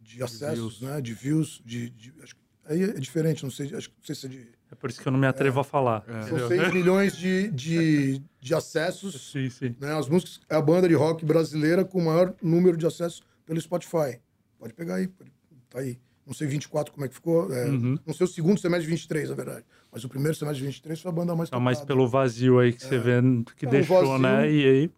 de 0.00 0.22
acessos, 0.22 0.78
de 0.78 0.84
né? 0.84 1.00
De 1.00 1.12
views, 1.12 1.60
de, 1.66 1.90
de 1.90 2.14
acho, 2.22 2.36
aí 2.64 2.84
é 2.84 2.92
diferente, 2.92 3.42
não 3.42 3.50
sei, 3.50 3.74
acho, 3.74 3.90
não 3.90 4.04
sei 4.04 4.14
se 4.14 4.26
é 4.26 4.28
de... 4.28 4.54
É 4.70 4.76
por 4.76 4.88
isso 4.88 5.00
que 5.00 5.08
eu 5.08 5.10
não 5.10 5.18
me 5.18 5.26
atrevo 5.26 5.58
é, 5.58 5.62
a 5.62 5.64
falar. 5.64 6.04
É. 6.06 6.22
São 6.22 6.46
6 6.46 6.70
milhões 6.72 7.16
de, 7.16 7.50
de, 7.50 8.22
de 8.40 8.54
acessos. 8.54 9.32
Sim, 9.32 9.50
sim. 9.50 9.74
Né? 9.80 9.98
As 9.98 10.08
músicas, 10.08 10.38
é 10.48 10.54
a 10.54 10.62
banda 10.62 10.88
de 10.88 10.94
rock 10.94 11.24
brasileira 11.24 11.84
com 11.84 11.98
o 11.98 12.04
maior 12.04 12.32
número 12.40 12.76
de 12.76 12.86
acessos 12.86 13.20
pelo 13.44 13.60
Spotify. 13.60 14.20
Pode 14.60 14.74
pegar 14.74 14.94
aí, 14.96 15.08
pode, 15.08 15.32
tá 15.68 15.80
aí 15.80 15.98
não 16.26 16.34
sei 16.34 16.48
24 16.48 16.92
como 16.92 17.06
é 17.06 17.08
que 17.08 17.14
ficou, 17.14 17.54
é, 17.54 17.66
uhum. 17.66 17.96
não 18.04 18.12
sei 18.12 18.24
o 18.24 18.28
segundo 18.28 18.60
semestre 18.60 18.86
de 18.86 18.90
23, 18.90 19.30
na 19.30 19.36
verdade. 19.36 19.64
Mas 19.96 20.04
o 20.04 20.10
primeiro 20.10 20.36
semestre 20.36 20.60
de 20.60 20.66
23 20.66 21.00
foi 21.00 21.08
a 21.08 21.14
banda 21.14 21.34
mais. 21.34 21.48
Tá 21.48 21.58
mais 21.58 21.80
pelo 21.80 22.06
vazio 22.06 22.58
aí 22.58 22.70
que 22.70 22.84
é. 22.84 22.86
você 22.86 22.98
vê 22.98 23.12
que 23.56 23.64
é, 23.64 23.70
deixou, 23.70 23.96
né? 23.96 24.02
vazio... 24.04 24.18
né? 24.18 24.52
E 24.52 24.68
aí, 24.68 24.90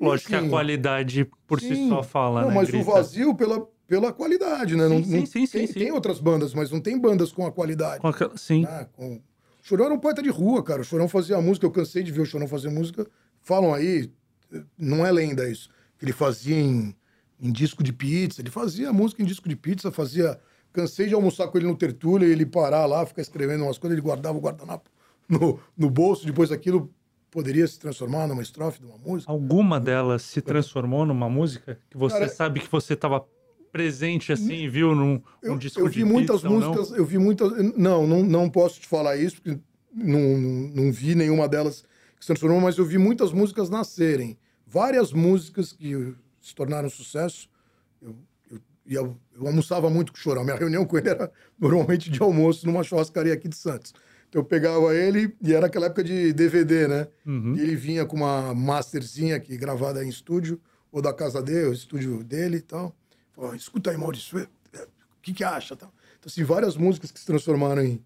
lógico 0.00 0.30
que 0.30 0.34
a 0.34 0.48
qualidade 0.48 1.30
por 1.46 1.60
sim. 1.60 1.72
si 1.72 1.88
só 1.88 2.02
fala, 2.02 2.40
não, 2.40 2.48
né? 2.48 2.54
Mas 2.56 2.68
Grita. 2.68 2.82
o 2.82 2.92
vazio 2.92 3.32
pela, 3.32 3.64
pela 3.86 4.12
qualidade, 4.12 4.74
né? 4.74 4.88
Sim, 4.88 4.94
não, 4.94 5.04
sim, 5.04 5.18
não, 5.18 5.26
sim, 5.26 5.46
tem, 5.46 5.66
sim, 5.68 5.72
tem, 5.72 5.92
outras 5.92 6.18
bandas, 6.18 6.52
mas 6.52 6.68
não 6.72 6.80
tem 6.80 6.98
bandas 6.98 7.30
com 7.30 7.46
a 7.46 7.52
qualidade. 7.52 8.00
Com 8.00 8.08
aquela, 8.08 8.36
sim. 8.36 8.62
Né? 8.62 8.88
Com... 8.92 9.18
O 9.18 9.20
Chorão 9.62 9.84
era 9.84 9.94
um 9.94 10.00
poeta 10.00 10.20
de 10.20 10.30
rua, 10.30 10.64
cara. 10.64 10.80
O 10.80 10.84
Chorão 10.84 11.06
fazia 11.06 11.40
música, 11.40 11.64
eu 11.64 11.70
cansei 11.70 12.02
de 12.02 12.10
ver 12.10 12.22
o 12.22 12.26
Chorão 12.26 12.48
fazer 12.48 12.70
música. 12.70 13.06
Falam 13.42 13.72
aí, 13.72 14.10
não 14.76 15.06
é 15.06 15.12
lenda 15.12 15.48
isso, 15.48 15.70
que 15.96 16.04
ele 16.04 16.12
fazia 16.12 16.56
em, 16.56 16.92
em 17.40 17.52
disco 17.52 17.84
de 17.84 17.92
pizza. 17.92 18.42
Ele 18.42 18.50
fazia 18.50 18.92
música 18.92 19.22
em 19.22 19.26
disco 19.26 19.48
de 19.48 19.54
pizza, 19.54 19.92
fazia. 19.92 20.40
Cansei 20.72 21.06
de 21.08 21.14
almoçar 21.14 21.48
com 21.48 21.58
ele 21.58 21.66
no 21.66 21.76
Tertúlia 21.76 22.26
e 22.26 22.30
ele 22.30 22.46
parar 22.46 22.86
lá, 22.86 23.04
ficar 23.04 23.22
escrevendo 23.22 23.64
umas 23.64 23.78
coisas, 23.78 23.96
ele 23.96 24.06
guardava 24.06 24.38
o 24.38 24.40
guardanapo 24.40 24.88
no, 25.28 25.58
no 25.76 25.90
bolso, 25.90 26.26
depois 26.26 26.50
daquilo 26.50 26.92
poderia 27.30 27.66
se 27.66 27.78
transformar 27.78 28.26
numa 28.26 28.42
estrofe 28.42 28.80
de 28.80 28.86
uma 28.86 28.98
música. 28.98 29.30
Alguma 29.30 29.78
delas 29.78 30.22
se 30.22 30.40
transformou 30.40 31.06
numa 31.06 31.28
música 31.28 31.78
que 31.88 31.96
você 31.96 32.18
Cara, 32.18 32.28
sabe 32.28 32.60
que 32.60 32.70
você 32.70 32.94
estava 32.94 33.24
presente 33.70 34.32
assim, 34.32 34.68
viu 34.68 34.96
num 34.96 35.22
eu, 35.40 35.52
um 35.52 35.58
disco 35.58 35.80
eu 35.80 35.86
vi 35.86 36.04
muitas 36.04 36.42
músicas, 36.42 36.90
eu 36.90 37.04
vi 37.04 37.18
muitas, 37.18 37.52
não, 37.76 38.04
não, 38.04 38.24
não 38.24 38.50
posso 38.50 38.80
te 38.80 38.88
falar 38.88 39.16
isso 39.16 39.36
porque 39.40 39.60
não, 39.94 40.20
não, 40.20 40.84
não 40.84 40.92
vi 40.92 41.14
nenhuma 41.14 41.48
delas 41.48 41.84
que 42.16 42.24
se 42.24 42.26
transformou, 42.26 42.60
mas 42.60 42.78
eu 42.78 42.84
vi 42.84 42.98
muitas 42.98 43.32
músicas 43.32 43.70
nascerem, 43.70 44.36
várias 44.66 45.12
músicas 45.12 45.72
que 45.72 46.14
se 46.40 46.54
tornaram 46.54 46.90
sucesso. 46.90 47.48
Eu, 48.02 48.16
eu, 48.94 49.04
eu, 49.04 49.16
eu 49.40 49.46
almoçava 49.46 49.88
muito 49.88 50.12
com 50.12 50.18
o 50.18 50.20
Chorão. 50.20 50.44
Minha 50.44 50.56
reunião 50.56 50.84
com 50.84 50.98
ele 50.98 51.08
era 51.08 51.32
normalmente 51.58 52.10
de 52.10 52.20
almoço 52.22 52.66
numa 52.66 52.82
churrascaria 52.82 53.34
aqui 53.34 53.48
de 53.48 53.56
Santos. 53.56 53.92
Então 54.28 54.40
eu 54.42 54.44
pegava 54.44 54.94
ele, 54.94 55.36
e 55.42 55.52
era 55.52 55.66
aquela 55.66 55.86
época 55.86 56.04
de 56.04 56.32
DVD, 56.32 56.86
né? 56.86 57.08
Uhum. 57.26 57.56
E 57.56 57.60
ele 57.60 57.74
vinha 57.74 58.06
com 58.06 58.16
uma 58.16 58.54
masterzinha 58.54 59.34
aqui, 59.34 59.56
gravada 59.56 60.04
em 60.04 60.08
estúdio, 60.08 60.60
ou 60.92 61.02
da 61.02 61.12
casa 61.12 61.42
dele, 61.42 61.66
o 61.68 61.72
estúdio 61.72 62.22
dele 62.22 62.58
e 62.58 62.62
tal. 62.62 62.94
Falava, 63.32 63.56
escuta 63.56 63.90
aí, 63.90 63.96
Maurício, 63.96 64.38
é, 64.38 64.46
é, 64.72 64.82
o 64.82 65.20
que 65.20 65.34
que 65.34 65.42
acha? 65.42 65.74
Tal. 65.74 65.92
Então, 66.18 66.30
assim, 66.30 66.44
várias 66.44 66.76
músicas 66.76 67.10
que 67.10 67.18
se 67.18 67.26
transformaram 67.26 67.82
em, 67.82 68.00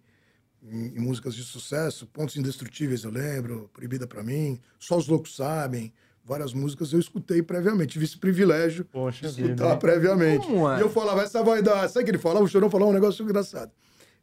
em, 0.63 0.97
em 0.97 0.99
músicas 0.99 1.35
de 1.35 1.43
sucesso, 1.43 2.07
Pontos 2.07 2.37
Indestrutíveis, 2.37 3.05
eu 3.05 3.11
lembro, 3.11 3.69
Proibida 3.75 4.07
para 4.07 4.23
Mim, 4.23 4.59
Só 4.79 4.97
os 4.97 5.07
Loucos 5.07 5.37
Sabem, 5.37 5.93
várias 6.25 6.53
músicas 6.55 6.93
eu 6.93 6.99
escutei 6.99 7.43
previamente. 7.43 7.93
Tive 7.93 8.05
esse 8.05 8.19
privilégio 8.19 8.85
Poxa 8.87 9.29
de 9.29 9.43
escutar 9.43 9.69
vida, 9.71 9.77
previamente. 9.77 10.47
É? 10.49 10.79
E 10.79 10.81
eu 10.81 10.89
falava, 10.89 11.23
essa 11.23 11.43
vai 11.43 11.63
dar. 11.63 11.89
Sabe 11.89 12.03
o 12.03 12.05
que 12.07 12.11
ele 12.13 12.19
falava? 12.19 12.45
O 12.45 12.49
Chorão 12.49 12.71
falava 12.71 12.91
um 12.91 12.95
negócio 12.95 13.23
engraçado. 13.23 13.71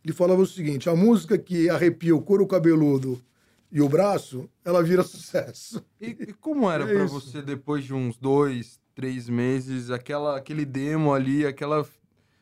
Ele 0.03 0.13
falava 0.13 0.41
o 0.41 0.47
seguinte: 0.47 0.89
a 0.89 0.95
música 0.95 1.37
que 1.37 1.69
arrepia 1.69 2.15
o 2.15 2.21
couro 2.21 2.47
cabeludo 2.47 3.21
e 3.71 3.81
o 3.81 3.87
braço, 3.87 4.49
ela 4.65 4.83
vira 4.83 5.03
sucesso. 5.03 5.81
E, 5.99 6.07
e 6.07 6.33
como 6.33 6.69
era 6.69 6.83
é 6.89 6.93
para 6.93 7.05
você, 7.05 7.41
depois 7.41 7.83
de 7.83 7.93
uns 7.93 8.17
dois, 8.17 8.79
três 8.93 9.29
meses, 9.29 9.89
aquela, 9.89 10.37
aquele 10.37 10.65
demo 10.65 11.13
ali, 11.13 11.45
aquela 11.45 11.85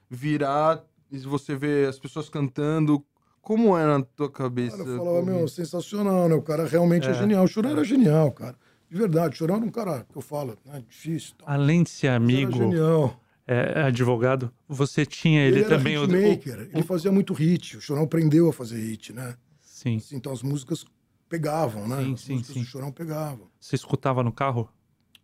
virar, 0.10 0.84
e 1.12 1.20
você 1.20 1.56
vê 1.56 1.86
as 1.88 2.00
pessoas 2.00 2.30
cantando, 2.30 3.06
como 3.42 3.78
era 3.78 4.00
na 4.00 4.04
tua 4.04 4.30
cabeça? 4.30 4.78
Cara, 4.78 4.90
eu 4.90 4.98
falava, 4.98 5.22
meu, 5.22 5.48
sensacional, 5.48 6.28
né? 6.28 6.36
O 6.36 6.42
cara 6.42 6.66
realmente 6.66 7.08
é, 7.08 7.12
é 7.12 7.14
genial. 7.14 7.44
O 7.44 7.48
Chorão 7.48 7.72
era 7.72 7.84
genial, 7.84 8.32
cara. 8.32 8.56
De 8.90 8.98
verdade, 8.98 9.38
Chorão 9.38 9.58
era 9.58 9.66
um 9.66 9.70
cara 9.70 10.06
que 10.12 10.18
eu 10.18 10.22
falo, 10.22 10.58
né? 10.66 10.84
Difícil. 10.90 11.36
Além 11.46 11.84
de 11.84 11.90
ser 11.90 12.08
amigo. 12.08 12.54
Genial 12.54 13.20
é, 13.52 13.82
advogado, 13.82 14.54
você 14.68 15.04
tinha 15.08 15.42
ele, 15.42 15.62
ele 15.62 15.66
também. 15.68 15.96
Era 15.96 16.04
hitmaker, 16.04 16.60
o, 16.60 16.78
ele 16.78 16.84
fazia 16.84 17.12
muito 17.12 17.34
hit. 17.34 17.78
O 17.78 17.82
Chorão 17.82 18.04
aprendeu 18.04 18.48
a 18.48 18.54
fazer 18.54 18.80
hit, 18.80 19.12
né? 19.12 19.36
Sim. 19.60 19.98
Assim, 19.98 20.18
então 20.18 20.32
as 20.32 20.44
músicas 20.44 20.86
pegavam, 21.28 21.88
né? 21.88 22.04
Sim, 22.04 22.14
as 22.14 22.22
sim, 22.22 22.44
sim. 22.44 22.62
O 22.62 22.66
Chorão 22.66 22.92
pegavam. 22.92 23.48
Você 23.60 23.76
escutava 23.76 24.22
no 24.22 24.32
carro? 24.32 24.70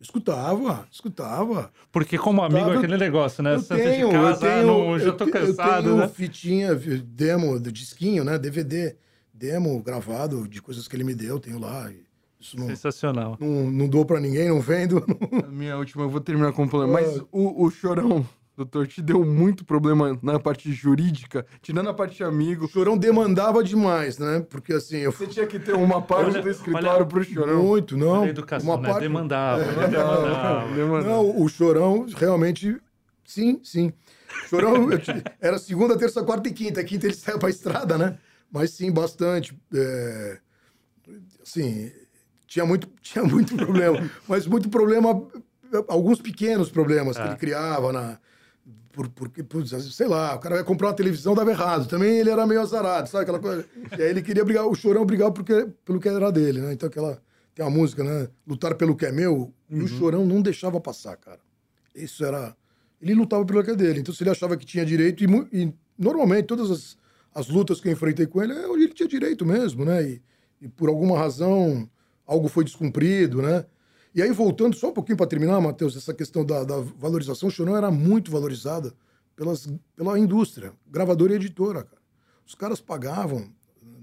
Escutava, 0.02 0.88
escutava. 0.92 1.72
Porque 1.92 2.18
como 2.18 2.42
amigo 2.42 2.58
escutava, 2.58 2.80
aquele 2.80 2.98
negócio, 2.98 3.44
né? 3.44 3.56
Eu 3.56 3.62
tenho, 3.62 4.08
de 4.08 4.14
casa, 4.14 4.46
eu 4.48 4.52
tenho, 4.52 4.68
não, 4.68 5.00
já 5.00 5.14
tô 5.14 5.28
cansado, 5.28 5.78
eu 5.78 5.84
tenho 5.84 5.98
né? 5.98 6.08
fitinha, 6.08 6.76
demo, 7.06 7.60
do 7.60 7.72
disquinho, 7.72 8.24
né? 8.24 8.40
DVD, 8.40 8.96
demo 9.32 9.82
gravado 9.84 10.48
de 10.48 10.64
coisas 10.64 10.88
que 10.88 10.96
ele 10.96 11.04
me 11.04 11.14
deu, 11.14 11.40
tenho 11.40 11.60
lá. 11.60 11.92
E 11.92 12.05
isso 12.46 12.60
não, 12.60 12.68
Sensacional. 12.68 13.38
Não, 13.40 13.72
não 13.72 13.88
dou 13.88 14.06
para 14.06 14.20
ninguém, 14.20 14.50
não 14.50 14.62
vendo. 14.62 15.04
A 15.44 15.48
minha 15.48 15.76
última, 15.78 16.04
eu 16.04 16.10
vou 16.10 16.22
terminar 16.22 16.54
com 16.54 16.64
um 16.64 16.68
problema. 16.68 16.94
Mas 16.94 17.18
o, 17.32 17.66
o 17.66 17.72
Chorão, 17.72 18.26
doutor, 18.56 18.88
te 18.88 19.02
deu 19.02 19.26
muito 19.26 19.66
problema 19.66 20.18
na 20.22 20.40
parte 20.40 20.72
jurídica, 20.72 21.46
tirando 21.62 21.90
a 21.90 21.94
parte 21.94 22.18
de 22.18 22.24
amigo. 22.24 22.66
O 22.66 22.70
Chorão 22.70 22.98
demandava 22.98 23.64
demais, 23.64 24.20
né? 24.20 24.46
Porque 24.48 24.74
assim. 24.74 24.98
Eu... 24.98 25.12
Você 25.12 25.28
tinha 25.28 25.48
que 25.48 25.58
ter 25.58 25.74
uma 25.74 26.02
parte 26.02 26.32
olha, 26.32 26.42
do 26.42 26.50
escritório 26.50 26.90
olha, 26.90 27.06
pro 27.06 27.24
Chorão. 27.24 27.64
Muito, 27.64 27.98
não. 27.98 28.22
Olha 28.22 28.30
educação, 28.30 28.70
uma 28.70 28.82
né? 28.82 28.90
parte... 28.90 29.02
demandava, 29.02 29.64
é, 29.64 29.88
demandava. 29.88 30.68
demandava. 30.76 31.10
Não, 31.10 31.42
o 31.42 31.50
Chorão 31.50 32.06
realmente. 32.16 32.78
Sim, 33.24 33.60
sim. 33.64 33.92
Chorão 34.48 34.88
era 35.42 35.58
segunda, 35.58 35.98
terça, 35.98 36.24
quarta 36.24 36.48
e 36.48 36.54
quinta. 36.54 36.84
Quinta 36.84 37.08
ele 37.08 37.16
saiu 37.16 37.40
pra 37.40 37.50
estrada, 37.50 37.98
né? 37.98 38.20
Mas 38.52 38.70
sim, 38.72 38.92
bastante. 38.92 39.58
É... 39.74 40.38
Assim, 41.42 41.92
tinha 42.48 42.66
muito, 42.66 42.88
tinha 43.02 43.24
muito 43.24 43.56
problema. 43.56 44.10
mas 44.28 44.48
muito 44.48 44.70
problema, 44.70 45.22
alguns 45.88 46.22
pequenos 46.22 46.70
problemas 46.70 47.18
que 47.18 47.24
ele 47.24 47.34
é. 47.34 47.38
criava 47.38 47.92
na. 47.92 48.20
Por, 48.92 49.10
porque, 49.10 49.44
sei 49.92 50.08
lá, 50.08 50.36
o 50.36 50.40
cara 50.40 50.56
vai 50.56 50.64
comprar 50.64 50.88
uma 50.88 50.94
televisão, 50.94 51.36
dava 51.36 51.52
errado. 51.52 51.86
Também 51.86 52.18
ele 52.18 52.30
era 52.30 52.48
meio 52.48 52.62
azarado, 52.62 53.10
sabe 53.10 53.24
aquela 53.24 53.40
coisa? 53.40 53.66
E 53.98 54.02
aí 54.02 54.10
ele 54.10 54.22
queria 54.22 54.46
brigar, 54.46 54.66
o 54.66 54.74
Chorão 54.74 55.06
brigava 55.06 55.34
porque, 55.34 55.68
pelo 55.84 56.00
que 56.00 56.08
era 56.08 56.32
dele, 56.32 56.62
né? 56.62 56.74
Então 56.74 56.88
aquela. 56.88 57.22
Tem 57.54 57.66
uma 57.66 57.72
música, 57.72 58.04
né? 58.04 58.28
Lutar 58.46 58.76
pelo 58.76 58.98
que 58.98 59.06
é 59.06 59.12
meu. 59.14 59.34
Uhum. 59.34 59.54
E 59.70 59.80
o 59.80 59.82
uhum. 59.82 59.88
Chorão 59.88 60.26
não 60.26 60.42
deixava 60.42 60.80
passar, 60.80 61.16
cara. 61.16 61.40
Isso 61.94 62.26
era. 62.26 62.56
Ele 63.02 63.14
lutava 63.14 63.46
pelo 63.46 63.64
que 63.64 63.72
é 63.72 63.76
dele. 63.76 64.02
Então, 64.02 64.14
se 64.14 64.24
ele 64.24 64.30
achava 64.30 64.58
que 64.58 64.66
tinha 64.66 64.86
direito, 64.86 65.24
e, 65.24 65.28
e 65.54 65.74
normalmente 65.98 66.46
todas 66.46 66.70
as, 66.70 66.98
as 67.34 67.48
lutas 67.48 67.80
que 67.80 67.88
eu 67.88 67.94
enfrentei 67.94 68.28
com 68.28 68.44
ele, 68.44 68.54
é 68.54 68.66
ele 68.66 68.90
tinha 68.90 69.08
direito 69.08 69.46
mesmo, 69.46 69.86
né? 69.86 70.04
E, 70.04 70.22
e 70.62 70.68
por 70.68 70.90
alguma 70.90 71.18
razão 71.18 71.90
algo 72.26 72.48
foi 72.48 72.64
descumprido, 72.64 73.42
né? 73.42 73.66
E 74.14 74.22
aí, 74.22 74.32
voltando 74.32 74.76
só 74.76 74.90
um 74.90 74.94
pouquinho 74.94 75.18
para 75.18 75.28
terminar, 75.28 75.60
Matheus, 75.60 75.96
essa 75.98 76.14
questão 76.14 76.46
da, 76.46 76.64
da, 76.64 76.80
valorização, 76.80 77.50
o 77.50 77.52
Chorão 77.52 77.76
era 77.76 77.92
muito 77.92 78.32
valorizada 78.32 78.94
pelas, 79.36 79.68
pela 79.94 80.18
indústria, 80.18 80.72
gravadora 80.88 81.34
e 81.34 81.36
editora, 81.36 81.84
cara. 81.84 82.02
Os 82.46 82.56
caras 82.56 82.80
pagavam, 82.80 83.50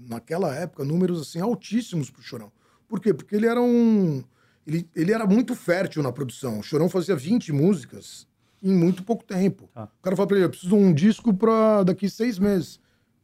naquela 0.07 0.53
época, 0.53 0.83
números 0.83 1.19
assim 1.19 1.39
altíssimos 1.39 2.11
pro 2.11 2.21
Chorão. 2.21 2.51
Por 2.87 2.99
quê? 2.99 3.11
Porque 3.11 3.35
ele 3.35 3.47
era 3.47 3.59
um. 3.59 4.23
Ele, 4.67 4.87
ele 4.95 5.11
era 5.11 5.25
muito 5.25 5.55
fértil 5.55 6.03
na 6.03 6.11
produção. 6.11 6.59
O 6.59 6.63
Chorão 6.63 6.87
fazia 6.87 7.15
20 7.15 7.51
músicas 7.51 8.27
em 8.61 8.71
muito 8.71 9.03
pouco 9.03 9.23
tempo. 9.23 9.67
Ah. 9.75 9.89
O 9.99 10.03
cara 10.03 10.15
falou 10.15 10.27
pra 10.27 10.37
ele: 10.37 10.45
eu 10.45 10.49
preciso 10.49 10.75
de 10.75 10.83
um 10.83 10.93
disco 10.93 11.33
para 11.33 11.83
daqui 11.83 12.07
seis 12.07 12.37
meses. 12.37 12.79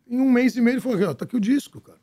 Em 0.08 0.20
um 0.20 0.32
mês 0.32 0.56
e 0.56 0.62
meio 0.62 0.76
ele 0.76 0.82
falou: 0.82 1.14
tá 1.14 1.24
aqui 1.24 1.36
o 1.36 1.40
disco, 1.40 1.80
cara 1.80 2.00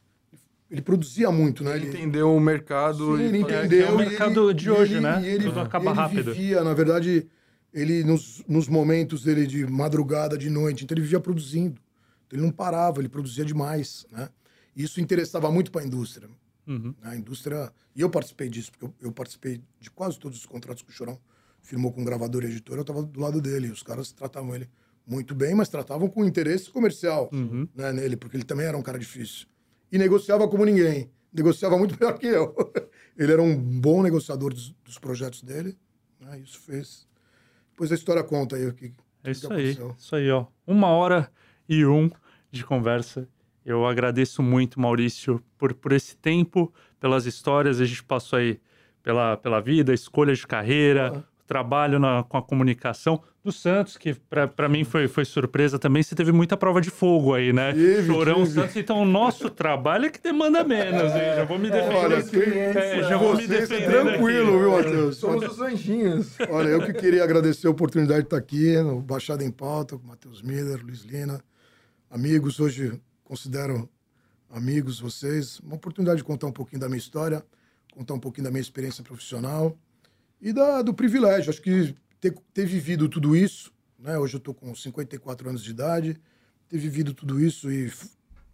ele 0.71 0.83
produzia 0.83 1.31
muito, 1.31 1.63
né? 1.63 1.77
Ele, 1.77 1.87
ele 1.87 1.99
entendeu 1.99 2.35
o 2.35 2.41
mercado. 2.41 3.17
Sim, 3.17 3.23
ele 3.23 3.39
entendeu. 3.39 3.87
É, 3.87 3.89
é 3.89 3.93
o 3.93 3.97
mercado 3.97 4.51
ele, 4.51 4.59
de 4.59 4.71
hoje, 4.71 4.95
ele, 4.95 5.01
né? 5.01 5.23
E 5.23 5.27
ele, 5.27 5.45
Tudo 5.45 5.61
acaba 5.61 5.91
ele 5.91 5.95
rápido. 5.95 6.35
vivia, 6.35 6.65
na 6.65 6.75
verdade, 6.75 7.27
ele 7.73 8.03
nos, 8.03 8.43
nos 8.49 8.69
momentos 8.69 9.23
dele 9.23 9.47
de 9.47 9.65
madrugada, 9.67 10.37
de 10.37 10.51
noite, 10.51 10.85
então 10.85 10.95
ele 10.95 11.03
vivia 11.03 11.21
produzindo. 11.21 11.81
Então, 12.27 12.39
ele 12.39 12.43
não 12.43 12.51
parava, 12.51 13.01
ele 13.01 13.09
produzia 13.09 13.45
demais, 13.45 14.07
né? 14.11 14.29
E 14.75 14.83
isso 14.83 15.01
interessava 15.01 15.51
muito 15.51 15.71
para 15.71 15.83
a 15.83 15.85
indústria. 15.85 16.29
Uhum. 16.67 16.95
A 17.03 17.17
indústria... 17.17 17.73
E 17.95 18.01
eu 18.01 18.11
participei 18.11 18.49
disso, 18.49 18.73
porque 18.73 18.85
eu, 18.85 18.95
eu, 19.01 19.13
participei 19.13 19.63
de 19.81 19.91
quase 19.91 20.19
todos 20.19 20.39
os 20.39 20.47
contratos 20.47 20.83
que 20.83 20.91
o 20.91 20.93
Chorão 20.93 21.19
firmou 21.63 21.93
com 21.93 22.05
gravador 22.05 22.43
e 22.43 22.47
editor, 22.49 22.77
eu 22.77 22.83
estava 22.83 23.03
do 23.03 23.21
lado 23.21 23.41
dele. 23.41 23.71
Os 23.71 23.83
caras 23.83 24.13
tratavam 24.13 24.55
ele 24.55 24.69
muito 25.07 25.35
bem, 25.35 25.55
mas 25.55 25.69
tratavam 25.69 26.09
com 26.09 26.25
interesse 26.25 26.69
comercial 26.69 27.31
uhum. 27.33 27.69
né, 27.75 27.93
nele, 27.93 28.17
porque 28.17 28.37
ele 28.37 28.45
também 28.45 28.67
era 28.67 28.77
um 28.77 28.83
cara 28.83 28.99
difícil 28.99 29.47
e 29.91 29.99
negociava 29.99 30.49
como 30.49 30.65
ninguém. 30.65 31.11
Negociava 31.33 31.77
muito 31.77 31.97
melhor 32.01 32.19
que 32.19 32.27
eu. 32.27 32.55
Ele 33.17 33.33
era 33.33 33.43
um 33.43 33.57
bom 33.57 34.03
negociador 34.03 34.53
dos, 34.53 34.75
dos 34.85 34.99
projetos 34.99 35.43
dele. 35.43 35.77
Né? 36.21 36.41
Isso 36.41 36.61
fez. 36.61 37.07
Depois 37.71 37.93
a 37.93 37.95
história 37.95 38.23
conta 38.23 38.57
aí 38.57 38.67
o 38.67 38.73
que. 38.73 38.93
É 39.25 39.31
isso 39.31 39.49
que 39.49 39.55
aí. 39.55 39.79
Isso 39.99 40.17
aí, 40.17 40.31
ó. 40.31 40.47
Uma 40.67 40.89
hora 40.89 41.31
e 41.69 41.85
um 41.85 42.11
de 42.51 42.65
conversa. 42.65 43.29
Eu 43.65 43.85
agradeço 43.85 44.43
muito, 44.43 44.81
Maurício, 44.81 45.43
por, 45.59 45.75
por 45.75 45.93
esse 45.93 46.17
tempo, 46.17 46.73
pelas 47.01 47.27
histórias. 47.27 47.81
A 47.81 47.85
gente 47.85 48.05
passou 48.05 48.39
aí 48.39 48.61
pela, 49.03 49.37
pela 49.37 49.61
vida, 49.61 49.93
escolha 49.93 50.35
de 50.35 50.47
carreira, 50.47 51.13
ah 51.17 51.37
trabalho 51.47 51.99
na, 51.99 52.25
com 52.25 52.37
a 52.37 52.43
comunicação 52.43 53.23
do 53.47 53.53
Santos, 53.53 53.97
que 53.97 54.15
para 54.15 54.69
mim 54.69 54.85
foi, 54.85 55.07
foi 55.09 55.25
surpresa 55.25 55.79
também. 55.79 56.03
Você 56.03 56.15
teve 56.15 56.33
muita 56.33 56.57
prova 56.57 56.81
de 56.81 56.91
fogo 56.91 57.33
aí, 57.33 57.53
né? 57.53 57.73
Tive, 57.73 58.07
Chorão 58.07 58.43
tive. 58.43 58.61
Santos. 58.61 58.77
Então, 58.77 59.01
o 59.01 59.05
nosso 59.05 59.49
trabalho 59.49 60.07
é 60.07 60.11
que 60.11 60.21
demanda 60.21 60.65
menos, 60.65 61.13
hein? 61.13 61.37
Já 61.37 61.45
vou 61.45 61.59
me 61.59 61.71
defender. 61.71 61.95
Olha, 61.95 62.15
é, 62.17 63.03
já 63.05 63.17
vou 63.17 63.37
me 63.37 63.47
defender. 63.47 63.89
Tranquilo, 63.89 64.49
aqui. 64.49 64.59
viu, 64.59 64.71
Matheus? 64.73 65.17
Somos 65.17 65.49
os 65.49 65.61
anjinhos. 65.61 66.37
Olha, 66.51 66.69
eu 66.69 66.83
que 66.85 66.93
queria 66.93 67.23
agradecer 67.23 67.69
a 67.69 67.71
oportunidade 67.71 68.21
de 68.21 68.27
estar 68.27 68.37
aqui 68.37 68.77
no 68.83 69.01
Baixada 69.01 69.45
em 69.45 69.51
Pauta, 69.51 69.97
com 69.97 70.07
Matheus 70.07 70.43
Miller, 70.43 70.85
Luiz 70.85 71.03
Lina, 71.03 71.41
amigos, 72.11 72.59
hoje 72.59 73.01
considero 73.23 73.89
amigos 74.51 74.99
vocês. 74.99 75.61
Uma 75.61 75.77
oportunidade 75.77 76.19
de 76.19 76.25
contar 76.25 76.49
um 76.49 76.53
pouquinho 76.53 76.81
da 76.81 76.89
minha 76.89 76.99
história, 76.99 77.45
contar 77.95 78.15
um 78.15 78.21
pouquinho 78.21 78.45
da 78.45 78.51
minha 78.51 78.61
experiência 78.61 79.05
profissional 79.05 79.77
e 80.41 80.53
da, 80.53 80.83
do 80.83 80.93
privilégio. 80.93 81.51
Acho 81.51 81.63
que 81.63 81.95
ter, 82.21 82.35
ter 82.53 82.67
vivido 82.67 83.09
tudo 83.09 83.37
isso 83.37 83.73
Né? 83.99 84.19
Hoje 84.19 84.35
eu 84.35 84.39
estou 84.39 84.55
com 84.55 84.75
54 84.75 85.49
anos 85.49 85.63
de 85.63 85.71
idade, 85.71 86.21
ter 86.69 86.79
vivido 86.79 87.15
tudo 87.15 87.41
isso 87.41 87.71
e 87.71 87.91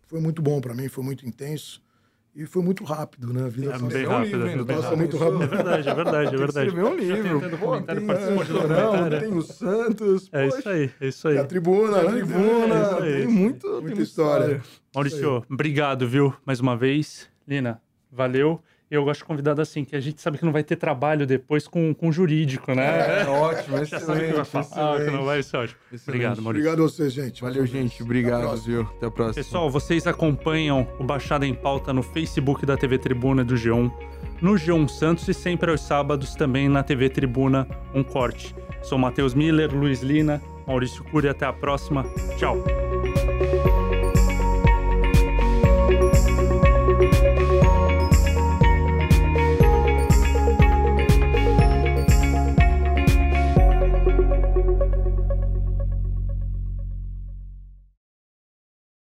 foi 0.07 0.21
muito 0.21 0.43
bom 0.43 0.61
para 0.61 0.75
mim, 0.75 0.89
foi 0.89 1.03
muito 1.03 1.27
intenso. 1.27 1.83
E 2.35 2.47
foi 2.47 2.63
muito 2.63 2.83
rápido, 2.83 3.31
né? 3.31 3.45
A 3.45 3.49
vida 3.49 3.75
é, 3.75 3.79
bem 3.79 4.07
rápido, 4.07 4.43
um 4.43 4.47
livro, 4.47 4.65
passa 4.65 4.97
muito 4.97 5.19
rápido. 5.19 5.43
É 5.43 5.47
verdade, 5.47 5.89
é 5.89 5.95
verdade, 5.95 6.35
é 6.35 6.39
verdade. 6.39 6.69
Escrever 6.69 6.89
um 6.89 6.97
livro. 6.97 7.59
Pô, 7.59 7.81
tem, 7.83 7.97
tem, 7.97 9.21
tem 9.21 9.35
o 9.37 9.43
Santos. 9.43 10.31
É 10.33 10.47
isso 10.49 10.69
aí, 10.69 10.91
é 10.99 11.09
isso 11.09 11.29
aí. 11.29 11.35
Tem 11.35 11.43
a 11.43 11.47
tribuna, 11.47 12.01
a 12.01 12.11
tribuna. 12.11 12.75
É 12.75 13.03
aí, 13.03 13.19
tem 13.19 13.27
muito, 13.27 13.69
muita 13.69 13.95
tem 13.95 14.03
história. 14.03 14.45
história. 14.45 14.63
Maurício, 14.95 15.45
obrigado, 15.51 16.09
viu? 16.09 16.35
Mais 16.47 16.59
uma 16.59 16.75
vez. 16.75 17.29
Lina, 17.47 17.83
valeu 18.11 18.63
eu 18.93 19.05
gosto 19.05 19.21
de 19.21 19.25
convidado 19.25 19.63
assim, 19.63 19.87
que 19.87 19.97
a 19.97 20.01
gente 20.01 20.21
sabe 20.21 20.37
que 20.37 20.45
não 20.45 20.53
vai 20.53 20.63
ter 20.63 20.77
trabalho 20.77 21.27
depois 21.27 21.67
com, 21.67 21.95
com 21.95 22.13
jurídico, 22.13 22.75
né? 22.75 23.23
É, 23.23 23.25
ótimo, 23.27 23.79
excelente. 23.79 23.91
Já 23.91 24.01
sabe 24.01 24.27
que 24.27 24.33
vai 24.35 24.45
falar, 24.45 25.05
que 25.05 25.11
não 25.11 25.25
vai, 25.25 25.41
isso 25.41 25.57
é 25.57 25.61
ótimo. 25.61 25.81
Excelente. 25.91 26.09
Obrigado, 26.11 26.43
Maurício. 26.43 26.69
Obrigado 26.69 26.85
a 26.85 26.91
vocês, 26.91 27.13
gente. 27.13 27.41
Valeu, 27.41 27.65
gente. 27.65 28.03
Obrigado, 28.03 28.55
viu? 28.59 28.83
Até 28.83 29.07
a 29.07 29.11
próxima. 29.11 29.35
Pessoal, 29.43 29.71
vocês 29.71 30.07
acompanham 30.07 30.87
o 30.99 31.05
Baixada 31.05 31.47
em 31.47 31.55
Pauta 31.55 31.91
no 31.91 32.03
Facebook 32.03 32.67
da 32.67 32.77
TV 32.77 32.99
Tribuna 32.99 33.43
do 33.43 33.55
G1, 33.55 33.91
no 34.43 34.53
G1 34.53 34.87
Santos 34.89 35.27
e 35.27 35.33
sempre 35.33 35.71
aos 35.71 35.81
sábados 35.81 36.35
também 36.35 36.69
na 36.69 36.83
TV 36.83 37.09
Tribuna 37.09 37.67
Um 37.95 38.05
Corte. 38.05 38.55
Sou 38.83 38.99
Matheus 38.99 39.33
Miller, 39.33 39.75
Luiz 39.75 40.03
Lina, 40.03 40.43
Maurício 40.67 41.03
Cury. 41.05 41.29
Até 41.29 41.47
a 41.47 41.53
próxima. 41.53 42.05
Tchau. 42.37 42.63